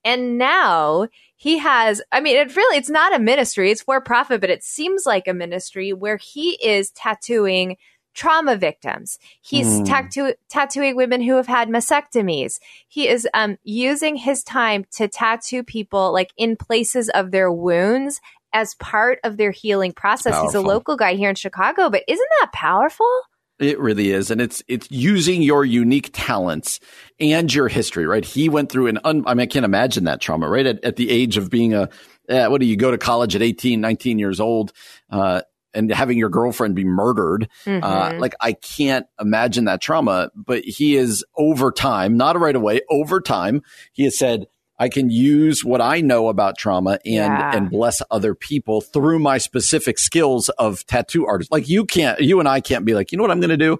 And 0.05 0.37
now 0.37 1.09
he 1.35 1.57
has, 1.57 2.01
I 2.13 2.21
mean, 2.21 2.37
it 2.37 2.55
really, 2.55 2.77
it's 2.77 2.89
not 2.89 3.13
a 3.13 3.19
ministry, 3.19 3.71
it's 3.71 3.81
for 3.81 3.99
profit, 3.99 4.39
but 4.39 4.49
it 4.49 4.63
seems 4.63 5.05
like 5.05 5.27
a 5.27 5.33
ministry 5.33 5.91
where 5.91 6.15
he 6.15 6.51
is 6.65 6.91
tattooing 6.91 7.75
trauma 8.15 8.55
victims. 8.55 9.19
He's 9.41 9.67
mm. 9.67 9.85
tattoo- 9.85 10.33
tattooing 10.49 10.95
women 10.95 11.21
who 11.21 11.35
have 11.35 11.47
had 11.47 11.69
mastectomies. 11.69 12.59
He 12.87 13.07
is 13.07 13.27
um, 13.33 13.57
using 13.63 14.15
his 14.15 14.43
time 14.43 14.85
to 14.93 15.07
tattoo 15.07 15.63
people 15.63 16.11
like 16.11 16.31
in 16.37 16.55
places 16.55 17.09
of 17.09 17.31
their 17.31 17.51
wounds 17.51 18.19
as 18.53 18.73
part 18.75 19.19
of 19.23 19.37
their 19.37 19.51
healing 19.51 19.91
process. 19.91 20.33
Powerful. 20.33 20.47
He's 20.47 20.55
a 20.55 20.61
local 20.61 20.95
guy 20.95 21.15
here 21.15 21.29
in 21.29 21.35
Chicago, 21.35 21.89
but 21.89 22.03
isn't 22.07 22.29
that 22.39 22.53
powerful? 22.53 23.21
It 23.59 23.79
really 23.79 24.11
is. 24.11 24.31
And 24.31 24.41
it's, 24.41 24.63
it's 24.67 24.89
using 24.91 25.41
your 25.41 25.63
unique 25.63 26.09
talents 26.13 26.79
and 27.19 27.53
your 27.53 27.67
history, 27.67 28.05
right? 28.05 28.25
He 28.25 28.49
went 28.49 28.69
through 28.69 28.87
an, 28.87 28.99
un, 29.03 29.23
I 29.27 29.33
mean, 29.33 29.41
I 29.41 29.45
can't 29.45 29.65
imagine 29.65 30.05
that 30.05 30.19
trauma, 30.19 30.49
right? 30.49 30.65
At, 30.65 30.83
at 30.83 30.95
the 30.97 31.09
age 31.09 31.37
of 31.37 31.49
being 31.49 31.73
a, 31.73 31.89
uh, 32.27 32.47
what 32.47 32.59
do 32.59 32.67
you 32.67 32.75
go 32.75 32.91
to 32.91 32.97
college 32.97 33.35
at 33.35 33.41
18, 33.41 33.79
19 33.79 34.19
years 34.19 34.39
old, 34.39 34.73
uh, 35.09 35.41
and 35.75 35.91
having 35.91 36.17
your 36.17 36.29
girlfriend 36.29 36.75
be 36.75 36.85
murdered. 36.85 37.49
Uh, 37.65 37.69
mm-hmm. 37.69 37.83
Uh, 37.83 38.19
like 38.19 38.33
I 38.41 38.53
can't 38.53 39.05
imagine 39.19 39.65
that 39.65 39.81
trauma, 39.81 40.31
but 40.35 40.63
he 40.63 40.95
is 40.95 41.23
over 41.37 41.71
time, 41.71 42.17
not 42.17 42.39
right 42.39 42.55
away, 42.55 42.81
over 42.89 43.21
time, 43.21 43.61
he 43.93 44.05
has 44.05 44.17
said, 44.17 44.47
I 44.77 44.89
can 44.89 45.09
use 45.09 45.63
what 45.63 45.79
I 45.79 46.01
know 46.01 46.27
about 46.27 46.57
trauma 46.57 46.99
and 47.05 47.13
yeah. 47.13 47.55
and 47.55 47.69
bless 47.69 48.01
other 48.11 48.35
people 48.35 48.81
through 48.81 49.19
my 49.19 49.37
specific 49.37 49.97
skills 49.97 50.49
of 50.49 50.85
tattoo 50.85 51.25
artist. 51.25 51.51
Like 51.51 51.69
you 51.69 51.85
can't, 51.85 52.19
you 52.19 52.39
and 52.39 52.49
I 52.49 52.59
can't 52.59 52.83
be 52.83 52.93
like, 52.93 53.11
you 53.11 53.17
know 53.17 53.23
what 53.23 53.31
I'm 53.31 53.39
going 53.39 53.51
to 53.51 53.57
do? 53.57 53.77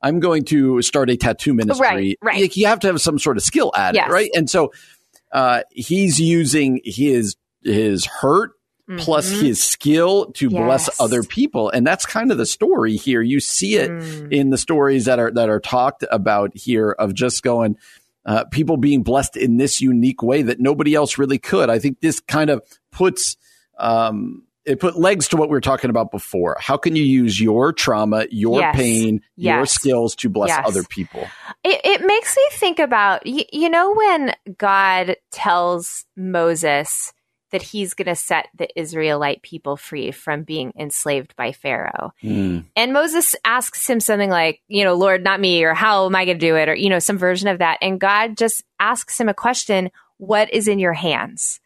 I'm 0.00 0.20
going 0.20 0.44
to 0.46 0.80
start 0.82 1.10
a 1.10 1.16
tattoo 1.16 1.54
ministry. 1.54 1.86
Right, 1.86 2.18
right. 2.22 2.40
Like 2.42 2.56
you 2.56 2.66
have 2.66 2.78
to 2.80 2.86
have 2.86 3.00
some 3.00 3.18
sort 3.18 3.36
of 3.36 3.42
skill 3.42 3.72
at 3.76 3.96
yes. 3.96 4.08
it, 4.08 4.12
right? 4.12 4.30
And 4.32 4.48
so 4.48 4.72
uh, 5.32 5.62
he's 5.70 6.20
using 6.20 6.80
his 6.84 7.36
his 7.62 8.06
hurt 8.06 8.52
Mm-hmm. 8.88 9.00
plus 9.00 9.28
his 9.28 9.62
skill 9.62 10.32
to 10.32 10.48
yes. 10.48 10.64
bless 10.64 10.98
other 10.98 11.22
people 11.22 11.68
and 11.68 11.86
that's 11.86 12.06
kind 12.06 12.32
of 12.32 12.38
the 12.38 12.46
story 12.46 12.96
here 12.96 13.20
you 13.20 13.38
see 13.38 13.76
it 13.76 13.90
mm. 13.90 14.32
in 14.32 14.48
the 14.48 14.56
stories 14.56 15.04
that 15.04 15.18
are 15.18 15.30
that 15.30 15.50
are 15.50 15.60
talked 15.60 16.06
about 16.10 16.56
here 16.56 16.92
of 16.92 17.12
just 17.12 17.42
going 17.42 17.76
uh, 18.28 18.44
people 18.44 18.76
being 18.76 19.02
blessed 19.02 19.36
in 19.36 19.56
this 19.56 19.80
unique 19.80 20.22
way 20.22 20.42
that 20.42 20.60
nobody 20.60 20.94
else 20.94 21.16
really 21.16 21.38
could. 21.38 21.70
I 21.70 21.78
think 21.78 22.00
this 22.00 22.20
kind 22.20 22.50
of 22.50 22.62
puts 22.92 23.38
um, 23.78 24.42
it 24.66 24.80
put 24.80 24.98
legs 24.98 25.28
to 25.28 25.38
what 25.38 25.48
we 25.48 25.54
were 25.54 25.62
talking 25.62 25.88
about 25.88 26.10
before. 26.10 26.58
How 26.60 26.76
can 26.76 26.94
you 26.94 27.02
use 27.02 27.40
your 27.40 27.72
trauma, 27.72 28.26
your 28.30 28.60
yes. 28.60 28.76
pain, 28.76 29.22
yes. 29.36 29.56
your 29.56 29.66
skills 29.66 30.14
to 30.16 30.28
bless 30.28 30.50
yes. 30.50 30.62
other 30.66 30.82
people? 30.82 31.26
It, 31.64 31.80
it, 31.84 32.06
makes 32.06 32.36
me 32.36 32.46
think 32.52 32.78
about 32.78 33.26
you, 33.26 33.44
you 33.50 33.70
know 33.70 33.94
when 33.94 34.34
God 34.58 35.16
tells 35.30 36.04
Moses 36.16 37.14
that 37.50 37.62
he's 37.62 37.94
going 37.94 38.06
to 38.06 38.14
set 38.14 38.48
the 38.56 38.68
Israelite 38.78 39.42
people 39.42 39.76
free 39.76 40.10
from 40.10 40.42
being 40.42 40.72
enslaved 40.78 41.34
by 41.36 41.52
Pharaoh. 41.52 42.12
Mm. 42.22 42.64
And 42.76 42.92
Moses 42.92 43.34
asks 43.44 43.88
him 43.88 44.00
something 44.00 44.30
like, 44.30 44.60
you 44.68 44.84
know, 44.84 44.94
Lord, 44.94 45.24
not 45.24 45.40
me, 45.40 45.64
or 45.64 45.74
how 45.74 46.06
am 46.06 46.14
I 46.14 46.24
going 46.24 46.38
to 46.38 46.46
do 46.46 46.56
it? 46.56 46.68
Or, 46.68 46.74
you 46.74 46.90
know, 46.90 46.98
some 46.98 47.18
version 47.18 47.48
of 47.48 47.58
that. 47.58 47.78
And 47.80 48.00
God 48.00 48.36
just 48.36 48.64
asks 48.78 49.18
him 49.18 49.28
a 49.28 49.34
question 49.34 49.90
What 50.18 50.52
is 50.52 50.68
in 50.68 50.78
your 50.78 50.92
hands? 50.92 51.60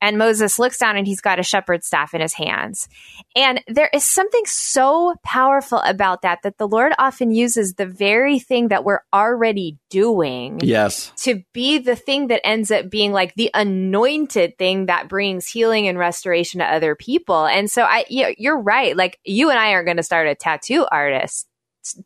And 0.00 0.18
Moses 0.18 0.58
looks 0.58 0.78
down 0.78 0.96
and 0.96 1.06
he's 1.06 1.20
got 1.20 1.38
a 1.38 1.42
shepherd's 1.42 1.86
staff 1.86 2.12
in 2.12 2.20
his 2.20 2.34
hands. 2.34 2.88
And 3.34 3.62
there 3.68 3.88
is 3.92 4.04
something 4.04 4.42
so 4.44 5.14
powerful 5.22 5.78
about 5.78 6.22
that, 6.22 6.40
that 6.42 6.58
the 6.58 6.68
Lord 6.68 6.92
often 6.98 7.30
uses 7.30 7.74
the 7.74 7.86
very 7.86 8.38
thing 8.38 8.68
that 8.68 8.84
we're 8.84 9.00
already 9.12 9.78
doing. 9.88 10.60
Yes. 10.62 11.10
To 11.22 11.42
be 11.54 11.78
the 11.78 11.96
thing 11.96 12.26
that 12.26 12.46
ends 12.46 12.70
up 12.70 12.90
being 12.90 13.12
like 13.12 13.34
the 13.34 13.50
anointed 13.54 14.58
thing 14.58 14.86
that 14.86 15.08
brings 15.08 15.46
healing 15.48 15.88
and 15.88 15.98
restoration 15.98 16.60
to 16.60 16.66
other 16.66 16.94
people. 16.94 17.46
And 17.46 17.70
so 17.70 17.82
I, 17.82 18.04
you're 18.08 18.60
right. 18.60 18.94
Like 18.94 19.18
you 19.24 19.48
and 19.48 19.58
I 19.58 19.70
are 19.70 19.84
going 19.84 19.96
to 19.96 20.02
start 20.02 20.28
a 20.28 20.34
tattoo 20.34 20.86
artist 20.90 21.48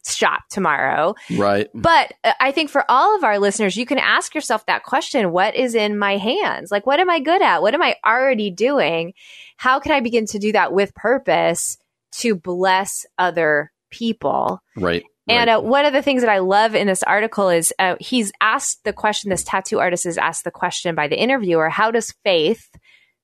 shop 0.07 0.43
tomorrow. 0.51 1.14
Right. 1.37 1.69
But 1.75 2.12
uh, 2.25 2.33
I 2.41 2.53
think 2.53 2.71
for 2.71 2.85
all 2.88 3.17
of 3.17 3.25
our 3.25 3.38
listeners, 3.38 3.77
you 3.77 3.87
can 3.87 3.99
ask 3.99 4.35
yourself 4.35 4.67
that 4.67 4.85
question 4.85 5.33
What 5.33 5.55
is 5.55 5.75
in 5.75 5.99
my 5.99 6.17
hands? 6.17 6.71
Like, 6.71 6.87
what 6.87 7.01
am 7.01 7.11
I 7.11 7.21
good 7.21 7.43
at? 7.43 7.62
What 7.62 7.75
am 7.75 7.83
I 7.83 7.97
already 8.07 8.51
doing? 8.51 9.14
How 9.57 9.81
can 9.81 9.93
I 9.93 10.01
begin 10.01 10.27
to 10.27 10.38
do 10.38 10.53
that 10.53 10.73
with 10.73 10.95
purpose 10.95 11.79
to 12.12 12.35
bless 12.35 13.07
other 13.19 13.73
people? 13.91 14.62
Right. 14.77 15.05
And 15.29 15.51
uh, 15.51 15.61
one 15.61 15.85
of 15.85 15.93
the 15.93 16.03
things 16.03 16.23
that 16.23 16.31
I 16.31 16.38
love 16.38 16.75
in 16.75 16.87
this 16.87 17.03
article 17.03 17.51
is 17.51 17.73
uh, 17.79 17.97
he's 18.01 18.33
asked 18.41 18.85
the 18.85 18.95
question, 18.95 19.29
this 19.29 19.45
tattoo 19.45 19.79
artist 19.79 20.07
is 20.07 20.17
asked 20.17 20.45
the 20.45 20.51
question 20.51 20.95
by 20.95 21.07
the 21.07 21.21
interviewer, 21.21 21.69
how 21.69 21.91
does 21.91 22.14
faith 22.25 22.71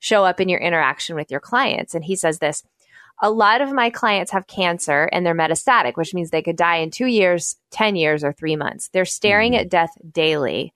show 0.01 0.23
up 0.23 0.39
in 0.39 0.51
your 0.51 0.61
interaction 0.61 1.17
with 1.17 1.31
your 1.31 1.41
clients? 1.41 1.95
And 1.95 2.05
he 2.05 2.15
says 2.15 2.39
this 2.39 2.63
a 3.25 3.31
lot 3.31 3.63
of 3.63 3.73
my 3.73 3.89
clients 3.89 4.33
have 4.33 4.47
cancer 4.47 5.09
and 5.11 5.25
they're 5.25 5.35
metastatic, 5.35 5.97
which 5.97 6.13
means 6.13 6.29
they 6.29 6.43
could 6.43 6.57
die 6.57 6.77
in 6.77 6.91
two 6.91 7.07
years, 7.07 7.57
10 7.71 7.97
years, 7.97 8.23
or 8.23 8.35
three 8.35 8.55
months. 8.55 8.91
They're 8.93 9.07
staring 9.07 9.53
mm-hmm. 9.53 9.63
at 9.63 9.71
death 9.71 9.97
daily. 10.13 10.75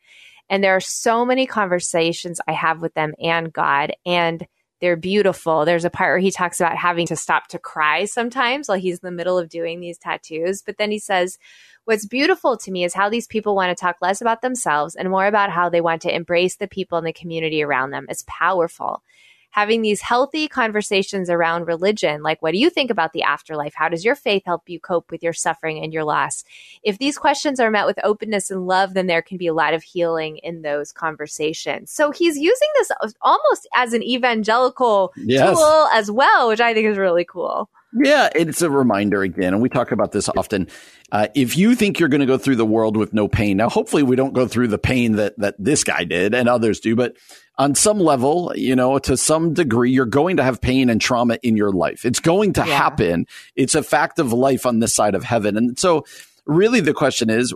And 0.49 0.65
there 0.65 0.75
are 0.75 0.81
so 0.81 1.27
many 1.27 1.45
conversations 1.45 2.41
I 2.49 2.53
have 2.53 2.81
with 2.81 2.95
them 2.95 3.13
and 3.23 3.53
God, 3.53 3.93
and 4.07 4.47
they're 4.81 4.97
beautiful. 4.97 5.67
There's 5.67 5.85
a 5.85 5.91
part 5.91 6.13
where 6.13 6.19
he 6.19 6.31
talks 6.31 6.59
about 6.59 6.79
having 6.79 7.07
to 7.09 7.17
stop 7.17 7.49
to 7.49 7.59
cry 7.59 8.07
sometimes 8.07 8.67
while 8.67 8.79
he's 8.79 9.01
in 9.01 9.07
the 9.07 9.13
middle 9.13 9.37
of 9.37 9.51
doing 9.51 9.81
these 9.81 9.99
tattoos. 9.99 10.63
But 10.63 10.79
then 10.79 10.91
he 10.91 10.99
says, 10.99 11.37
What's 11.85 12.07
beautiful 12.07 12.57
to 12.57 12.71
me 12.71 12.85
is 12.85 12.95
how 12.95 13.11
these 13.11 13.27
people 13.27 13.55
want 13.55 13.77
to 13.77 13.81
talk 13.81 13.97
less 14.01 14.23
about 14.23 14.41
themselves 14.41 14.95
and 14.95 15.11
more 15.11 15.27
about 15.27 15.51
how 15.51 15.69
they 15.69 15.83
want 15.83 16.01
to 16.03 16.15
embrace 16.15 16.57
the 16.57 16.69
people 16.69 16.97
in 16.97 17.05
the 17.05 17.13
community 17.13 17.63
around 17.63 17.91
them. 17.91 18.07
It's 18.09 18.25
powerful 18.27 19.03
having 19.51 19.83
these 19.83 20.01
healthy 20.01 20.49
conversations 20.49 21.31
around 21.31 21.67
religion, 21.67 22.23
like 22.23 22.41
what 22.43 22.53
do 22.53 22.59
you 22.59 22.71
think 22.71 22.91
about 22.91 23.13
the 23.13 23.23
afterlife? 23.23 23.75
How 23.75 23.89
does 23.89 24.05
your 24.05 24.15
faith 24.15 24.43
help 24.45 24.69
you 24.69 24.79
cope 24.79 25.11
with 25.11 25.23
your 25.23 25.33
suffering 25.33 25.83
and 25.83 25.93
your 25.93 26.05
loss? 26.05 26.45
If 26.83 26.99
these 26.99 27.19
questions 27.19 27.59
are 27.59 27.71
met 27.71 27.87
with 27.87 27.99
openness 28.05 28.51
and 28.51 28.67
love, 28.67 28.95
then 28.95 29.07
there 29.07 29.23
can 29.23 29.39
be 29.39 29.47
a 29.47 29.55
lot 29.55 29.75
of 29.75 29.83
healing 29.83 30.39
in 30.39 30.63
those 30.63 30.93
conversations. 30.93 31.91
So 31.91 32.11
he's 32.11 32.37
using 32.37 32.69
this 32.77 32.91
almost 33.21 33.69
as 33.75 33.93
an 33.93 34.03
evangelical 34.03 35.13
yes. 35.17 35.57
tool 35.57 35.89
as 35.93 36.11
well, 36.11 36.49
which 36.49 36.61
I 36.61 36.75
think 36.75 36.87
is 36.87 36.99
really 36.99 37.25
cool. 37.25 37.69
Yeah, 37.95 38.29
it's 38.35 38.61
a 38.61 38.71
reminder 38.71 39.23
again, 39.23 39.55
and 39.55 39.63
we 39.63 39.71
talk 39.71 39.93
about 39.93 40.13
this 40.13 40.29
often. 40.37 40.69
Uh, 41.11 41.29
if 41.35 41.57
you 41.57 41.75
think 41.75 41.99
you're 41.99 42.11
going 42.11 42.21
to 42.21 42.27
go 42.27 42.37
through 42.37 42.57
the 42.57 42.67
world 42.67 42.99
with 42.99 43.15
no 43.15 43.29
pain, 43.29 43.57
now 43.57 43.71
hopefully 43.71 44.03
we 44.03 44.15
don't 44.15 44.35
go 44.35 44.47
through 44.47 44.69
the 44.69 44.79
pain 44.79 45.13
that 45.13 45.39
that 45.39 45.55
this 45.59 45.85
guy 45.85 46.05
did 46.05 46.35
and 46.35 46.51
others 46.51 46.81
do, 46.81 46.95
but 46.95 47.17
on 47.59 47.75
some 47.75 47.99
level, 47.99 48.53
you 48.55 48.77
know, 48.77 48.99
to 49.01 49.16
some 49.16 49.53
degree, 49.53 49.90
you're 49.90 50.07
going 50.07 50.37
to 50.37 50.44
have 50.44 50.61
pain 50.61 50.88
and 50.88 51.01
trauma 51.01 51.38
in 51.42 51.57
your 51.57 51.73
life. 51.73 52.05
It's 52.05 52.21
going 52.21 52.53
to 52.55 52.64
yeah. 52.64 52.77
happen. 52.77 53.27
It's 53.57 53.75
a 53.75 53.83
fact 53.83 54.18
of 54.18 54.33
life 54.33 54.64
on 54.64 54.79
this 54.79 54.94
side 54.94 55.14
of 55.14 55.25
heaven, 55.25 55.57
and 55.57 55.79
so 55.79 56.05
really 56.47 56.81
the 56.81 56.94
question 56.94 57.31
is 57.31 57.53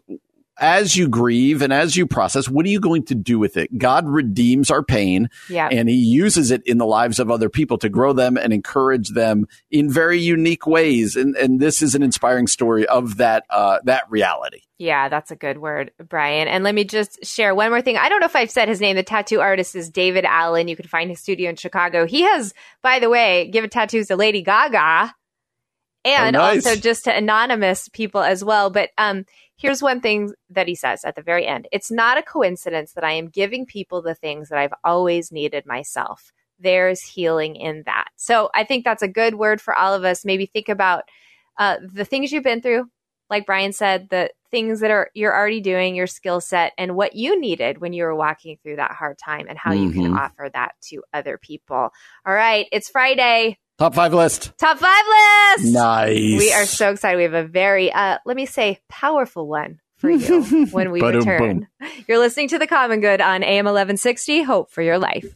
as 0.58 0.96
you 0.96 1.08
grieve 1.08 1.62
and 1.62 1.72
as 1.72 1.96
you 1.96 2.06
process, 2.06 2.48
what 2.48 2.66
are 2.66 2.68
you 2.68 2.80
going 2.80 3.04
to 3.06 3.14
do 3.14 3.38
with 3.38 3.56
it? 3.56 3.76
God 3.78 4.06
redeems 4.06 4.70
our 4.70 4.82
pain 4.82 5.30
yeah. 5.48 5.68
and 5.70 5.88
he 5.88 5.96
uses 5.96 6.50
it 6.50 6.62
in 6.66 6.78
the 6.78 6.86
lives 6.86 7.18
of 7.18 7.30
other 7.30 7.48
people 7.48 7.78
to 7.78 7.88
grow 7.88 8.12
them 8.12 8.36
and 8.36 8.52
encourage 8.52 9.10
them 9.10 9.46
in 9.70 9.90
very 9.90 10.18
unique 10.18 10.66
ways. 10.66 11.16
And, 11.16 11.34
and 11.36 11.60
this 11.60 11.82
is 11.82 11.94
an 11.94 12.02
inspiring 12.02 12.46
story 12.46 12.86
of 12.86 13.16
that, 13.16 13.44
uh, 13.50 13.78
that 13.84 14.04
reality. 14.10 14.60
Yeah, 14.78 15.08
that's 15.08 15.30
a 15.30 15.36
good 15.36 15.58
word, 15.58 15.92
Brian. 16.08 16.48
And 16.48 16.64
let 16.64 16.74
me 16.74 16.84
just 16.84 17.24
share 17.24 17.54
one 17.54 17.70
more 17.70 17.82
thing. 17.82 17.96
I 17.96 18.08
don't 18.08 18.20
know 18.20 18.26
if 18.26 18.36
I've 18.36 18.50
said 18.50 18.68
his 18.68 18.80
name. 18.80 18.96
The 18.96 19.04
tattoo 19.04 19.40
artist 19.40 19.76
is 19.76 19.88
David 19.88 20.24
Allen. 20.24 20.68
You 20.68 20.76
can 20.76 20.88
find 20.88 21.08
his 21.08 21.20
studio 21.20 21.50
in 21.50 21.56
Chicago. 21.56 22.04
He 22.04 22.22
has, 22.22 22.52
by 22.82 22.98
the 22.98 23.08
way, 23.08 23.48
given 23.48 23.70
tattoos 23.70 24.08
to 24.08 24.16
Lady 24.16 24.42
Gaga 24.42 25.14
and 26.04 26.36
oh, 26.36 26.40
nice. 26.40 26.66
also 26.66 26.80
just 26.80 27.04
to 27.04 27.16
anonymous 27.16 27.88
people 27.88 28.22
as 28.22 28.42
well. 28.42 28.70
But 28.70 28.90
um, 28.98 29.24
Here's 29.62 29.80
one 29.80 30.00
thing 30.00 30.32
that 30.50 30.66
he 30.66 30.74
says 30.74 31.04
at 31.04 31.14
the 31.14 31.22
very 31.22 31.46
end 31.46 31.68
It's 31.70 31.90
not 31.90 32.18
a 32.18 32.22
coincidence 32.22 32.94
that 32.94 33.04
I 33.04 33.12
am 33.12 33.28
giving 33.28 33.64
people 33.64 34.02
the 34.02 34.16
things 34.16 34.48
that 34.48 34.58
I've 34.58 34.74
always 34.82 35.30
needed 35.30 35.64
myself. 35.66 36.32
There's 36.58 37.00
healing 37.00 37.54
in 37.54 37.84
that. 37.86 38.08
So 38.16 38.50
I 38.54 38.64
think 38.64 38.84
that's 38.84 39.02
a 39.02 39.08
good 39.08 39.36
word 39.36 39.60
for 39.60 39.72
all 39.74 39.94
of 39.94 40.02
us. 40.04 40.24
Maybe 40.24 40.46
think 40.46 40.68
about 40.68 41.04
uh, 41.58 41.76
the 41.80 42.04
things 42.04 42.32
you've 42.32 42.42
been 42.42 42.60
through, 42.60 42.86
like 43.30 43.46
Brian 43.46 43.72
said, 43.72 44.08
the 44.10 44.30
things 44.50 44.80
that 44.80 44.90
are 44.90 45.10
you're 45.14 45.34
already 45.34 45.60
doing, 45.60 45.94
your 45.94 46.08
skill 46.08 46.40
set, 46.40 46.72
and 46.76 46.96
what 46.96 47.14
you 47.14 47.40
needed 47.40 47.78
when 47.78 47.92
you 47.92 48.02
were 48.02 48.16
walking 48.16 48.58
through 48.62 48.76
that 48.76 48.90
hard 48.90 49.16
time, 49.16 49.46
and 49.48 49.58
how 49.58 49.70
mm-hmm. 49.70 49.84
you 49.84 49.92
can 49.92 50.02
mm-hmm. 50.06 50.18
offer 50.18 50.50
that 50.52 50.72
to 50.88 51.04
other 51.12 51.38
people. 51.38 51.90
All 52.26 52.34
right, 52.34 52.66
it's 52.72 52.90
Friday. 52.90 53.58
Top 53.82 53.96
five 53.96 54.14
list. 54.14 54.52
Top 54.58 54.78
five 54.78 55.04
list. 55.58 55.74
Nice. 55.74 56.38
We 56.38 56.52
are 56.52 56.66
so 56.66 56.90
excited. 56.92 57.16
We 57.16 57.24
have 57.24 57.34
a 57.34 57.42
very, 57.42 57.92
uh, 57.92 58.18
let 58.24 58.36
me 58.36 58.46
say, 58.46 58.78
powerful 58.88 59.48
one 59.48 59.80
for 59.96 60.08
you 60.08 60.66
when 60.70 60.92
we 60.92 61.00
return. 61.00 61.66
You're 62.06 62.20
listening 62.20 62.46
to 62.50 62.60
The 62.60 62.68
Common 62.68 63.00
Good 63.00 63.20
on 63.20 63.42
AM 63.42 63.64
1160. 63.64 64.42
Hope 64.42 64.70
for 64.70 64.82
your 64.82 65.00
life. 65.00 65.34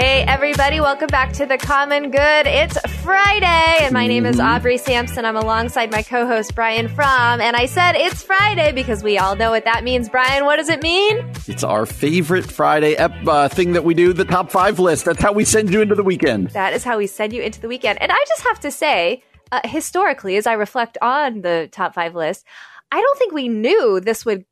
Hey, 0.00 0.22
everybody, 0.22 0.80
welcome 0.80 1.08
back 1.08 1.34
to 1.34 1.44
The 1.44 1.58
Common 1.58 2.10
Good. 2.10 2.46
It's 2.46 2.78
Friday, 3.02 3.84
and 3.84 3.92
my 3.92 4.06
name 4.06 4.24
is 4.24 4.36
Mm-hmm. 4.36 4.46
Aubrey 4.46 4.78
Sampson. 4.78 5.26
I'm 5.26 5.36
alongside 5.36 5.90
my 5.90 6.02
co 6.02 6.26
host, 6.26 6.54
Brian 6.54 6.88
Fromm. 6.88 7.42
And 7.42 7.54
I 7.54 7.66
said 7.66 7.96
it's 7.96 8.22
Friday 8.22 8.72
because 8.72 9.02
we 9.02 9.18
all 9.18 9.36
know 9.36 9.50
what 9.50 9.66
that 9.66 9.84
means. 9.84 10.08
Brian, 10.08 10.46
what 10.46 10.56
does 10.56 10.70
it 10.70 10.82
mean? 10.82 11.18
It's 11.46 11.62
our 11.62 11.84
favorite 11.84 12.50
Friday 12.50 12.94
ep- 12.94 13.12
uh, 13.28 13.48
thing 13.50 13.74
that 13.74 13.84
we 13.84 13.92
do, 13.92 14.14
the 14.14 14.24
top 14.24 14.50
five 14.50 14.78
list. 14.78 15.04
That's 15.04 15.20
how 15.20 15.34
we 15.34 15.44
send 15.44 15.70
you 15.70 15.82
into 15.82 15.94
the 15.94 16.02
weekend. 16.04 16.48
That 16.50 16.72
is 16.72 16.82
how 16.82 16.96
we 16.96 17.06
send 17.06 17.34
you 17.34 17.42
into 17.42 17.60
the 17.60 17.68
weekend. 17.68 18.00
And 18.00 18.10
I 18.10 18.24
just 18.26 18.42
have 18.44 18.58
to 18.60 18.70
say, 18.70 19.22
uh, 19.52 19.60
historically, 19.64 20.36
as 20.38 20.46
I 20.46 20.54
reflect 20.54 20.96
on 21.02 21.42
the 21.42 21.68
top 21.72 21.92
five 21.92 22.14
list, 22.14 22.46
I 22.90 23.02
don't 23.02 23.18
think 23.18 23.34
we 23.34 23.48
knew 23.48 24.00
this 24.00 24.24
would 24.24 24.46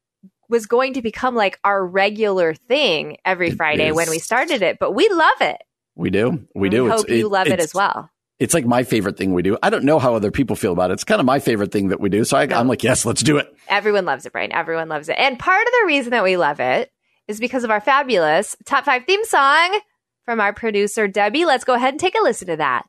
was 0.48 0.66
going 0.66 0.94
to 0.94 1.02
become 1.02 1.34
like 1.34 1.58
our 1.64 1.84
regular 1.86 2.54
thing 2.54 3.18
every 3.24 3.48
It 3.48 3.56
Friday 3.56 3.88
is. 3.88 3.94
when 3.94 4.08
we 4.10 4.18
started 4.18 4.62
it. 4.62 4.78
But 4.78 4.92
we 4.92 5.08
love 5.08 5.40
it. 5.40 5.58
We 5.94 6.10
do. 6.10 6.46
We 6.54 6.68
do. 6.68 6.84
We 6.84 6.90
It's- 6.90 7.00
hope 7.02 7.10
you 7.10 7.28
love 7.28 7.48
it 7.48 7.60
as 7.60 7.74
well. 7.74 8.10
It's 8.38 8.54
like 8.54 8.64
my 8.64 8.84
favorite 8.84 9.16
thing 9.16 9.34
we 9.34 9.42
do. 9.42 9.58
I 9.64 9.68
don't 9.70 9.82
know 9.84 9.98
how 9.98 10.14
other 10.14 10.30
people 10.30 10.54
feel 10.54 10.72
about 10.72 10.90
it. 10.90 10.94
It's 10.94 11.02
kind 11.04 11.18
of 11.18 11.26
my 11.26 11.40
favorite 11.40 11.72
thing 11.72 11.88
that 11.88 11.98
we 11.98 12.08
do. 12.08 12.22
So 12.22 12.36
I, 12.36 12.42
I'm 12.44 12.68
like, 12.68 12.84
yes, 12.84 13.04
let's 13.04 13.20
do 13.22 13.36
it. 13.38 13.52
Everyone 13.68 14.04
loves 14.04 14.26
it, 14.26 14.32
Brian. 14.32 14.52
Everyone 14.52 14.88
loves 14.88 15.08
it. 15.08 15.16
And 15.18 15.36
part 15.40 15.66
of 15.66 15.72
the 15.72 15.86
reason 15.88 16.10
that 16.12 16.22
we 16.22 16.36
love 16.36 16.60
it 16.60 16.92
is 17.26 17.40
because 17.40 17.64
of 17.64 17.70
our 17.72 17.80
fabulous 17.80 18.56
top 18.64 18.84
five 18.84 19.04
theme 19.06 19.24
song 19.24 19.80
from 20.24 20.40
our 20.40 20.52
producer, 20.52 21.08
Debbie. 21.08 21.46
Let's 21.46 21.64
go 21.64 21.74
ahead 21.74 21.94
and 21.94 21.98
take 22.00 22.14
a 22.14 22.22
listen 22.22 22.46
to 22.46 22.56
that. 22.58 22.86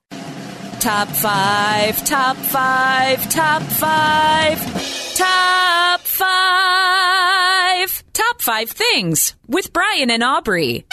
Top 0.79 1.07
five, 1.07 2.05
top 2.05 2.37
five, 2.37 3.27
top 3.31 3.63
five, 3.63 4.59
top 5.15 5.99
five, 6.01 6.78
top 8.39 8.45
five 8.45 8.69
things 8.69 9.35
with 9.47 9.73
Brian 9.73 10.09
and 10.09 10.23
Aubrey. 10.23 10.85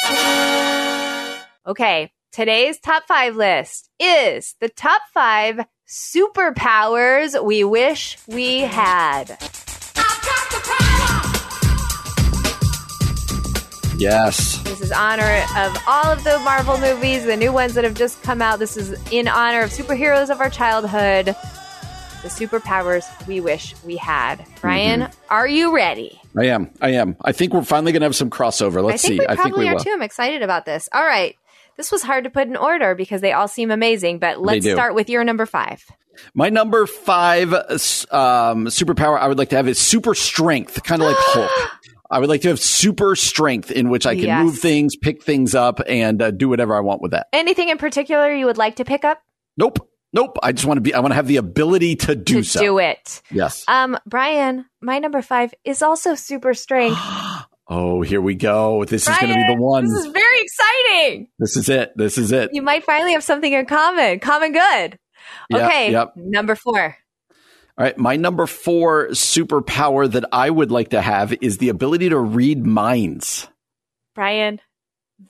Okay, 1.66 2.11
today's 2.32 2.78
top 2.78 3.05
five 3.07 3.36
list 3.36 3.88
is 3.99 4.55
the 4.61 4.68
top 4.68 5.03
five 5.12 5.61
superpowers 5.88 7.42
we 7.42 7.64
wish 7.64 8.18
we 8.26 8.61
had. 8.61 9.38
Yes. 13.99 14.59
This 14.64 14.82
is 14.82 14.92
honor 14.92 15.44
of 15.57 15.76
all 15.86 16.12
of 16.12 16.22
the 16.22 16.38
Marvel 16.40 16.78
movies, 16.78 17.24
the 17.24 17.36
new 17.36 17.53
ones 17.53 17.74
that 17.74 17.84
have 17.84 17.94
just 17.94 18.22
come 18.22 18.42
out. 18.42 18.59
This 18.59 18.76
is 18.76 18.92
in 19.11 19.26
honor 19.26 19.62
of 19.62 19.70
superheroes 19.70 20.28
of 20.30 20.40
our 20.40 20.51
childhood, 20.51 21.26
the 21.26 22.28
superpowers 22.28 23.05
we 23.26 23.40
wish 23.40 23.74
we 23.84 23.97
had. 23.97 24.44
Brian, 24.61 25.03
mm-hmm. 25.03 25.12
are 25.30 25.49
you 25.49 25.74
ready? 25.74 26.20
I 26.39 26.45
am. 26.47 26.70
I 26.80 26.91
am. 26.91 27.16
I 27.22 27.32
think 27.32 27.53
we're 27.55 27.62
finally 27.64 27.93
going 27.93 28.01
to 28.03 28.07
have 28.07 28.16
some 28.16 28.30
crossover. 28.30 28.82
Let's 28.84 29.05
I 29.05 29.09
think 29.09 29.20
see. 29.20 29.26
we 29.26 29.26
I 29.26 29.37
think 29.37 29.57
we 29.57 29.68
are 29.68 29.74
will. 29.74 29.80
too. 29.80 29.91
I'm 29.93 30.03
excited 30.03 30.43
about 30.43 30.64
this. 30.66 30.89
All 30.93 31.05
right. 31.05 31.37
This 31.76 31.93
was 31.93 32.03
hard 32.03 32.24
to 32.24 32.30
put 32.30 32.49
in 32.49 32.57
order 32.57 32.95
because 32.95 33.20
they 33.20 33.32
all 33.32 33.49
seem 33.49 33.70
amazing, 33.70 34.18
but 34.18 34.41
let's 34.41 34.64
start 34.68 34.95
with 34.95 35.09
your 35.11 35.24
number 35.24 35.45
five. 35.47 35.84
My 36.34 36.49
number 36.49 36.87
five 36.87 37.53
um, 37.53 38.66
superpower 38.66 39.18
I 39.18 39.28
would 39.28 39.37
like 39.39 39.51
to 39.51 39.57
have 39.57 39.68
is 39.68 39.78
super 39.78 40.14
strength, 40.14 40.82
kind 40.84 41.03
of 41.03 41.09
like 41.09 41.16
Hulk. 41.20 41.51
I 42.11 42.18
would 42.20 42.28
like 42.30 42.41
to 42.43 42.49
have 42.49 42.61
super 42.61 43.16
strength 43.16 43.70
in 43.70 43.91
which 43.91 44.07
I 44.07 44.14
can 44.14 44.24
Yes. 44.24 44.43
move 44.45 44.59
things, 44.59 44.97
pick 44.97 45.22
things 45.22 45.55
up, 45.55 45.80
and 45.89 46.22
uh, 46.22 46.30
do 46.30 46.49
whatever 46.49 46.74
I 46.74 46.80
want 46.80 47.03
with 47.03 47.11
that. 47.11 47.26
Anything 47.32 47.68
in 47.68 47.78
particular 47.78 48.32
you 48.32 48.47
would 48.47 48.59
like 48.59 48.76
to 48.76 48.84
pick 48.84 49.05
up 49.05 49.20
Nope. 49.59 49.87
Nope. 50.12 50.38
I 50.42 50.52
just 50.52 50.66
want 50.66 50.78
to 50.78 50.82
be, 50.82 50.94
I 50.94 51.00
want 51.00 51.12
to 51.12 51.16
have 51.16 51.26
the 51.26 51.36
ability 51.36 51.96
to 51.96 52.14
do 52.14 52.36
to 52.36 52.44
so. 52.44 52.61
do 52.61 52.78
it? 52.78 53.22
Yes. 53.30 53.64
Um, 53.68 53.98
Brian, 54.07 54.66
my 54.80 54.98
number 54.98 55.22
five 55.22 55.52
is 55.64 55.82
also 55.82 56.14
super 56.14 56.54
strength. 56.54 56.98
Oh, 57.68 58.00
here 58.00 58.20
we 58.20 58.36
go. 58.36 58.84
This 58.84 59.09
is 59.09 59.18
going 59.18 59.32
to 59.32 59.34
be 59.34 59.54
the 59.54 59.61
one. 59.61 59.82
This 59.82 59.92
is 59.92 60.07
very 60.07 60.40
exciting. 60.40 61.28
This 61.40 61.57
is 61.57 61.68
it. 61.68 61.92
This 61.96 62.16
is 62.16 62.30
it. 62.30 62.50
You 62.52 62.62
might 62.62 62.84
finally 62.84 63.11
have 63.14 63.24
something 63.24 63.52
in 63.52 63.66
common. 63.66 64.20
Common 64.20 64.52
good. 64.52 64.98
Yep, 65.50 65.62
okay. 65.62 65.90
yep. 65.90 66.12
Number 66.14 66.54
four. 66.54 66.80
All 66.80 67.84
right. 67.84 67.98
My 67.98 68.14
number 68.14 68.46
four 68.46 69.09
superpower 69.09 70.09
that 70.09 70.26
I 70.30 70.48
would 70.48 70.70
like 70.70 70.90
to 70.90 71.00
have 71.02 71.32
is 71.40 71.59
the 71.59 71.68
ability 71.68 72.11
to 72.11 72.18
read 72.20 72.64
minds. 72.64 73.48
Brian, 74.14 74.61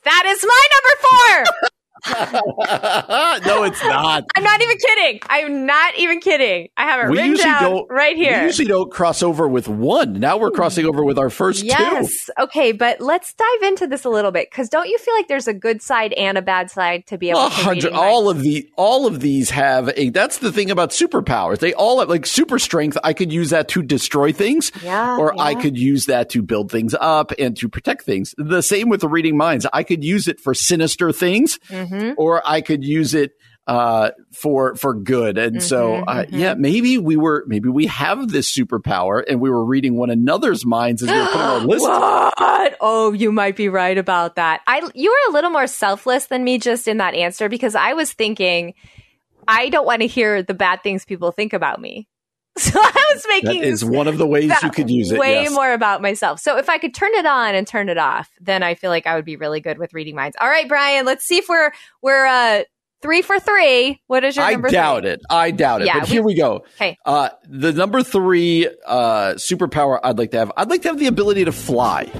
that 0.04 0.24
is 0.26 0.44
my 0.46 0.66
number 0.74 1.54
four. 1.54 1.68
no, 2.08 3.62
it's 3.64 3.82
not. 3.82 4.24
I'm 4.36 4.42
not 4.44 4.62
even 4.62 4.76
kidding. 4.78 5.20
I'm 5.28 5.66
not 5.66 5.96
even 5.98 6.20
kidding. 6.20 6.68
I 6.76 6.84
have 6.84 7.06
it 7.06 7.10
We 7.10 7.18
written 7.18 7.36
down 7.36 7.62
don't- 7.62 7.90
right 7.90 8.16
We 8.16 8.24
here. 8.24 8.42
usually 8.44 8.68
don't 8.68 8.90
cross 8.90 9.22
over 9.22 9.48
with 9.48 9.68
one. 9.68 10.14
Now 10.14 10.36
we're 10.36 10.50
crossing 10.50 10.86
over 10.86 11.02
with 11.04 11.18
our 11.18 11.30
first 11.30 11.60
two. 11.60 11.66
Yes. 11.66 12.30
Okay, 12.38 12.72
but 12.72 13.00
let's 13.00 13.32
dive 13.34 13.62
into 13.68 13.86
this 13.86 14.04
a 14.04 14.10
little 14.10 14.30
bit 14.30 14.50
because 14.50 14.68
don't 14.68 14.88
you 14.88 14.98
feel 14.98 15.14
like 15.14 15.28
there's 15.28 15.48
a 15.48 15.54
good 15.54 15.82
side 15.82 16.12
and 16.14 16.36
a 16.38 16.42
bad 16.42 16.70
side 16.70 17.06
to 17.06 17.18
be 17.18 17.30
able 17.30 17.48
to. 17.50 17.92
All 17.92 18.28
of 18.28 18.40
the 18.42 18.68
all 18.76 19.06
of 19.06 19.20
these 19.20 19.50
have 19.50 19.90
a. 19.96 20.10
That's 20.10 20.38
the 20.38 20.52
thing 20.52 20.70
about 20.70 20.90
superpowers. 20.90 21.58
They 21.58 21.74
all 21.74 22.00
have 22.00 22.08
like 22.08 22.26
super 22.26 22.58
strength. 22.58 22.98
I 23.04 23.12
could 23.12 23.32
use 23.32 23.50
that 23.50 23.68
to 23.68 23.82
destroy 23.82 24.32
things, 24.32 24.70
Yeah, 24.82 25.16
or 25.18 25.34
I 25.40 25.54
could 25.54 25.76
use 25.78 26.06
that 26.06 26.30
to 26.30 26.42
build 26.42 26.70
things 26.70 26.94
up 27.00 27.32
and 27.38 27.56
to 27.58 27.68
protect 27.68 28.02
things. 28.02 28.34
The 28.38 28.62
same 28.62 28.88
with 28.88 29.00
the 29.00 29.08
reading 29.08 29.36
minds. 29.36 29.66
I 29.72 29.82
could 29.82 30.04
use 30.04 30.28
it 30.28 30.40
for 30.40 30.54
sinister 30.54 31.12
things, 31.12 31.58
Mhm. 31.90 32.14
or 32.16 32.42
I 32.46 32.60
could 32.60 32.84
use 32.84 33.14
it 33.14 33.32
uh 33.68 34.10
for 34.32 34.76
for 34.76 34.94
good 34.94 35.38
and 35.38 35.60
so 35.60 35.94
Mhm, 35.94 36.04
uh, 36.06 36.14
mhm. 36.22 36.26
yeah 36.30 36.54
maybe 36.54 36.98
we 36.98 37.16
were 37.16 37.42
maybe 37.48 37.68
we 37.68 37.86
have 37.86 38.28
this 38.28 38.48
superpower 38.56 39.24
and 39.28 39.40
we 39.40 39.50
were 39.50 39.64
reading 39.64 39.96
one 39.96 40.08
another's 40.08 40.64
minds 40.64 41.02
as 41.02 41.10
we 41.10 41.18
were 41.18 41.26
putting 41.26 41.40
our 41.40 41.60
list 41.66 41.82
What? 41.82 42.76
Oh, 42.80 43.12
you 43.12 43.32
might 43.32 43.56
be 43.56 43.68
right 43.68 43.98
about 43.98 44.36
that. 44.36 44.60
I 44.68 44.88
you 44.94 45.10
were 45.10 45.30
a 45.30 45.32
little 45.32 45.50
more 45.50 45.66
selfless 45.66 46.26
than 46.26 46.44
me 46.44 46.58
just 46.58 46.86
in 46.86 46.98
that 46.98 47.14
answer 47.14 47.48
because 47.48 47.74
I 47.74 47.94
was 47.94 48.12
thinking 48.12 48.74
I 49.48 49.68
don't 49.68 49.86
want 49.86 50.02
to 50.02 50.06
hear 50.06 50.42
the 50.42 50.54
bad 50.54 50.82
things 50.82 51.04
people 51.04 51.32
think 51.32 51.52
about 51.52 51.80
me. 51.80 52.06
So 52.66 52.80
I 52.80 53.12
was 53.14 53.24
making 53.28 53.62
is 53.62 53.84
one 53.84 54.08
of 54.08 54.16
the 54.16 54.26
ways 54.26 54.50
you 54.62 54.70
could 54.70 54.88
use 54.88 55.12
it 55.12 55.18
way 55.18 55.42
yes. 55.42 55.52
more 55.52 55.72
about 55.72 56.00
myself. 56.00 56.40
So 56.40 56.56
if 56.56 56.70
I 56.70 56.78
could 56.78 56.94
turn 56.94 57.12
it 57.14 57.26
on 57.26 57.54
and 57.54 57.66
turn 57.66 57.90
it 57.90 57.98
off, 57.98 58.30
then 58.40 58.62
I 58.62 58.74
feel 58.74 58.88
like 58.88 59.06
I 59.06 59.14
would 59.14 59.26
be 59.26 59.36
really 59.36 59.60
good 59.60 59.78
with 59.78 59.92
reading 59.92 60.14
minds. 60.14 60.36
All 60.40 60.48
right, 60.48 60.66
Brian, 60.66 61.04
let's 61.04 61.24
see 61.26 61.36
if 61.36 61.48
we're 61.50 61.70
we're 62.00 62.24
uh 62.24 62.62
three 63.02 63.20
for 63.20 63.38
three. 63.38 64.00
What 64.06 64.24
is 64.24 64.36
your 64.36 64.46
I 64.46 64.52
number? 64.52 64.70
doubt 64.70 65.02
three? 65.02 65.10
it. 65.12 65.20
I 65.28 65.50
doubt 65.50 65.82
it. 65.82 65.86
Yeah, 65.86 66.00
but 66.00 66.08
we- 66.08 66.14
here 66.14 66.22
we 66.22 66.34
go. 66.34 66.64
Okay. 66.76 66.98
Uh, 67.04 67.28
the 67.46 67.72
number 67.72 68.02
three 68.02 68.68
uh, 68.86 69.34
superpower 69.34 70.00
I'd 70.02 70.18
like 70.18 70.30
to 70.30 70.38
have. 70.38 70.52
I'd 70.56 70.70
like 70.70 70.82
to 70.82 70.88
have 70.88 70.98
the 70.98 71.08
ability 71.08 71.44
to 71.44 71.52
fly. 71.52 72.10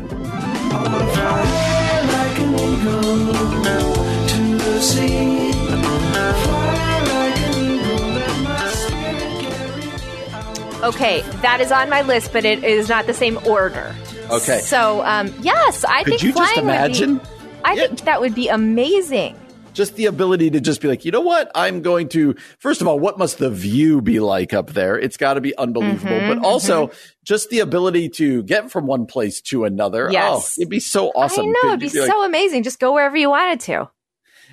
Okay, 10.83 11.23
that 11.43 11.61
is 11.61 11.73
on 11.73 11.89
my 11.89 12.03
list, 12.03 12.33
but 12.33 12.45
it 12.45 12.63
is 12.63 12.89
not 12.89 13.07
the 13.07 13.15
same 13.15 13.39
order. 13.47 13.95
Okay. 14.31 14.59
So, 14.61 15.03
um, 15.05 15.33
yes, 15.41 15.85
I 15.85 16.03
Could 16.05 16.11
think 16.13 16.23
you 16.23 16.33
just 16.33 16.53
flying 16.55 16.67
would 16.67 16.73
be- 16.73 16.77
imagine? 16.77 17.21
I 17.65 17.73
Yeah. 17.75 17.87
think 17.87 18.01
that 18.03 18.21
would 18.21 18.35
be 18.35 18.49
amazing. 18.49 19.37
Just 19.73 19.97
the 19.97 20.07
ability 20.07 20.51
to 20.51 20.61
just 20.61 20.81
be 20.81 20.89
like, 20.89 21.05
you 21.05 21.11
know 21.11 21.21
what? 21.21 21.51
I'm 21.55 21.83
going 21.83 22.09
to, 22.11 22.35
first 22.59 22.81
of 22.81 22.87
all, 22.89 22.99
what 22.99 23.19
must 23.19 23.39
the 23.39 23.51
view 23.51 24.01
be 24.01 24.21
like 24.21 24.53
up 24.55 24.71
there? 24.73 24.99
It's 24.99 25.17
got 25.17 25.35
to 25.35 25.41
be 25.41 25.57
unbelievable. 25.57 26.11
Mhm, 26.19 26.29
but 26.41 26.47
also 26.47 26.91
just 27.25 27.51
the 27.51 27.61
ability 27.61 28.09
to 28.11 28.43
get 28.45 28.71
from 28.71 28.87
one 28.87 29.07
place 29.07 29.41
to 29.43 29.65
another. 29.65 30.09
Yes. 30.11 30.57
Oh, 30.59 30.61
it'd 30.63 30.71
be 30.71 30.81
so 30.81 31.09
awesome. 31.11 31.47
I 31.47 31.49
know 31.49 31.55
Could 31.63 31.69
it'd 31.69 31.81
be 31.81 31.89
you 31.99 32.01
like- 32.03 32.11
so 32.11 32.25
amazing. 32.25 32.63
Just 32.63 32.79
go 32.81 32.93
wherever 32.93 33.17
you 33.17 33.31
wanted 33.31 33.61
to. 33.61 33.91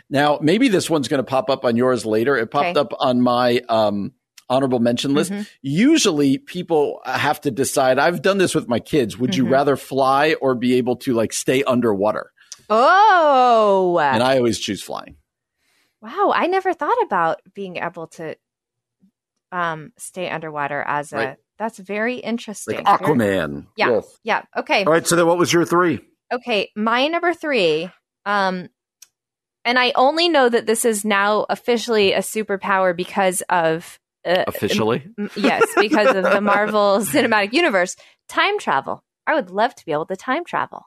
Now, 0.10 0.40
maybe 0.42 0.68
this 0.68 0.90
one's 0.90 1.08
going 1.08 1.20
to 1.20 1.24
pop 1.24 1.50
up 1.50 1.64
on 1.66 1.78
yours 1.78 2.06
later. 2.06 2.36
It 2.38 2.50
popped 2.52 2.70
Okay. 2.78 2.80
up 2.80 2.94
on 3.00 3.22
my 3.22 3.62
um, 3.70 4.12
honorable 4.54 4.80
mention 4.80 5.14
list. 5.14 5.32
Mhm. 5.32 5.48
Usually, 5.62 6.38
people 6.38 7.02
have 7.06 7.42
to 7.42 7.52
decide. 7.52 8.00
I've 8.00 8.22
done 8.22 8.38
this 8.38 8.54
with 8.56 8.68
my 8.68 8.80
kids. 8.80 9.18
Would 9.18 9.36
you 9.36 9.46
Mhm. 9.46 9.52
rather 9.52 9.76
fly 9.76 10.36
or 10.42 10.56
be 10.56 10.76
able 10.76 10.96
to 10.98 11.14
like 11.14 11.34
stay 11.34 11.64
underwater? 11.64 12.32
Oh, 12.70 13.98
And 14.00 14.24
I 14.24 14.38
always 14.38 14.60
choose 14.60 14.82
flying. 14.84 15.16
wow! 16.02 16.32
I 16.36 16.48
never 16.48 16.74
thought 16.74 17.02
about 17.04 17.42
being 17.54 17.78
able 17.78 18.08
to 18.08 18.36
um, 19.52 19.92
stay 19.98 20.30
underwater 20.30 20.82
as 20.86 21.14
a. 21.14 21.18
Right. 21.18 21.38
That's 21.60 21.78
very 21.78 22.16
interesting. 22.18 22.78
Like 22.84 23.00
Very- 23.00 23.16
Aquaman. 23.16 23.68
Yeah. 23.78 23.90
Yes. 23.92 24.18
Yeah. 24.24 24.42
Okay. 24.58 24.84
All 24.86 24.92
right. 24.92 25.06
So 25.08 25.16
then, 25.16 25.28
what 25.28 25.38
was 25.38 25.54
your 25.54 25.66
three? 25.66 26.00
Okay, 26.32 26.72
my 26.76 27.08
number 27.08 27.34
three, 27.36 27.92
um, 28.26 28.70
and 29.64 29.78
I 29.78 29.92
only 29.96 30.30
know 30.30 30.50
that 30.50 30.66
this 30.66 30.84
is 30.84 31.06
now 31.06 31.46
officially 31.50 32.12
a 32.14 32.20
superpower 32.20 32.96
because 32.98 33.44
of 33.50 34.00
uh, 34.26 34.44
Officially, 34.48 35.08
m- 35.18 35.30
yes, 35.36 35.64
because 35.78 36.16
of 36.16 36.24
the 36.24 36.42
Marvel 36.54 37.00
Cinematic 37.00 37.54
Universe. 37.54 37.96
Time 38.30 38.58
travel. 38.60 39.04
I 39.28 39.36
would 39.36 39.50
love 39.50 39.76
to 39.76 39.86
be 39.86 39.92
able 39.92 40.06
to 40.08 40.16
time 40.16 40.46
travel. 40.46 40.86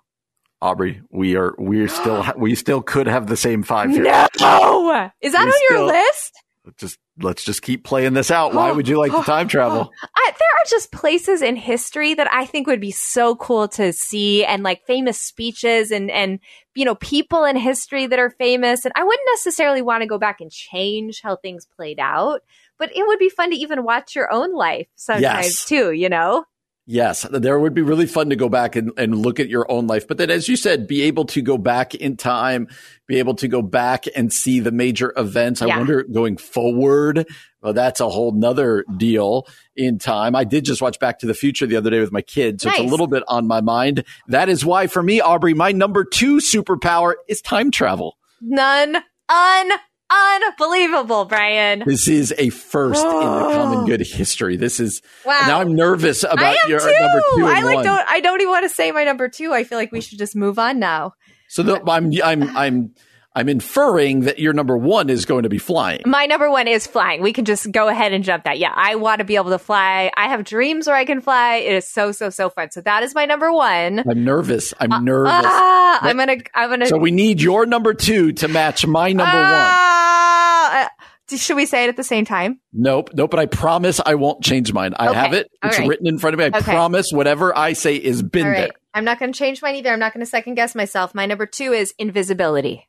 Aubrey, 0.62 1.02
we 1.10 1.36
are 1.36 1.54
we're 1.58 1.88
still 1.88 2.24
we 2.36 2.54
still 2.54 2.82
could 2.82 3.06
have 3.06 3.26
the 3.26 3.36
same 3.36 3.62
five 3.62 3.90
here. 3.90 4.04
No, 4.40 5.10
is 5.20 5.32
that 5.32 5.44
We 5.44 5.50
on 5.50 5.52
your 5.70 5.78
still- 5.78 5.86
list? 5.86 6.42
Just 6.78 6.98
let's 7.22 7.44
just 7.44 7.62
keep 7.62 7.84
playing 7.84 8.14
this 8.14 8.28
out. 8.32 8.52
Why 8.52 8.72
would 8.72 8.88
you 8.88 8.98
like 8.98 9.12
to 9.12 9.22
time 9.24 9.46
travel? 9.46 9.88
I, 10.16 10.30
there 10.36 10.48
are 10.48 10.66
just 10.68 10.90
places 10.90 11.40
in 11.40 11.54
history 11.54 12.14
that 12.14 12.26
I 12.32 12.44
think 12.44 12.66
would 12.66 12.80
be 12.80 12.90
so 12.90 13.36
cool 13.36 13.68
to 13.68 13.92
see 13.92 14.44
and 14.44 14.64
like 14.64 14.84
famous 14.84 15.16
speeches 15.20 15.92
and, 15.92 16.10
and, 16.10 16.40
you 16.74 16.84
know, 16.84 16.96
people 16.96 17.44
in 17.44 17.54
history 17.56 18.08
that 18.08 18.18
are 18.18 18.30
famous. 18.30 18.84
And 18.84 18.92
I 18.96 19.04
wouldn't 19.04 19.28
necessarily 19.34 19.80
want 19.80 20.00
to 20.02 20.08
go 20.08 20.18
back 20.18 20.40
and 20.40 20.50
change 20.50 21.20
how 21.22 21.36
things 21.36 21.66
played 21.76 22.00
out, 22.00 22.40
but 22.78 22.90
it 22.96 23.06
would 23.06 23.18
be 23.18 23.28
fun 23.28 23.50
to 23.50 23.56
even 23.56 23.84
watch 23.84 24.14
your 24.14 24.32
own 24.32 24.54
life 24.54 24.86
sometimes 24.96 25.22
Yes. 25.22 25.64
too, 25.64 25.92
you 25.92 26.08
know? 26.08 26.44
Yes, 26.88 27.26
there 27.32 27.58
would 27.58 27.74
be 27.74 27.82
really 27.82 28.06
fun 28.06 28.30
to 28.30 28.36
go 28.36 28.48
back 28.48 28.76
and, 28.76 28.92
and 28.96 29.18
look 29.18 29.40
at 29.40 29.48
your 29.48 29.68
own 29.68 29.88
life. 29.88 30.06
But 30.06 30.18
then, 30.18 30.30
as 30.30 30.48
you 30.48 30.54
said, 30.54 30.86
be 30.86 31.02
able 31.02 31.24
to 31.24 31.42
go 31.42 31.58
back 31.58 31.96
in 31.96 32.16
time, 32.16 32.68
be 33.08 33.18
able 33.18 33.34
to 33.36 33.48
go 33.48 33.60
back 33.60 34.04
and 34.14 34.32
see 34.32 34.60
the 34.60 34.70
major 34.70 35.12
events. 35.16 35.60
I 35.62 35.66
Yeah. 35.66 35.78
wonder 35.78 36.04
going 36.04 36.36
forward, 36.36 37.26
well, 37.60 37.72
that's 37.72 37.98
a 37.98 38.08
whole 38.08 38.30
nother 38.30 38.84
deal 38.96 39.48
in 39.74 39.98
time. 39.98 40.36
I 40.36 40.44
did 40.44 40.64
just 40.64 40.80
watch 40.80 41.00
Back 41.00 41.18
to 41.20 41.26
the 41.26 41.34
Future 41.34 41.66
the 41.66 41.74
other 41.74 41.90
day 41.90 41.98
with 41.98 42.12
my 42.12 42.22
kids. 42.22 42.62
So 42.62 42.68
it's 42.68 42.78
a 42.78 42.84
little 42.84 43.08
bit 43.08 43.24
on 43.26 43.48
my 43.48 43.60
mind. 43.60 44.04
That 44.28 44.48
is 44.48 44.64
why, 44.64 44.86
for 44.86 45.02
me, 45.02 45.20
Aubrey, 45.20 45.54
my 45.54 45.72
number 45.72 46.04
two 46.04 46.36
superpower 46.36 47.14
is 47.26 47.40
time 47.40 47.72
travel. 47.72 48.16
None, 48.40 48.94
un, 49.28 49.72
unbelievable, 50.10 51.24
Brian. 51.24 51.82
This 51.86 52.08
is 52.08 52.34
a 52.38 52.50
first 52.50 53.04
in 53.04 53.10
the 53.10 53.16
oh. 53.16 53.52
common 53.52 53.86
good 53.86 54.00
history. 54.00 54.56
This 54.56 54.80
is 54.80 55.02
Wow. 55.24 55.44
now 55.46 55.60
I'm 55.60 55.74
nervous 55.74 56.22
about 56.24 56.56
your 56.68 56.80
uh, 56.80 56.84
too. 56.84 56.98
number 57.00 57.22
two. 57.36 57.46
I 57.46 57.60
like 57.62 57.74
one. 57.76 57.84
don't. 57.84 58.06
I 58.08 58.20
don't 58.20 58.40
even 58.40 58.50
want 58.50 58.64
to 58.64 58.74
say 58.74 58.92
my 58.92 59.04
number 59.04 59.28
two. 59.28 59.52
I 59.52 59.64
feel 59.64 59.78
like 59.78 59.92
we 59.92 60.00
should 60.00 60.18
just 60.18 60.36
move 60.36 60.58
on 60.58 60.78
now. 60.78 61.14
So 61.48 61.62
the, 61.62 61.82
I'm 61.88 62.10
I'm 62.24 62.56
I'm 62.56 62.94
I'm 63.36 63.50
inferring 63.50 64.20
that 64.20 64.38
your 64.38 64.54
number 64.54 64.78
one 64.78 65.10
is 65.10 65.26
going 65.26 65.42
to 65.42 65.50
be 65.50 65.58
flying. 65.58 66.00
My 66.06 66.24
number 66.24 66.50
one 66.50 66.66
is 66.66 66.86
flying. 66.86 67.20
We 67.20 67.34
can 67.34 67.44
just 67.44 67.70
go 67.70 67.86
ahead 67.88 68.14
and 68.14 68.24
jump 68.24 68.44
that. 68.44 68.58
Yeah, 68.58 68.72
I 68.74 68.94
want 68.94 69.18
to 69.18 69.24
be 69.24 69.36
able 69.36 69.50
to 69.50 69.58
fly. 69.58 70.10
I 70.16 70.28
have 70.28 70.42
dreams 70.42 70.86
where 70.86 70.96
I 70.96 71.04
can 71.04 71.20
fly. 71.20 71.56
It 71.56 71.74
is 71.74 71.86
so 71.86 72.12
so 72.12 72.30
so 72.30 72.48
fun. 72.48 72.70
So 72.70 72.80
that 72.80 73.02
is 73.02 73.14
my 73.14 73.26
number 73.26 73.52
one. 73.52 74.02
I'm 74.08 74.24
nervous. 74.24 74.72
I'm 74.80 75.04
nervous. 75.04 75.32
Ah, 75.34 75.98
I'm 76.00 76.16
gonna. 76.16 76.38
I'm 76.54 76.70
gonna. 76.70 76.86
so 76.86 76.96
we 76.96 77.10
need 77.10 77.42
your 77.42 77.66
number 77.66 77.92
two 77.92 78.32
to 78.32 78.48
match 78.48 78.86
my 78.86 79.12
number 79.12 79.36
one. 79.36 79.44
Ah, 79.44 80.86
uh, 80.86 81.36
should 81.36 81.56
we 81.56 81.66
say 81.66 81.84
it 81.84 81.88
at 81.90 81.96
the 81.96 82.04
same 82.04 82.24
time? 82.24 82.58
Nope, 82.72 83.10
nope. 83.12 83.30
But 83.30 83.40
I 83.40 83.46
promise 83.46 84.00
I 84.04 84.14
won't 84.14 84.42
change 84.42 84.72
mine. 84.72 84.94
I 84.98 85.08
Okay. 85.08 85.18
have 85.18 85.32
it. 85.34 85.50
It's 85.62 85.78
right. 85.78 85.88
written 85.88 86.06
in 86.06 86.18
front 86.18 86.32
of 86.32 86.38
me. 86.38 86.44
I 86.44 86.48
Okay. 86.48 86.72
promise 86.72 87.10
whatever 87.12 87.56
I 87.56 87.74
say 87.74 87.96
is 87.96 88.22
been 88.22 88.46
right. 88.46 88.56
there. 88.56 88.70
I'm 88.94 89.04
not 89.04 89.18
going 89.18 89.30
to 89.30 89.38
change 89.38 89.60
mine 89.60 89.74
either. 89.74 89.92
I'm 89.92 89.98
not 89.98 90.14
going 90.14 90.24
to 90.24 90.30
second 90.30 90.54
guess 90.54 90.74
myself. 90.74 91.14
My 91.14 91.26
number 91.26 91.44
two 91.44 91.74
is 91.74 91.92
invisibility. 91.98 92.88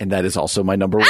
And 0.00 0.10
that 0.12 0.24
is 0.24 0.36
also 0.36 0.64
my 0.64 0.76
number 0.76 0.98
one. 0.98 1.06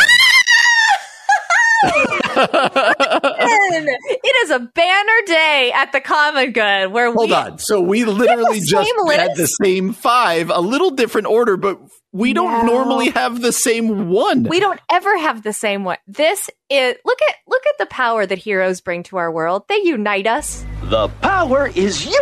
it 4.22 4.36
is 4.45 4.51
a 4.51 4.59
banner 4.59 5.12
day 5.26 5.72
at 5.74 5.93
the 5.93 6.01
Common 6.01 6.53
Good 6.53 6.93
where 6.93 7.07
Hold 7.12 7.30
we 7.30 7.34
Hold 7.34 7.53
on. 7.53 7.59
So 7.59 7.80
we 7.80 8.05
literally 8.05 8.61
just 8.61 8.91
same 8.91 9.07
had 9.18 9.36
the 9.36 9.47
same 9.47 9.93
five, 9.93 10.51
a 10.51 10.61
little 10.61 10.91
different 10.91 11.28
order, 11.28 11.57
but 11.57 11.80
we 12.12 12.32
don't 12.32 12.66
No. 12.66 12.72
normally 12.74 13.11
have 13.11 13.41
the 13.41 13.53
same 13.53 14.09
one. 14.11 14.43
we 14.45 14.61
don't 14.61 14.80
ever 14.91 15.16
have 15.18 15.43
the 15.43 15.53
same 15.53 15.84
one. 15.84 15.99
This 16.07 16.51
is 16.68 16.97
look 17.05 17.18
at 17.28 17.34
look 17.49 17.62
at 17.66 17.78
the 17.78 17.86
power 17.86 18.26
that 18.26 18.38
heroes 18.38 18.80
bring 18.80 19.03
to 19.05 19.16
our 19.16 19.30
world. 19.32 19.64
They 19.68 19.80
unite 19.82 20.26
us. 20.26 20.64
The 20.82 21.09
power 21.22 21.68
is 21.74 22.05
yours! 22.05 22.16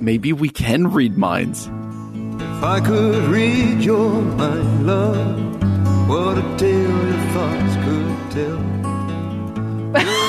Maybe 0.00 0.32
we 0.32 0.48
can 0.50 0.88
read 0.88 1.16
minds. 1.16 1.70
If 2.56 2.62
I 2.62 2.78
could 2.80 3.24
read 3.24 3.82
your 3.82 4.22
mind, 4.22 4.86
love, 4.86 5.38
what 6.08 6.38
a 6.38 6.56
tale 6.56 7.08
your 7.10 7.18
thoughts 7.34 7.74
could 7.84 8.30
tell. 8.30 8.60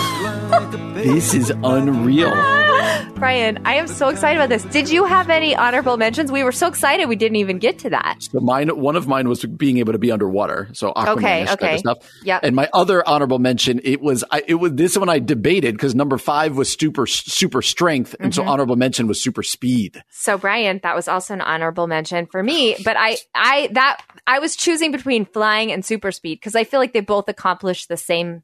Just 0.50 0.52
like 0.52 0.74
a 0.74 0.78
baby. 0.93 1.10
This 1.10 1.34
is 1.34 1.50
unreal. 1.64 2.32
Brian, 3.16 3.60
I 3.66 3.76
am 3.76 3.88
so 3.88 4.10
excited 4.10 4.38
about 4.38 4.50
this. 4.50 4.64
Did 4.74 4.89
you 4.89 5.06
have 5.06 5.30
any 5.30 5.56
honorable 5.56 5.96
mentions? 5.98 6.32
We 6.32 6.43
were 6.43 6.52
so 6.52 6.68
excited 6.68 7.08
we 7.08 7.16
didn't 7.16 7.38
even 7.38 7.60
get 7.60 7.80
to 7.80 7.89
that. 7.91 8.18
So 8.20 8.39
mine, 8.41 8.68
one 8.78 8.96
of 8.96 9.08
mine 9.08 9.30
was 9.30 9.43
being 9.46 9.78
able 9.78 9.93
to 9.93 9.98
be 10.00 10.12
underwater. 10.12 10.70
So 10.74 10.91
Aquaman 10.91 11.18
Okay, 11.18 11.41
of 11.43 11.50
okay. 11.52 11.78
stuff. 11.78 11.98
Yep. 12.24 12.41
And 12.43 12.56
my 12.56 12.70
other 12.74 13.08
honorable 13.08 13.39
mention, 13.39 13.80
it 13.84 14.02
was, 14.02 14.24
I, 14.32 14.43
it 14.48 14.56
was 14.56 14.74
this 14.74 14.98
one 14.98 15.08
I 15.10 15.20
debated 15.20 15.76
because 15.76 15.96
number 15.96 16.18
five 16.18 16.58
was 16.58 16.72
super, 16.72 17.08
super 17.08 17.62
strength, 17.62 18.16
and 18.20 18.32
Mm-hmm. 18.32 18.41
so 18.43 18.50
honorable 18.50 18.76
mention 18.76 19.08
was 19.08 19.22
super 19.22 19.43
speed. 19.43 20.04
So 20.10 20.38
Brian, 20.38 20.80
that 20.84 20.96
was 20.96 21.08
also 21.08 21.34
an 21.34 21.41
honorable 21.41 21.88
mention 21.88 22.26
for 22.28 22.43
me, 22.43 22.76
but 22.84 22.98
I 22.98 23.18
I 23.34 23.70
that 23.74 24.02
I 24.28 24.39
was 24.39 24.56
choosing 24.56 24.91
between 24.91 25.26
flying 25.26 25.72
and 25.72 25.86
super 25.86 26.12
speed 26.12 26.36
because 26.39 26.56
I 26.56 26.64
feel 26.66 26.80
like 26.80 26.91
they 26.93 27.00
both 27.02 27.30
accomplish 27.30 27.86
the 27.88 27.98
same 27.98 28.43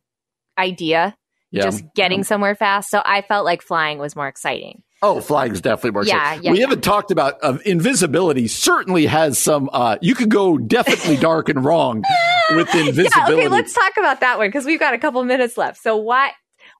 idea, 0.57 1.17
Yeah. 1.51 1.63
just 1.63 1.83
getting 1.95 2.23
somewhere 2.23 2.55
fast. 2.55 2.89
So 2.89 3.01
I 3.03 3.21
felt 3.21 3.45
like 3.45 3.61
flying 3.61 3.97
was 3.97 4.15
more 4.15 4.27
exciting. 4.27 4.83
Oh, 5.03 5.19
flying 5.19 5.51
is 5.51 5.61
definitely 5.61 5.91
more. 5.91 6.05
Yeah, 6.05 6.15
exciting. 6.15 6.43
yeah, 6.43 6.51
we 6.51 6.59
yeah. 6.59 6.65
haven't 6.65 6.83
talked 6.83 7.11
about 7.11 7.37
uh, 7.41 7.57
invisibility. 7.65 8.47
Certainly 8.47 9.07
has 9.07 9.37
some. 9.39 9.69
Uh, 9.73 9.97
you 10.01 10.13
could 10.13 10.29
go 10.29 10.57
definitely 10.57 11.17
dark 11.19 11.49
and 11.49 11.65
wrong 11.65 12.03
with 12.51 12.73
invisibility. 12.75 13.33
Yeah, 13.33 13.37
okay, 13.39 13.47
let's 13.47 13.73
talk 13.73 13.93
about 13.97 14.19
that 14.19 14.37
one 14.37 14.47
because 14.47 14.65
we've 14.65 14.79
got 14.79 14.93
a 14.93 14.99
couple 14.99 15.23
minutes 15.23 15.57
left. 15.57 15.81
So 15.81 15.97
why 15.97 16.31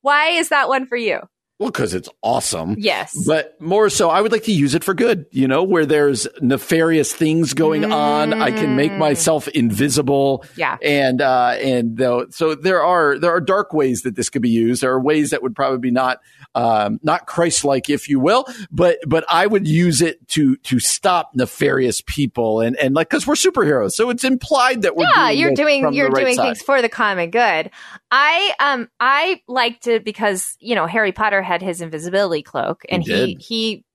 why 0.02 0.30
is 0.30 0.50
that 0.50 0.68
one 0.68 0.86
for 0.86 0.98
you? 0.98 1.22
Well, 1.62 1.70
because 1.70 1.94
it's 1.94 2.10
awesome. 2.24 2.76
Yes. 2.80 3.14
But 3.28 3.62
more 3.62 3.88
so, 3.92 4.10
I 4.10 4.20
would 4.20 4.32
like 4.32 4.46
to 4.46 4.52
use 4.52 4.74
it 4.74 4.84
for 4.84 4.96
good, 4.96 5.28
you 5.30 5.48
know, 5.48 5.62
where 5.62 5.86
there's 5.86 6.28
nefarious 6.42 7.14
things 7.14 7.54
going 7.54 7.86
on. 7.86 8.34
I 8.34 8.50
can 8.50 8.76
make 8.76 8.92
myself 8.94 9.48
invisible. 9.50 10.40
Mm. 10.40 10.58
Yeah. 10.58 10.78
And, 10.82 11.22
uh, 11.22 11.58
and 11.62 11.98
though, 11.98 12.26
so 12.32 12.56
there 12.56 12.82
are, 12.84 13.20
there 13.20 13.30
are 13.30 13.40
dark 13.40 13.74
ways 13.74 14.02
that 14.02 14.16
this 14.16 14.28
could 14.28 14.42
be 14.42 14.50
used. 14.50 14.82
There 14.82 14.92
are 14.92 15.00
ways 15.00 15.30
that 15.30 15.44
would 15.44 15.56
probably 15.56 15.78
be 15.78 15.92
not, 15.92 16.20
um, 16.56 17.00
not 17.04 17.28
Christ-like, 17.28 17.90
if 17.90 18.10
you 18.10 18.20
will, 18.20 18.46
but, 18.72 18.98
but 19.08 19.26
I 19.30 19.48
would 19.48 19.68
use 19.68 20.02
it 20.02 20.28
to, 20.30 20.58
to 20.58 20.80
stop 20.80 21.32
nefarious 21.36 22.02
people 22.06 22.62
and, 22.62 22.76
and 22.78 22.96
like, 22.96 23.10
cause 23.10 23.28
we're 23.28 23.36
superheroes. 23.36 23.92
So 23.92 24.10
it's 24.10 24.24
implied 24.24 24.84
that 24.84 24.96
we're 24.96 25.06
yeah, 25.06 25.28
doing 25.28 25.40
you're 25.40 25.54
doing 25.54 25.94
you're 25.94 26.10
right 26.10 26.24
doing 26.24 26.36
side. 26.36 26.44
things 26.44 26.62
for 26.62 26.82
the 26.82 26.90
common 26.90 27.32
good. 27.32 27.72
I 28.10 28.54
um 28.60 28.90
I 29.00 29.42
liked 29.48 29.88
it 29.88 30.04
because 30.04 30.56
you 30.60 30.76
know 30.76 30.86
Harry 30.88 31.12
Potter 31.12 31.42
had 31.42 31.62
his 31.62 31.82
invisibility 31.82 32.44
cloak 32.44 32.84
and 32.90 33.04
He 33.04 33.36
he 33.36 33.36
he 33.36 33.86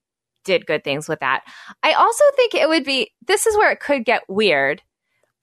did 0.44 0.66
good 0.66 0.84
things 0.84 1.08
with 1.08 1.20
that. 1.20 1.44
I 1.82 1.92
also 1.92 2.24
think 2.36 2.54
it 2.54 2.68
would 2.68 2.84
be 2.84 3.12
this 3.26 3.46
is 3.46 3.56
where 3.56 3.72
it 3.72 3.80
could 3.80 4.04
get 4.04 4.22
weird, 4.28 4.82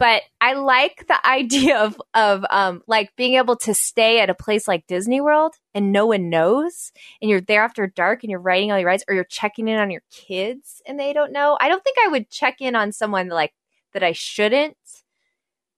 but 0.03 0.21
I 0.41 0.55
like 0.55 1.07
the 1.07 1.25
idea 1.25 1.79
of 1.79 2.01
of 2.13 2.45
um 2.49 2.81
like 2.87 3.15
being 3.15 3.35
able 3.35 3.55
to 3.57 3.73
stay 3.73 4.19
at 4.19 4.29
a 4.29 4.33
place 4.33 4.67
like 4.67 4.85
Disney 4.85 5.21
World 5.21 5.55
and 5.73 5.93
no 5.93 6.07
one 6.07 6.29
knows 6.29 6.91
and 7.21 7.31
you're 7.31 7.39
there 7.39 7.63
after 7.63 7.87
dark 7.87 8.21
and 8.21 8.29
you're 8.29 8.41
writing 8.41 8.69
all 8.69 8.77
your 8.77 8.87
rides 8.87 9.05
or 9.07 9.15
you're 9.15 9.23
checking 9.23 9.69
in 9.69 9.79
on 9.79 9.89
your 9.91 10.01
kids 10.11 10.81
and 10.85 10.99
they 10.99 11.13
don't 11.13 11.31
know. 11.31 11.57
I 11.61 11.69
don't 11.69 11.81
think 11.85 11.95
I 12.03 12.09
would 12.09 12.29
check 12.29 12.59
in 12.59 12.75
on 12.75 12.91
someone 12.91 13.29
like 13.29 13.53
that 13.93 14.03
I 14.03 14.11
shouldn't, 14.11 14.75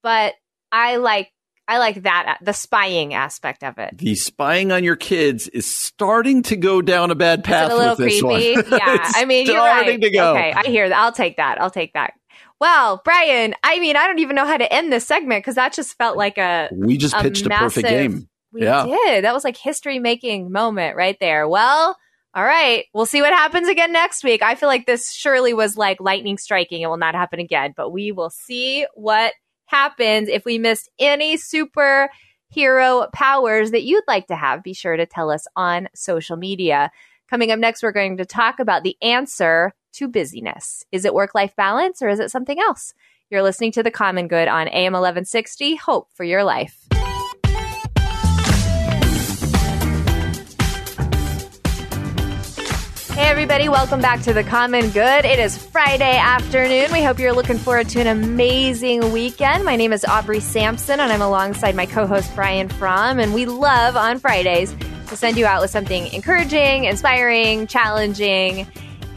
but 0.01 0.33
I 0.71 0.95
like 0.95 1.31
I 1.67 1.77
like 1.77 2.01
that 2.03 2.39
the 2.41 2.53
spying 2.53 3.13
aspect 3.13 3.63
of 3.63 3.77
it. 3.77 3.95
the 3.97 4.15
spying 4.15 4.71
on 4.71 4.83
your 4.83 4.95
kids 4.95 5.47
is 5.49 5.71
starting 5.71 6.41
to 6.43 6.55
go 6.55 6.81
down 6.81 7.11
a 7.11 7.15
bad 7.15 7.43
path 7.43 7.69
it 7.69 7.73
a 7.73 7.77
little 7.77 7.95
with 7.95 8.09
this 8.09 8.21
creepy? 8.21 8.55
one. 8.55 8.65
Yeah, 8.71 8.95
It's 9.01 9.17
I 9.17 9.25
mean, 9.25 9.45
you're 9.45 9.55
starting 9.57 10.01
right. 10.01 10.01
to 10.01 10.09
go. 10.09 10.31
Okay, 10.31 10.51
I 10.51 10.63
hear 10.63 10.89
that. 10.89 10.97
I'll 10.97 11.11
take 11.11 11.37
that. 11.37 11.61
I'll 11.61 11.69
take 11.69 11.93
that. 11.93 12.13
Well, 12.61 13.01
Brian, 13.03 13.53
I 13.63 13.79
mean, 13.79 13.97
I 13.97 14.07
don't 14.07 14.19
even 14.19 14.35
know 14.35 14.45
how 14.45 14.57
to 14.57 14.71
end 14.73 14.91
this 14.91 15.05
segment 15.05 15.39
because 15.43 15.55
that 15.55 15.73
just 15.73 15.97
felt 15.97 16.17
like 16.17 16.37
a 16.37 16.69
We 16.71 16.97
just 16.97 17.13
a 17.15 17.21
pitched 17.21 17.45
a 17.45 17.49
perfect 17.49 17.83
massive- 17.83 18.11
game. 18.11 18.29
We 18.53 18.63
Yeah. 18.63 18.85
did. 18.85 19.25
That 19.25 19.33
was 19.33 19.43
like 19.43 19.57
history 19.57 19.99
making 19.99 20.51
moment 20.51 20.95
right 20.95 21.17
there. 21.19 21.47
Well, 21.47 21.97
all 22.33 22.43
right. 22.43 22.85
We'll 22.93 23.05
see 23.05 23.21
what 23.21 23.33
happens 23.33 23.67
again 23.67 23.91
next 23.91 24.23
week. 24.23 24.41
I 24.41 24.55
feel 24.55 24.69
like 24.69 24.85
this 24.85 25.11
surely 25.13 25.53
was 25.53 25.77
like 25.77 25.99
lightning 25.99 26.37
striking. 26.37 26.81
It 26.81 26.87
will 26.87 26.95
not 26.97 27.15
happen 27.15 27.39
again, 27.39 27.73
but 27.75 27.89
we 27.91 28.13
will 28.13 28.29
see 28.29 28.85
what 28.93 29.33
happens. 29.65 30.29
If 30.29 30.45
we 30.45 30.57
missed 30.57 30.89
any 30.99 31.37
superhero 31.37 33.11
powers 33.13 33.71
that 33.71 33.83
you'd 33.83 34.03
like 34.07 34.27
to 34.27 34.35
have, 34.35 34.63
be 34.63 34.73
sure 34.73 34.95
to 34.95 35.05
tell 35.05 35.31
us 35.31 35.45
on 35.55 35.89
social 35.93 36.37
media. 36.37 36.91
Coming 37.29 37.51
up 37.51 37.59
next, 37.59 37.83
we're 37.83 37.91
going 37.91 38.17
to 38.17 38.25
talk 38.25 38.59
about 38.59 38.83
the 38.83 38.95
answer 39.01 39.73
to 39.95 40.07
busyness. 40.07 40.85
Is 40.91 41.05
it 41.05 41.13
work 41.13 41.33
life 41.33 41.55
balance 41.55 42.01
or 42.01 42.09
is 42.09 42.19
it 42.19 42.31
something 42.31 42.59
else? 42.59 42.93
You're 43.29 43.43
listening 43.43 43.71
to 43.73 43.83
The 43.83 43.91
Common 43.91 44.27
Good 44.27 44.47
on 44.47 44.67
AM 44.67 44.93
1160. 44.93 45.75
Hope 45.75 46.09
for 46.13 46.23
your 46.23 46.43
life. 46.43 46.77
Hey, 53.15 53.29
everybody, 53.29 53.69
welcome 53.69 54.01
back 54.01 54.21
to 54.23 54.33
The 54.33 54.43
Common 54.43 54.89
Good. 54.89 55.23
It 55.23 55.39
is 55.39 55.57
Friday 55.57 56.17
afternoon. 56.17 56.91
We 56.91 57.01
hope 57.01 57.17
you're 57.17 57.31
looking 57.31 57.57
forward 57.57 57.87
to 57.89 58.01
an 58.01 58.07
amazing 58.07 59.13
weekend. 59.13 59.63
My 59.63 59.77
name 59.77 59.93
is 59.93 60.03
Aubrey 60.03 60.41
Sampson, 60.41 60.99
and 60.99 61.13
I'm 61.13 61.21
alongside 61.21 61.75
my 61.75 61.85
co 61.85 62.05
host 62.05 62.35
Brian 62.35 62.67
Fromm. 62.67 63.19
And 63.19 63.33
we 63.33 63.45
love 63.45 63.95
on 63.95 64.19
Fridays 64.19 64.75
to 65.07 65.15
send 65.15 65.37
you 65.37 65.45
out 65.45 65.61
with 65.61 65.71
something 65.71 66.07
encouraging, 66.07 66.83
inspiring, 66.83 67.67
challenging, 67.67 68.67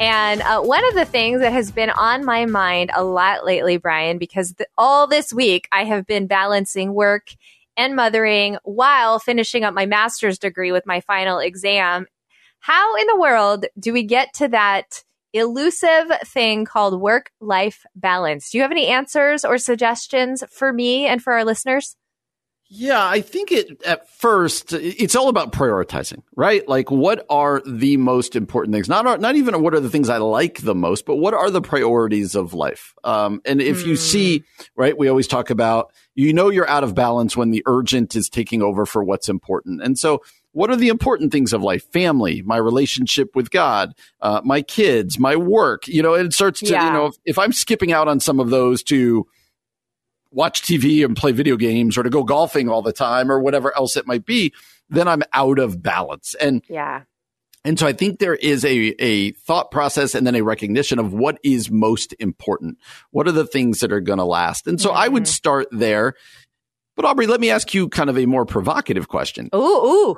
And 0.00 0.42
uh, 0.42 0.60
one 0.60 0.86
of 0.86 0.94
the 0.94 1.04
things 1.04 1.40
that 1.40 1.52
has 1.52 1.72
been 1.72 1.90
on 1.90 2.24
my 2.24 2.46
mind 2.46 2.92
a 2.94 3.02
lot 3.02 3.44
lately, 3.44 3.78
Brian, 3.78 4.18
because 4.18 4.52
th- 4.52 4.68
all 4.78 5.08
this 5.08 5.32
week 5.32 5.66
I 5.72 5.84
have 5.84 6.06
been 6.06 6.28
balancing 6.28 6.94
work 6.94 7.30
and 7.76 7.96
mothering 7.96 8.58
while 8.62 9.18
finishing 9.18 9.64
up 9.64 9.74
my 9.74 9.86
master's 9.86 10.38
degree 10.38 10.70
with 10.70 10.86
my 10.86 11.00
final 11.00 11.40
exam. 11.40 12.06
How 12.60 12.96
in 12.96 13.08
the 13.08 13.18
world 13.18 13.66
do 13.78 13.92
we 13.92 14.04
get 14.04 14.32
to 14.34 14.48
that 14.48 15.02
elusive 15.32 16.12
thing 16.24 16.64
called 16.64 17.00
work 17.00 17.32
life 17.40 17.84
balance? 17.96 18.50
Do 18.50 18.58
you 18.58 18.62
have 18.62 18.70
any 18.70 18.86
answers 18.86 19.44
or 19.44 19.58
suggestions 19.58 20.44
for 20.48 20.72
me 20.72 21.06
and 21.06 21.20
for 21.20 21.32
our 21.32 21.44
listeners? 21.44 21.96
Yeah, 22.70 23.02
I 23.02 23.22
think 23.22 23.50
it 23.50 23.82
at 23.84 24.10
first 24.10 24.74
it's 24.74 25.16
all 25.16 25.28
about 25.28 25.52
prioritizing, 25.52 26.22
right? 26.36 26.68
Like 26.68 26.90
what 26.90 27.24
are 27.30 27.62
the 27.64 27.96
most 27.96 28.36
important 28.36 28.74
things? 28.74 28.90
Not 28.90 29.20
not 29.20 29.36
even 29.36 29.62
what 29.62 29.72
are 29.72 29.80
the 29.80 29.88
things 29.88 30.10
I 30.10 30.18
like 30.18 30.60
the 30.60 30.74
most, 30.74 31.06
but 31.06 31.16
what 31.16 31.32
are 31.32 31.50
the 31.50 31.62
priorities 31.62 32.34
of 32.34 32.52
life? 32.52 32.94
Um, 33.04 33.40
and 33.46 33.62
if 33.62 33.84
mm. 33.84 33.86
you 33.86 33.96
see, 33.96 34.44
right, 34.76 34.96
we 34.96 35.08
always 35.08 35.26
talk 35.26 35.48
about 35.48 35.94
you 36.14 36.34
know 36.34 36.50
you're 36.50 36.68
out 36.68 36.84
of 36.84 36.94
balance 36.94 37.38
when 37.38 37.52
the 37.52 37.62
urgent 37.64 38.14
is 38.14 38.28
taking 38.28 38.60
over 38.60 38.84
for 38.84 39.02
what's 39.02 39.30
important. 39.30 39.82
And 39.82 39.98
so 39.98 40.20
what 40.52 40.70
are 40.70 40.76
the 40.76 40.88
important 40.88 41.32
things 41.32 41.54
of 41.54 41.62
life? 41.62 41.90
Family, 41.92 42.42
my 42.42 42.58
relationship 42.58 43.34
with 43.34 43.50
God, 43.50 43.94
uh, 44.20 44.42
my 44.44 44.60
kids, 44.60 45.18
my 45.18 45.36
work. 45.36 45.88
You 45.88 46.02
know, 46.02 46.14
it 46.14 46.34
starts 46.34 46.60
to, 46.60 46.66
yeah. 46.66 46.86
you 46.86 46.92
know, 46.92 47.06
if, 47.06 47.14
if 47.24 47.38
I'm 47.38 47.52
skipping 47.52 47.92
out 47.92 48.08
on 48.08 48.20
some 48.20 48.40
of 48.40 48.50
those 48.50 48.82
to 48.84 49.26
watch 50.30 50.62
TV 50.62 51.04
and 51.04 51.16
play 51.16 51.32
video 51.32 51.56
games 51.56 51.96
or 51.96 52.02
to 52.02 52.10
go 52.10 52.22
golfing 52.22 52.68
all 52.68 52.82
the 52.82 52.92
time 52.92 53.30
or 53.30 53.40
whatever 53.40 53.76
else 53.76 53.96
it 53.96 54.06
might 54.06 54.24
be, 54.24 54.52
then 54.88 55.08
I'm 55.08 55.22
out 55.32 55.58
of 55.58 55.82
balance. 55.82 56.34
And 56.40 56.62
yeah. 56.68 57.02
And 57.64 57.78
so 57.78 57.86
I 57.86 57.92
think 57.92 58.18
there 58.18 58.36
is 58.36 58.64
a, 58.64 58.94
a 58.98 59.32
thought 59.32 59.70
process 59.70 60.14
and 60.14 60.26
then 60.26 60.36
a 60.36 60.42
recognition 60.42 60.98
of 60.98 61.12
what 61.12 61.38
is 61.42 61.70
most 61.70 62.14
important. 62.18 62.78
What 63.10 63.26
are 63.28 63.32
the 63.32 63.46
things 63.46 63.80
that 63.80 63.92
are 63.92 64.00
going 64.00 64.18
to 64.18 64.24
last? 64.24 64.66
And 64.66 64.80
so 64.80 64.90
mm-hmm. 64.90 64.98
I 64.98 65.08
would 65.08 65.24
mm-hmm. 65.24 65.30
start 65.30 65.66
there. 65.70 66.14
But 66.96 67.04
Aubrey, 67.04 67.26
let 67.26 67.40
me 67.40 67.50
ask 67.50 67.74
you 67.74 67.88
kind 67.88 68.10
of 68.10 68.18
a 68.18 68.26
more 68.26 68.46
provocative 68.46 69.08
question. 69.08 69.50
Ooh, 69.54 69.58
ooh. 69.58 70.16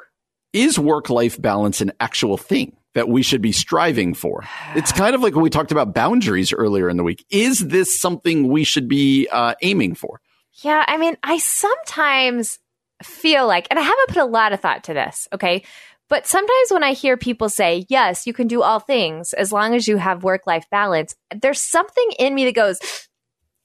Is 0.52 0.78
work 0.78 1.10
life 1.10 1.40
balance 1.40 1.80
an 1.80 1.92
actual 2.00 2.36
thing? 2.36 2.76
That 2.94 3.08
we 3.08 3.22
should 3.22 3.40
be 3.40 3.52
striving 3.52 4.14
for. 4.14 4.44
It's 4.74 4.92
kind 4.92 5.14
of 5.14 5.22
like 5.22 5.34
when 5.34 5.42
we 5.42 5.50
talked 5.50 5.72
about 5.72 5.94
boundaries 5.94 6.52
earlier 6.52 6.88
in 6.88 6.96
the 6.96 7.04
week. 7.04 7.24
Is 7.30 7.60
this 7.60 8.00
something 8.00 8.48
we 8.48 8.64
should 8.64 8.88
be 8.88 9.28
uh, 9.30 9.54
aiming 9.62 9.94
for? 9.94 10.20
Yeah, 10.62 10.84
I 10.86 10.96
mean, 10.96 11.16
I 11.22 11.38
sometimes 11.38 12.58
feel 13.02 13.46
like, 13.46 13.66
and 13.70 13.78
I 13.78 13.82
haven't 13.82 14.08
put 14.08 14.16
a 14.18 14.24
lot 14.24 14.52
of 14.52 14.60
thought 14.60 14.84
to 14.84 14.94
this, 14.94 15.28
okay? 15.32 15.62
But 16.08 16.26
sometimes 16.26 16.70
when 16.70 16.82
I 16.82 16.92
hear 16.92 17.16
people 17.16 17.48
say, 17.48 17.86
yes, 17.88 18.26
you 18.26 18.32
can 18.32 18.48
do 18.48 18.62
all 18.62 18.80
things 18.80 19.32
as 19.32 19.52
long 19.52 19.74
as 19.76 19.86
you 19.86 19.96
have 19.96 20.24
work 20.24 20.46
life 20.46 20.66
balance, 20.70 21.14
there's 21.40 21.60
something 21.60 22.10
in 22.18 22.34
me 22.34 22.44
that 22.46 22.54
goes, 22.54 22.80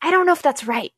I 0.01 0.11
don't 0.11 0.27
know 0.27 0.33
if 0.33 0.43
that's 0.43 0.67
right. 0.67 0.91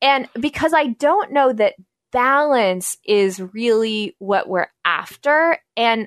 And 0.00 0.28
because 0.38 0.72
I 0.72 0.86
don't 0.86 1.32
know 1.32 1.52
that 1.52 1.74
balance 2.12 2.96
is 3.04 3.40
really 3.40 4.14
what 4.18 4.48
we're 4.48 4.68
after. 4.84 5.58
And 5.76 6.06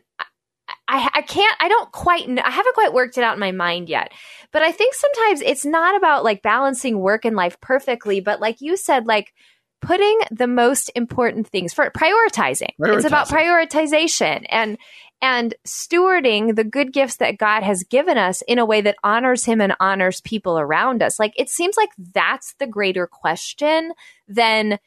I, 0.87 1.09
I 1.13 1.21
can't, 1.21 1.55
I 1.59 1.67
don't 1.69 1.91
quite, 1.91 2.27
know, 2.27 2.41
I 2.43 2.51
haven't 2.51 2.75
quite 2.75 2.93
worked 2.93 3.17
it 3.17 3.23
out 3.23 3.33
in 3.33 3.39
my 3.39 3.51
mind 3.51 3.89
yet. 3.89 4.11
But 4.51 4.63
I 4.63 4.71
think 4.71 4.93
sometimes 4.93 5.41
it's 5.41 5.65
not 5.65 5.95
about 5.95 6.23
like 6.23 6.41
balancing 6.41 6.99
work 6.99 7.25
and 7.25 7.35
life 7.35 7.59
perfectly, 7.61 8.19
but 8.19 8.41
like 8.41 8.61
you 8.61 8.75
said, 8.75 9.07
like 9.07 9.33
putting 9.81 10.17
the 10.31 10.47
most 10.47 10.91
important 10.95 11.47
things 11.47 11.73
for 11.73 11.89
prioritizing. 11.89 12.75
prioritizing. 12.79 12.95
It's 12.95 13.05
about 13.05 13.27
prioritization 13.27 14.45
and, 14.49 14.77
and 15.21 15.55
stewarding 15.65 16.55
the 16.55 16.65
good 16.65 16.91
gifts 16.91 17.15
that 17.17 17.37
God 17.37 17.63
has 17.63 17.83
given 17.83 18.17
us 18.17 18.41
in 18.47 18.59
a 18.59 18.65
way 18.65 18.81
that 18.81 18.97
honors 19.03 19.45
Him 19.45 19.61
and 19.61 19.75
honors 19.79 20.19
people 20.21 20.59
around 20.59 21.01
us. 21.01 21.17
Like 21.17 21.33
it 21.37 21.49
seems 21.49 21.77
like 21.77 21.91
that's 21.97 22.55
the 22.55 22.67
greater 22.67 23.07
question 23.07 23.93
than 24.27 24.79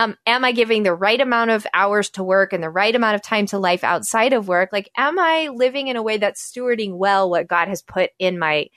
um, 0.00 0.16
am 0.26 0.46
I 0.46 0.52
giving 0.52 0.82
the 0.82 0.94
right 0.94 1.20
amount 1.20 1.50
of 1.50 1.66
hours 1.74 2.08
to 2.10 2.24
work 2.24 2.54
and 2.54 2.62
the 2.62 2.70
right 2.70 2.94
amount 2.94 3.16
of 3.16 3.22
time 3.22 3.44
to 3.48 3.58
life 3.58 3.84
outside 3.84 4.32
of 4.32 4.48
work? 4.48 4.70
Like, 4.72 4.90
am 4.96 5.18
I 5.18 5.48
living 5.48 5.88
in 5.88 5.96
a 5.96 6.02
way 6.02 6.16
that's 6.16 6.50
stewarding 6.50 6.96
well 6.96 7.28
what 7.28 7.46
God 7.46 7.68
has 7.68 7.82
put 7.82 8.08
in 8.18 8.38
my 8.38 8.70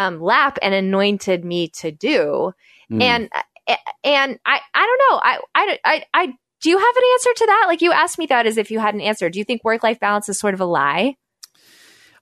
um, 0.00 0.20
lap 0.20 0.58
and 0.62 0.74
anointed 0.74 1.44
me 1.44 1.68
to 1.68 1.92
do? 1.92 2.52
Mm. 2.90 3.02
And 3.02 3.28
and 4.02 4.38
I 4.44 4.60
I 4.74 4.98
don't 4.98 5.12
know. 5.12 5.20
I 5.22 5.38
I 5.54 5.78
I, 5.84 6.04
I 6.12 6.26
do 6.60 6.70
you 6.70 6.78
have 6.78 6.96
an 6.96 7.02
answer 7.12 7.30
to 7.36 7.46
that? 7.46 7.64
Like 7.68 7.80
you 7.80 7.92
asked 7.92 8.18
me 8.18 8.26
that 8.26 8.46
as 8.46 8.56
if 8.56 8.72
you 8.72 8.80
had 8.80 8.94
an 8.94 9.00
answer. 9.00 9.30
Do 9.30 9.38
you 9.38 9.44
think 9.44 9.62
work 9.62 9.84
life 9.84 10.00
balance 10.00 10.28
is 10.28 10.40
sort 10.40 10.54
of 10.54 10.60
a 10.60 10.66
lie? 10.66 11.14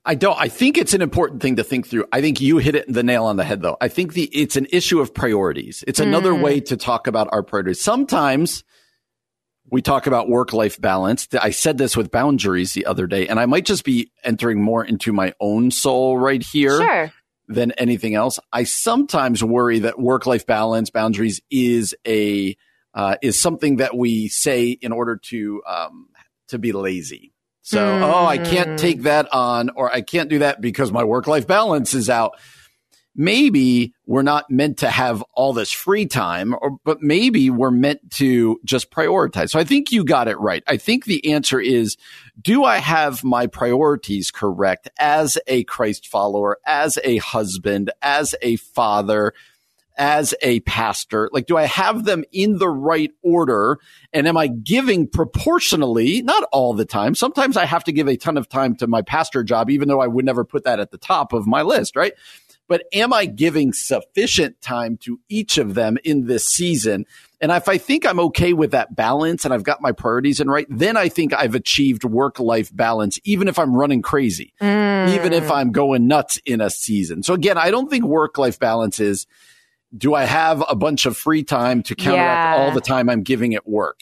I 0.05 0.16
don't. 0.16 0.36
I 0.38 0.48
think 0.48 0.78
it's 0.78 0.94
an 0.94 1.03
important 1.03 1.42
thing 1.42 1.57
to 1.57 1.64
think 1.64 1.86
through. 1.86 2.07
I 2.12 2.20
think 2.20 2.40
you 2.40 2.59
hit 2.59 2.74
it 2.74 2.92
the 2.92 3.05
nail 3.05 3.24
on 3.26 3.36
the 3.36 3.44
head, 3.44 3.62
though. 3.62 3.76
I 3.80 3.88
think 3.88 4.14
the 4.14 4.24
it's 4.24 4.57
an 4.57 4.66
issue 4.72 5.00
of 5.00 5.14
priorities. 5.14 5.84
It's 5.86 6.00
another 6.00 6.32
mm. 6.32 6.42
way 6.42 6.61
to 6.61 6.76
talk 6.76 7.07
about 7.07 7.28
our 7.30 7.42
priorities. 7.44 7.80
Sometimes 7.80 8.64
we 9.70 9.80
talk 9.80 10.09
about 10.09 10.28
work 10.28 10.53
life 10.53 10.80
balance. 10.80 11.28
I 11.40 11.50
said 11.50 11.78
this 11.78 11.96
with 11.96 12.11
boundaries 12.11 12.72
the 12.72 12.86
other 12.86 13.07
day, 13.07 13.28
and 13.28 13.38
I 13.38 13.46
might 13.46 13.64
just 13.64 13.84
be 13.84 14.11
entering 14.24 14.61
more 14.61 14.84
into 14.84 15.12
my 15.12 15.34
own 15.38 15.70
soul 15.70 16.18
right 16.18 16.42
here 16.42 16.80
sure. 16.80 17.12
than 17.46 17.70
anything 17.72 18.16
else. 18.16 18.40
I 18.53 18.64
sometimes 18.64 19.44
worry 19.44 19.80
that 19.80 20.00
work 20.00 20.26
life 20.26 20.46
balance 20.46 20.90
boundaries 20.90 21.40
is 21.48 21.94
a 22.07 22.57
uh, 22.92 23.16
is 23.22 23.40
something 23.40 23.76
that 23.76 23.96
we 23.96 24.26
say 24.28 24.70
in 24.70 24.90
order 24.90 25.16
to 25.28 25.62
um, 25.64 26.09
to 26.48 26.59
be 26.59 26.72
lazy 26.72 27.32
so, 27.62 27.78
mm. 27.78 28.02
oh, 28.02 28.26
I 28.26 28.38
can't 28.38 28.78
take 28.78 28.98
hmm. 28.98 29.04
that 29.04 29.32
on 29.32 29.70
or 29.70 29.90
I 29.90 30.00
can't 30.00 30.28
do 30.28 30.40
that 30.40 30.60
because 30.60 30.90
my 30.90 31.04
work 31.04 31.28
life 31.28 31.46
balance 31.46 31.94
is 31.94 32.10
out. 32.10 32.38
Maybe 33.14 33.92
we're 34.06 34.22
not 34.22 34.50
meant 34.50 34.78
to 34.78 34.90
have 34.90 35.22
all 35.34 35.52
this 35.52 35.70
free 35.70 36.06
time, 36.06 36.54
or, 36.60 36.78
but 36.82 37.02
maybe 37.02 37.50
we're 37.50 37.70
meant 37.70 38.10
to 38.12 38.58
just 38.64 38.90
prioritize. 38.90 39.50
So 39.50 39.60
I 39.60 39.64
think 39.64 39.92
you 39.92 40.02
got 40.02 40.28
it 40.28 40.40
right. 40.40 40.64
I 40.66 40.78
think 40.78 41.04
the 41.04 41.32
answer 41.32 41.60
is, 41.60 41.98
do 42.40 42.64
I 42.64 42.78
have 42.78 43.22
my 43.22 43.46
priorities 43.46 44.30
correct 44.30 44.88
as 44.98 45.38
a 45.46 45.62
Christ 45.64 46.08
follower, 46.08 46.58
as 46.66 46.98
a 47.04 47.18
husband, 47.18 47.92
as 48.00 48.34
a 48.40 48.56
father, 48.56 49.34
as 49.97 50.34
a 50.43 50.61
pastor? 50.61 51.28
Like, 51.32 51.47
do 51.47 51.57
I 51.57 51.64
have 51.64 52.05
them 52.05 52.24
in 52.32 52.59
the 52.59 52.68
right 52.68 53.11
order? 53.22 53.78
And 54.12 54.26
am 54.26 54.36
I 54.36 54.49
giving 54.49 55.09
proportionally, 55.09 56.22
not 56.22 56.45
all 56.53 56.74
the 56.74 56.84
time? 56.84 57.14
Sometimes 57.14 57.57
I 57.57 57.64
have 57.64 57.84
to 57.84 57.93
give 57.93 58.09
a 58.09 58.16
ton 58.16 58.36
of 58.36 58.49
time 58.49 58.76
to 58.76 58.86
my 58.86 59.03
pastor 59.03 59.43
job, 59.43 59.70
even 59.70 59.88
though 59.88 60.01
I 60.01 60.07
would 60.07 60.24
never 60.24 60.45
put 60.45 60.64
that 60.64 60.80
at 60.80 60.90
the 60.90 60.99
top 60.99 61.32
of 61.32 61.47
my 61.47 61.62
list, 61.62 61.97
right? 61.97 62.12
But 62.68 62.84
am 62.95 63.12
I 63.12 63.26
giving 63.26 63.72
sufficient 63.72 64.61
time 64.61 64.97
to 65.03 65.20
each 65.28 65.59
of 65.59 65.74
them 65.74 65.99
in 66.05 66.26
this 66.26 66.47
season? 66.47 67.05
And 67.40 67.51
if 67.51 67.68
I 67.68 67.76
think 67.76 68.07
I'm 68.07 68.20
okay 68.20 68.53
with 68.53 68.70
that 68.70 68.95
balance 68.95 69.45
and 69.45 69.53
I've 69.53 69.64
got 69.64 69.82
my 69.82 69.93
priorities 69.93 70.40
in 70.40 70.49
right, 70.49 70.66
then 70.70 70.97
I 70.97 71.09
think 71.09 71.34
I've 71.34 71.57
achieved 71.57 72.05
work 72.05 72.38
life 72.38 72.74
balance, 72.74 73.18
even 73.24 73.49
if 73.49 73.59
I'm 73.59 73.74
running 73.74 74.01
crazy, 74.01 74.55
mm. 74.61 75.14
even 75.14 75.32
if 75.32 75.51
I'm 75.51 75.72
going 75.72 76.07
nuts 76.07 76.38
in 76.47 76.61
a 76.61 76.70
season. 76.70 77.22
So 77.24 77.34
again, 77.34 77.59
I 77.59 77.70
don't 77.70 77.90
think 77.90 78.05
work 78.05 78.38
life 78.38 78.59
balance 78.59 79.01
is 79.01 79.26
do 79.97 80.14
I 80.14 80.24
have 80.24 80.64
a 80.68 80.74
bunch 80.74 81.07
of 81.07 81.16
free 81.16 81.43
time 81.43 81.82
to 81.84 81.95
counteract 81.95 82.59
yeah. 82.59 82.64
all 82.64 82.72
the 82.72 82.80
time 82.80 83.09
I'm 83.11 83.22
giving 83.22 83.55
at 83.55 83.68
work? 83.68 84.01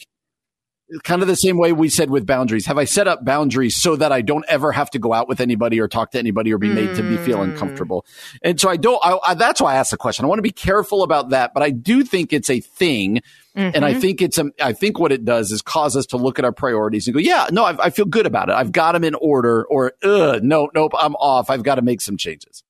Kind 1.03 1.21
of 1.21 1.29
the 1.29 1.35
same 1.35 1.57
way 1.57 1.71
we 1.71 1.87
said 1.87 2.09
with 2.09 2.25
boundaries. 2.25 2.65
Have 2.65 2.77
I 2.77 2.83
set 2.83 3.07
up 3.07 3.23
boundaries 3.23 3.75
so 3.79 3.95
that 3.95 4.11
I 4.11 4.21
don't 4.21 4.43
ever 4.49 4.73
have 4.73 4.89
to 4.89 4.99
go 4.99 5.13
out 5.13 5.29
with 5.29 5.39
anybody 5.39 5.79
or 5.79 5.87
talk 5.87 6.11
to 6.11 6.19
anybody 6.19 6.53
or 6.53 6.57
be 6.57 6.67
made 6.67 6.95
to 6.97 7.01
be 7.01 7.15
feel 7.15 7.37
mm. 7.37 7.43
uncomfortable? 7.43 8.05
And 8.41 8.59
so 8.59 8.69
I 8.69 8.75
don't, 8.75 8.99
I, 9.01 9.17
I, 9.25 9.33
that's 9.35 9.61
why 9.61 9.73
I 9.73 9.77
asked 9.77 9.91
the 9.91 9.97
question. 9.97 10.25
I 10.25 10.27
want 10.27 10.39
to 10.39 10.43
be 10.43 10.51
careful 10.51 11.03
about 11.03 11.29
that, 11.29 11.53
but 11.53 11.63
I 11.63 11.69
do 11.69 12.03
think 12.03 12.33
it's 12.33 12.49
a 12.49 12.59
thing. 12.59 13.21
Mm-hmm. 13.55 13.71
And 13.73 13.85
I 13.85 13.91
mm-hmm. 13.91 14.01
think 14.01 14.21
it's, 14.21 14.37
a, 14.37 14.51
I 14.61 14.73
think 14.73 14.99
what 14.99 15.13
it 15.13 15.23
does 15.23 15.53
is 15.53 15.61
cause 15.61 15.95
us 15.95 16.05
to 16.07 16.17
look 16.17 16.39
at 16.39 16.43
our 16.43 16.51
priorities 16.51 17.07
and 17.07 17.13
go, 17.13 17.21
yeah, 17.21 17.47
no, 17.51 17.63
I, 17.63 17.85
I 17.85 17.89
feel 17.89 18.05
good 18.05 18.25
about 18.25 18.49
it. 18.49 18.55
I've 18.55 18.73
got 18.73 18.91
them 18.91 19.05
in 19.05 19.15
order 19.15 19.63
or, 19.65 19.93
no, 20.03 20.69
nope, 20.73 20.91
I'm 20.99 21.15
off. 21.15 21.49
I've 21.49 21.63
got 21.63 21.75
to 21.75 21.81
make 21.81 22.01
some 22.01 22.17
changes. 22.17 22.65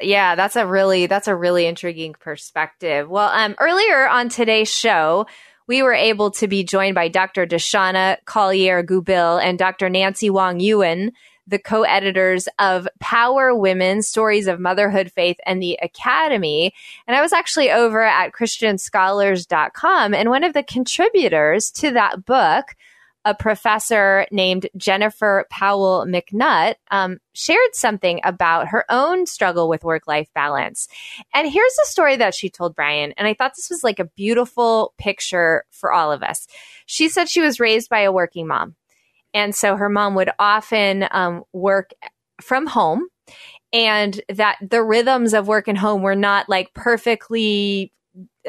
Yeah, 0.00 0.34
that's 0.34 0.56
a 0.56 0.66
really 0.66 1.06
that's 1.06 1.28
a 1.28 1.36
really 1.36 1.66
intriguing 1.66 2.14
perspective. 2.14 3.08
Well, 3.08 3.28
um, 3.28 3.54
earlier 3.58 4.08
on 4.08 4.28
today's 4.28 4.72
show, 4.72 5.26
we 5.66 5.82
were 5.82 5.94
able 5.94 6.30
to 6.32 6.48
be 6.48 6.64
joined 6.64 6.94
by 6.94 7.08
Dr. 7.08 7.46
Deshonna 7.46 8.16
Collier-Goubil 8.24 9.42
and 9.42 9.58
Dr. 9.58 9.88
Nancy 9.88 10.28
Wang 10.28 10.58
Yuen, 10.58 11.12
the 11.46 11.58
co-editors 11.58 12.48
of 12.58 12.88
Power 12.98 13.54
Women: 13.54 14.02
Stories 14.02 14.46
of 14.46 14.58
Motherhood, 14.58 15.12
Faith, 15.12 15.36
and 15.46 15.62
the 15.62 15.78
Academy. 15.82 16.72
And 17.06 17.16
I 17.16 17.22
was 17.22 17.32
actually 17.32 17.70
over 17.70 18.02
at 18.02 18.32
christianscholars.com 18.32 20.14
and 20.14 20.30
one 20.30 20.44
of 20.44 20.54
the 20.54 20.62
contributors 20.62 21.70
to 21.72 21.90
that 21.92 22.24
book 22.24 22.74
a 23.24 23.34
professor 23.34 24.26
named 24.30 24.66
Jennifer 24.76 25.46
Powell 25.50 26.06
McNutt 26.06 26.76
um, 26.90 27.18
shared 27.34 27.74
something 27.74 28.20
about 28.24 28.68
her 28.68 28.84
own 28.88 29.26
struggle 29.26 29.68
with 29.68 29.84
work 29.84 30.06
life 30.06 30.28
balance. 30.34 30.88
And 31.34 31.50
here's 31.50 31.78
a 31.82 31.86
story 31.86 32.16
that 32.16 32.34
she 32.34 32.48
told 32.48 32.74
Brian. 32.74 33.12
And 33.16 33.28
I 33.28 33.34
thought 33.34 33.52
this 33.56 33.70
was 33.70 33.84
like 33.84 33.98
a 33.98 34.04
beautiful 34.16 34.94
picture 34.98 35.64
for 35.70 35.92
all 35.92 36.12
of 36.12 36.22
us. 36.22 36.46
She 36.86 37.08
said 37.08 37.28
she 37.28 37.42
was 37.42 37.60
raised 37.60 37.90
by 37.90 38.00
a 38.00 38.12
working 38.12 38.46
mom. 38.46 38.76
And 39.34 39.54
so 39.54 39.76
her 39.76 39.88
mom 39.88 40.14
would 40.14 40.30
often 40.38 41.06
um, 41.10 41.44
work 41.52 41.92
from 42.40 42.66
home 42.66 43.06
and 43.72 44.20
that 44.28 44.56
the 44.60 44.82
rhythms 44.82 45.34
of 45.34 45.46
work 45.46 45.68
and 45.68 45.78
home 45.78 46.02
were 46.02 46.16
not 46.16 46.48
like 46.48 46.74
perfectly 46.74 47.92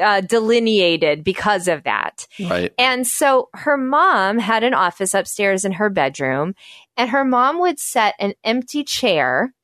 uh, 0.00 0.20
delineated 0.20 1.24
because 1.24 1.68
of 1.68 1.84
that. 1.84 2.26
Right. 2.40 2.72
And 2.78 3.06
so 3.06 3.48
her 3.54 3.76
mom 3.76 4.38
had 4.38 4.64
an 4.64 4.74
office 4.74 5.14
upstairs 5.14 5.64
in 5.64 5.72
her 5.72 5.90
bedroom, 5.90 6.54
and 6.96 7.10
her 7.10 7.24
mom 7.24 7.60
would 7.60 7.78
set 7.78 8.14
an 8.18 8.34
empty 8.44 8.84
chair 8.84 9.54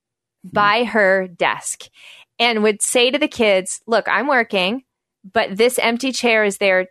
by 0.45 0.85
her 0.85 1.26
desk 1.29 1.85
and 2.39 2.62
would 2.62 2.83
say 2.83 3.11
to 3.11 3.18
the 3.18 3.29
kids, 3.29 3.81
Look, 3.87 4.07
I'm 4.09 4.29
working, 4.29 4.85
but 5.31 5.57
this 5.57 5.79
empty 5.79 6.12
chair 6.12 6.45
is 6.45 6.59
there 6.59 6.89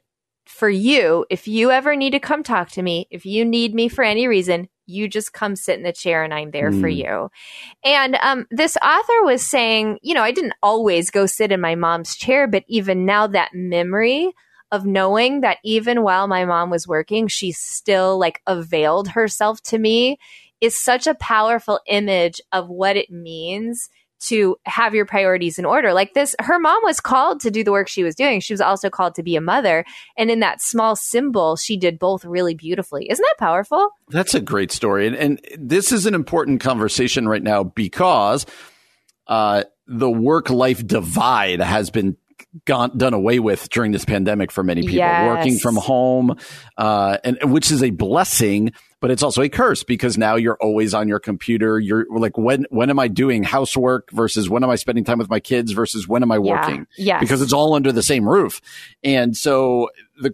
for 0.48 0.70
you. 0.70 1.26
If 1.30 1.48
you 1.48 1.72
ever 1.72 1.95
need 1.95 2.12
to 2.12 2.20
come 2.20 2.43
talk 2.43 2.70
to 2.72 2.82
me, 2.82 3.08
if 3.12 3.26
you 3.26 3.45
need 3.45 3.74
me 3.74 3.88
for 3.89 4.04
any 4.04 4.28
reason, 4.28 4.70
you 4.86 5.08
just 5.08 5.34
come 5.34 5.56
sit 5.56 5.78
in 5.78 5.84
the 5.84 5.91
chair 5.91 6.24
and 6.24 6.34
I'm 6.34 6.52
there 6.52 6.72
for 6.72 6.89
Mm. 6.89 6.98
you. 6.98 7.30
And 7.84 8.16
um, 8.22 8.48
this 8.50 8.78
author 8.78 9.24
was 9.24 9.45
saying, 9.45 10.00
you 10.02 10.14
know, 10.14 10.24
I 10.24 10.32
didn't 10.32 10.54
always 10.64 11.12
go 11.12 11.26
sit 11.26 11.52
in 11.52 11.60
my 11.62 11.76
mom's 11.76 12.16
chair, 12.16 12.48
but 12.48 12.64
even 12.68 13.06
now 13.06 13.28
that 13.28 13.52
memory 13.54 14.34
of 14.72 14.86
knowing 14.86 15.41
that 15.41 15.58
even 15.64 16.04
while 16.04 16.28
my 16.28 16.45
mom 16.45 16.70
was 16.70 16.88
working, 16.88 17.28
she 17.28 17.52
still 17.52 18.18
like 18.18 18.41
availed 18.48 19.10
herself 19.10 19.62
to 19.64 19.78
me 19.78 20.18
is 20.60 20.78
such 20.78 21.08
a 21.08 21.16
powerful 21.16 21.80
image 21.88 22.41
of 22.52 22.68
what 22.70 22.98
it 22.98 23.10
means 23.10 23.89
to 24.20 24.57
have 24.65 24.95
your 24.95 25.05
priorities 25.05 25.59
in 25.59 25.65
order. 25.65 25.93
Like 25.93 26.13
this, 26.13 26.36
her 26.39 26.59
mom 26.59 26.80
was 26.84 26.99
called 26.99 27.39
to 27.41 27.51
do 27.51 27.63
the 27.63 27.72
work 27.72 27.88
she 27.88 28.03
was 28.03 28.15
doing. 28.15 28.39
She 28.39 28.53
was 28.53 28.61
also 28.61 28.89
called 28.89 29.15
to 29.15 29.24
be 29.24 29.36
a 29.36 29.41
mother. 29.41 29.86
And 30.18 30.32
in 30.32 30.39
that 30.39 30.61
small 30.61 30.95
symbol, 30.95 31.55
she 31.55 31.78
did 31.78 31.99
both 31.99 32.26
really 32.26 32.55
beautifully. 32.55 33.09
Isn't 33.09 33.24
that 33.24 33.43
powerful? 33.43 33.89
That's 34.09 34.34
a 34.34 34.41
great 34.41 34.72
story. 34.72 35.07
And, 35.07 35.15
and 35.15 35.41
this 35.57 35.91
is 35.91 36.05
an 36.05 36.13
important 36.13 36.61
conversation 36.61 37.28
right 37.28 37.43
now 37.43 37.63
because 37.63 38.45
uh, 39.28 39.63
the 39.86 40.09
work 40.09 40.49
life 40.49 40.86
divide 40.86 41.59
has 41.59 41.89
been 41.89 42.18
gone, 42.65 42.97
done 42.97 43.13
away 43.13 43.39
with 43.39 43.70
during 43.70 43.91
this 43.91 44.05
pandemic 44.05 44.51
for 44.51 44.63
many 44.63 44.82
people. 44.82 44.97
Yes. 44.97 45.28
Working 45.28 45.57
from 45.59 45.76
home, 45.76 46.38
uh, 46.78 47.18
and 47.24 47.38
which 47.51 47.72
is 47.72 47.84
a 47.84 47.89
blessing, 47.89 48.72
but 49.00 49.12
it's 49.12 49.22
also 49.24 49.41
a 49.41 49.50
curse 49.50 49.84
because 49.84 50.18
now 50.18 50.36
you're 50.36 50.58
always 50.62 50.93
on 50.93 51.08
your 51.08 51.20
computer. 51.20 51.80
You're 51.80 52.06
like, 52.10 52.38
when 52.38 52.66
when 52.70 52.89
am 52.89 53.00
I 53.00 53.08
doing 53.08 53.43
housework 53.43 54.12
versus 54.12 54.50
when 54.50 54.64
am 54.64 54.70
I 54.70 54.76
spending 54.76 55.04
time 55.04 55.20
with 55.20 55.30
my 55.30 55.39
kids 55.39 55.72
versus 55.72 56.08
when 56.08 56.24
am 56.24 56.32
I 56.32 56.36
Yeah. 56.36 56.39
working? 56.41 56.88
Yes. 56.98 57.20
because 57.20 57.41
it's 57.41 57.54
all 57.54 57.74
under 57.74 57.91
the 57.91 58.04
same 58.04 58.28
roof. 58.28 58.62
And 59.04 59.36
so 59.38 59.89
the 60.22 60.32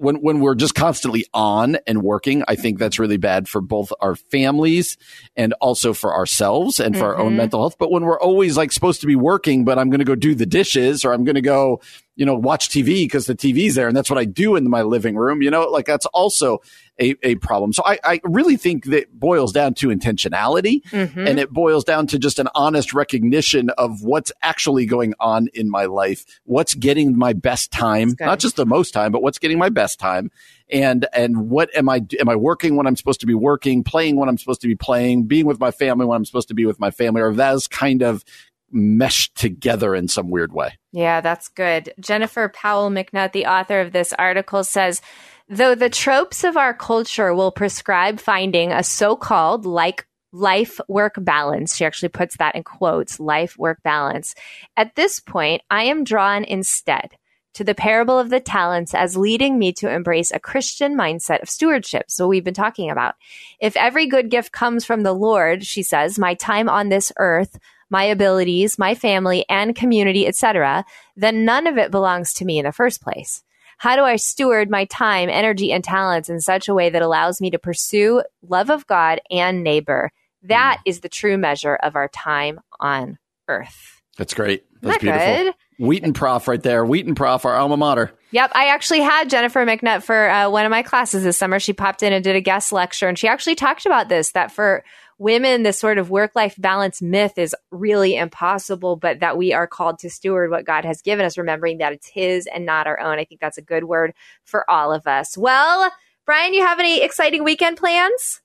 when 0.00 0.16
when 0.22 0.38
we're 0.38 0.54
just 0.54 0.76
constantly 0.76 1.26
on 1.34 1.76
and 1.86 2.02
working, 2.04 2.44
I 2.46 2.54
think 2.54 2.78
that's 2.78 3.00
really 3.00 3.16
bad 3.16 3.48
for 3.48 3.60
both 3.60 3.92
our 4.00 4.14
families 4.14 4.96
and 5.36 5.52
also 5.60 5.92
for 5.92 6.14
ourselves 6.14 6.78
and 6.78 6.96
for 6.96 7.06
our 7.06 7.18
own 7.18 7.32
Mhm. 7.32 7.36
mental 7.36 7.60
health. 7.60 7.76
But 7.80 7.90
when 7.90 8.04
we're 8.04 8.20
always 8.20 8.56
like 8.56 8.70
supposed 8.70 9.00
to 9.00 9.08
be 9.08 9.16
working, 9.16 9.64
but 9.64 9.76
I'm 9.76 9.90
going 9.90 9.98
to 9.98 10.04
go 10.04 10.14
do 10.14 10.36
the 10.36 10.46
dishes 10.46 11.04
or 11.04 11.12
I'm 11.12 11.24
going 11.24 11.34
to 11.34 11.40
go, 11.40 11.80
you 12.18 12.26
know, 12.26 12.34
watch 12.34 12.68
TV 12.68 13.04
because 13.04 13.26
the 13.26 13.34
TV's 13.34 13.76
there 13.76 13.86
and 13.86 13.96
that's 13.96 14.10
what 14.10 14.18
I 14.18 14.24
do 14.24 14.56
in 14.56 14.68
my 14.68 14.82
living 14.82 15.14
room, 15.16 15.40
you 15.40 15.50
know, 15.50 15.66
like 15.70 15.86
that's 15.86 16.04
also 16.06 16.58
a, 17.00 17.14
a 17.22 17.36
problem. 17.36 17.72
So 17.72 17.84
I, 17.86 17.98
I 18.02 18.20
really 18.24 18.56
think 18.56 18.86
that 18.86 19.16
boils 19.18 19.52
down 19.52 19.74
to 19.74 19.86
intentionality 19.88 20.82
Mhm. 20.90 21.28
and 21.28 21.38
it 21.38 21.50
boils 21.50 21.84
down 21.84 22.08
to 22.08 22.18
just 22.18 22.40
an 22.40 22.48
honest 22.56 22.92
recognition 22.92 23.70
of 23.70 24.02
what's 24.02 24.32
actually 24.42 24.84
going 24.84 25.14
on 25.20 25.46
in 25.54 25.70
my 25.70 25.84
life, 25.84 26.24
what's 26.44 26.74
getting 26.74 27.16
my 27.16 27.32
best 27.34 27.70
time, 27.70 28.14
not 28.18 28.40
just 28.40 28.56
the 28.56 28.66
most 28.66 28.90
time, 28.90 29.12
but 29.12 29.22
what's 29.22 29.38
getting 29.38 29.58
my 29.58 29.68
best 29.68 30.00
time, 30.00 30.32
and 30.70 31.06
and 31.12 31.48
what 31.48 31.70
am 31.76 31.88
I 31.88 32.04
am 32.18 32.28
I 32.28 32.34
working 32.34 32.74
when 32.74 32.88
I'm 32.88 32.96
supposed 32.96 33.20
to 33.20 33.26
be 33.26 33.34
working, 33.34 33.84
playing 33.84 34.16
when 34.16 34.28
I'm 34.28 34.38
supposed 34.38 34.60
to 34.62 34.66
be 34.68 34.74
playing, 34.74 35.28
being 35.28 35.46
with 35.46 35.60
my 35.60 35.70
family 35.70 36.04
when 36.04 36.16
I'm 36.16 36.24
supposed 36.24 36.48
to 36.48 36.54
be 36.54 36.66
with 36.66 36.80
my 36.80 36.90
family, 36.90 37.22
or 37.22 37.32
that's 37.32 37.68
kind 37.68 38.02
of 38.02 38.24
meshed 38.70 39.34
together 39.34 39.94
in 39.94 40.08
some 40.08 40.30
weird 40.30 40.52
way. 40.52 40.78
Yeah, 40.92 41.20
that's 41.20 41.48
good. 41.48 41.92
Jennifer 42.00 42.48
Powell 42.48 42.90
McNutt, 42.90 43.32
the 43.32 43.46
author 43.46 43.80
of 43.80 43.92
this 43.92 44.12
article, 44.12 44.64
says 44.64 45.00
though 45.48 45.74
the 45.74 45.90
tropes 45.90 46.44
of 46.44 46.56
our 46.56 46.74
culture 46.74 47.34
will 47.34 47.50
prescribe 47.50 48.20
finding 48.20 48.72
a 48.72 48.82
so 48.82 49.16
called 49.16 49.64
like 49.64 50.06
life 50.32 50.78
work 50.88 51.14
balance, 51.18 51.74
she 51.74 51.84
actually 51.84 52.10
puts 52.10 52.36
that 52.36 52.54
in 52.54 52.62
quotes 52.62 53.18
life 53.18 53.56
work 53.58 53.82
balance. 53.82 54.34
At 54.76 54.94
this 54.94 55.20
point, 55.20 55.62
I 55.70 55.84
am 55.84 56.04
drawn 56.04 56.44
instead 56.44 57.16
to 57.54 57.64
the 57.64 57.74
parable 57.74 58.18
of 58.18 58.30
the 58.30 58.40
talents 58.40 58.94
as 58.94 59.16
leading 59.16 59.58
me 59.58 59.72
to 59.72 59.90
embrace 59.90 60.30
a 60.30 60.38
Christian 60.38 60.96
mindset 60.96 61.42
of 61.42 61.48
stewardship. 61.48 62.10
So 62.10 62.28
we've 62.28 62.44
been 62.44 62.54
talking 62.54 62.90
about. 62.90 63.14
If 63.58 63.76
every 63.76 64.06
good 64.06 64.30
gift 64.30 64.52
comes 64.52 64.84
from 64.84 65.00
the 65.00 65.14
Lord, 65.14 65.64
she 65.64 65.82
says, 65.82 66.18
my 66.18 66.34
time 66.34 66.68
on 66.68 66.88
this 66.88 67.10
earth, 67.16 67.58
my 67.90 68.04
abilities, 68.04 68.78
my 68.78 68.94
family 68.94 69.44
and 69.48 69.74
community, 69.74 70.26
etc., 70.26 70.84
then 71.16 71.44
none 71.44 71.66
of 71.66 71.78
it 71.78 71.90
belongs 71.90 72.32
to 72.34 72.44
me 72.44 72.58
in 72.58 72.64
the 72.64 72.72
first 72.72 73.02
place. 73.02 73.42
How 73.78 73.94
do 73.94 74.02
I 74.02 74.16
steward 74.16 74.70
my 74.70 74.86
time, 74.86 75.28
energy, 75.28 75.72
and 75.72 75.84
talents 75.84 76.28
in 76.28 76.40
such 76.40 76.68
a 76.68 76.74
way 76.74 76.90
that 76.90 77.02
allows 77.02 77.40
me 77.40 77.50
to 77.50 77.58
pursue 77.58 78.22
love 78.42 78.70
of 78.70 78.86
God 78.86 79.20
and 79.30 79.62
neighbor? 79.62 80.10
That 80.42 80.80
is 80.84 81.00
the 81.00 81.08
true 81.08 81.38
measure 81.38 81.76
of 81.76 81.94
our 81.94 82.08
time 82.08 82.60
on 82.80 83.18
earth. 83.46 84.02
That's 84.16 84.34
great. 84.34 84.64
That's 84.82 84.96
that 84.96 85.00
beautiful. 85.00 85.44
good? 85.44 85.54
Wheaton 85.78 86.12
Prof 86.12 86.48
right 86.48 86.62
there. 86.62 86.84
Wheaton 86.84 87.14
Prof, 87.14 87.44
our 87.44 87.54
alma 87.54 87.76
mater. 87.76 88.10
Yep, 88.32 88.50
I 88.54 88.68
actually 88.68 89.00
had 89.00 89.30
Jennifer 89.30 89.64
McNutt 89.64 90.02
for 90.02 90.28
uh, 90.28 90.50
one 90.50 90.66
of 90.66 90.70
my 90.70 90.82
classes 90.82 91.22
this 91.22 91.36
summer. 91.36 91.60
She 91.60 91.72
popped 91.72 92.02
in 92.02 92.12
and 92.12 92.24
did 92.24 92.34
a 92.34 92.40
guest 92.40 92.72
lecture, 92.72 93.06
and 93.06 93.16
she 93.16 93.28
actually 93.28 93.54
talked 93.54 93.86
about 93.86 94.08
this 94.08 94.32
that 94.32 94.50
for 94.50 94.84
women, 95.18 95.64
this 95.64 95.78
sort 95.78 95.98
of 95.98 96.10
work 96.10 96.34
life 96.34 96.54
balance 96.56 97.02
myth 97.02 97.36
is 97.36 97.54
really 97.70 98.16
impossible, 98.16 98.96
but 98.96 99.20
that 99.20 99.36
we 99.36 99.52
are 99.52 99.66
called 99.66 99.98
to 99.98 100.10
steward 100.10 100.50
what 100.50 100.64
God 100.64 100.84
has 100.84 101.02
given 101.02 101.26
us, 101.26 101.36
remembering 101.36 101.78
that 101.78 101.92
it's 101.92 102.08
His 102.08 102.46
and 102.46 102.64
not 102.64 102.86
our 102.86 102.98
own. 102.98 103.18
I 103.18 103.24
think 103.24 103.40
that's 103.40 103.58
a 103.58 103.62
good 103.62 103.84
word 103.84 104.14
for 104.44 104.68
all 104.70 104.92
of 104.92 105.06
us. 105.06 105.36
Well, 105.36 105.92
Brian, 106.24 106.54
you 106.54 106.64
have 106.64 106.78
any 106.78 107.02
exciting 107.02 107.44
weekend 107.44 107.76
plans? 107.76 108.40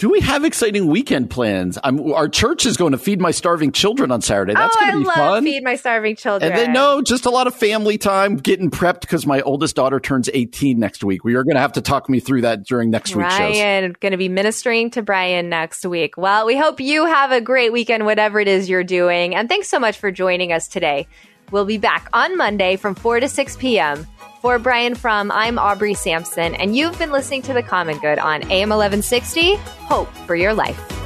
Do 0.00 0.08
we 0.08 0.20
have 0.20 0.46
exciting 0.46 0.86
weekend 0.86 1.28
plans? 1.28 1.78
I'm, 1.84 2.14
our 2.14 2.26
church 2.26 2.64
is 2.64 2.78
going 2.78 2.92
to 2.92 2.98
feed 2.98 3.20
my 3.20 3.32
starving 3.32 3.70
children 3.70 4.10
on 4.10 4.22
Saturday. 4.22 4.54
That's 4.54 4.74
oh, 4.74 4.80
going 4.80 4.92
to 4.92 4.98
be 5.00 5.04
love 5.04 5.14
fun. 5.14 5.44
feed 5.44 5.62
my 5.62 5.76
starving 5.76 6.16
children. 6.16 6.50
And 6.50 6.58
then 6.58 6.72
no, 6.72 7.02
just 7.02 7.26
a 7.26 7.30
lot 7.30 7.46
of 7.46 7.54
family 7.54 7.98
time, 7.98 8.36
getting 8.36 8.70
prepped 8.70 9.02
because 9.02 9.26
my 9.26 9.42
oldest 9.42 9.76
daughter 9.76 10.00
turns 10.00 10.30
18 10.32 10.78
next 10.78 11.04
week. 11.04 11.22
We 11.22 11.34
are 11.34 11.44
going 11.44 11.56
to 11.56 11.60
have 11.60 11.74
to 11.74 11.82
talk 11.82 12.08
me 12.08 12.18
through 12.18 12.40
that 12.40 12.64
during 12.64 12.88
next 12.88 13.14
week's 13.14 13.30
shows. 13.34 13.58
Ryan 13.58 13.94
going 14.00 14.12
to 14.12 14.16
be 14.16 14.30
ministering 14.30 14.88
to 14.92 15.02
Brian 15.02 15.50
next 15.50 15.84
week. 15.84 16.16
Well, 16.16 16.46
we 16.46 16.56
hope 16.56 16.80
you 16.80 17.04
have 17.04 17.30
a 17.30 17.42
great 17.42 17.70
weekend, 17.70 18.06
whatever 18.06 18.40
it 18.40 18.48
is 18.48 18.70
you're 18.70 18.82
doing. 18.82 19.34
And 19.34 19.50
thanks 19.50 19.68
so 19.68 19.78
much 19.78 19.98
for 19.98 20.10
joining 20.10 20.50
us 20.50 20.66
today. 20.66 21.08
We'll 21.50 21.64
be 21.64 21.78
back 21.78 22.08
on 22.12 22.36
Monday 22.36 22.76
from 22.76 22.94
4 22.94 23.20
to 23.20 23.28
6 23.28 23.56
p.m. 23.56 24.06
For 24.40 24.58
Brian 24.58 24.94
Fromm, 24.94 25.30
I'm 25.30 25.58
Aubrey 25.58 25.94
Sampson, 25.94 26.54
and 26.54 26.74
you've 26.74 26.98
been 26.98 27.12
listening 27.12 27.42
to 27.42 27.52
The 27.52 27.62
Common 27.62 27.98
Good 27.98 28.18
on 28.18 28.42
AM 28.50 28.70
1160. 28.70 29.56
Hope 29.56 30.08
for 30.26 30.34
your 30.34 30.54
life. 30.54 30.99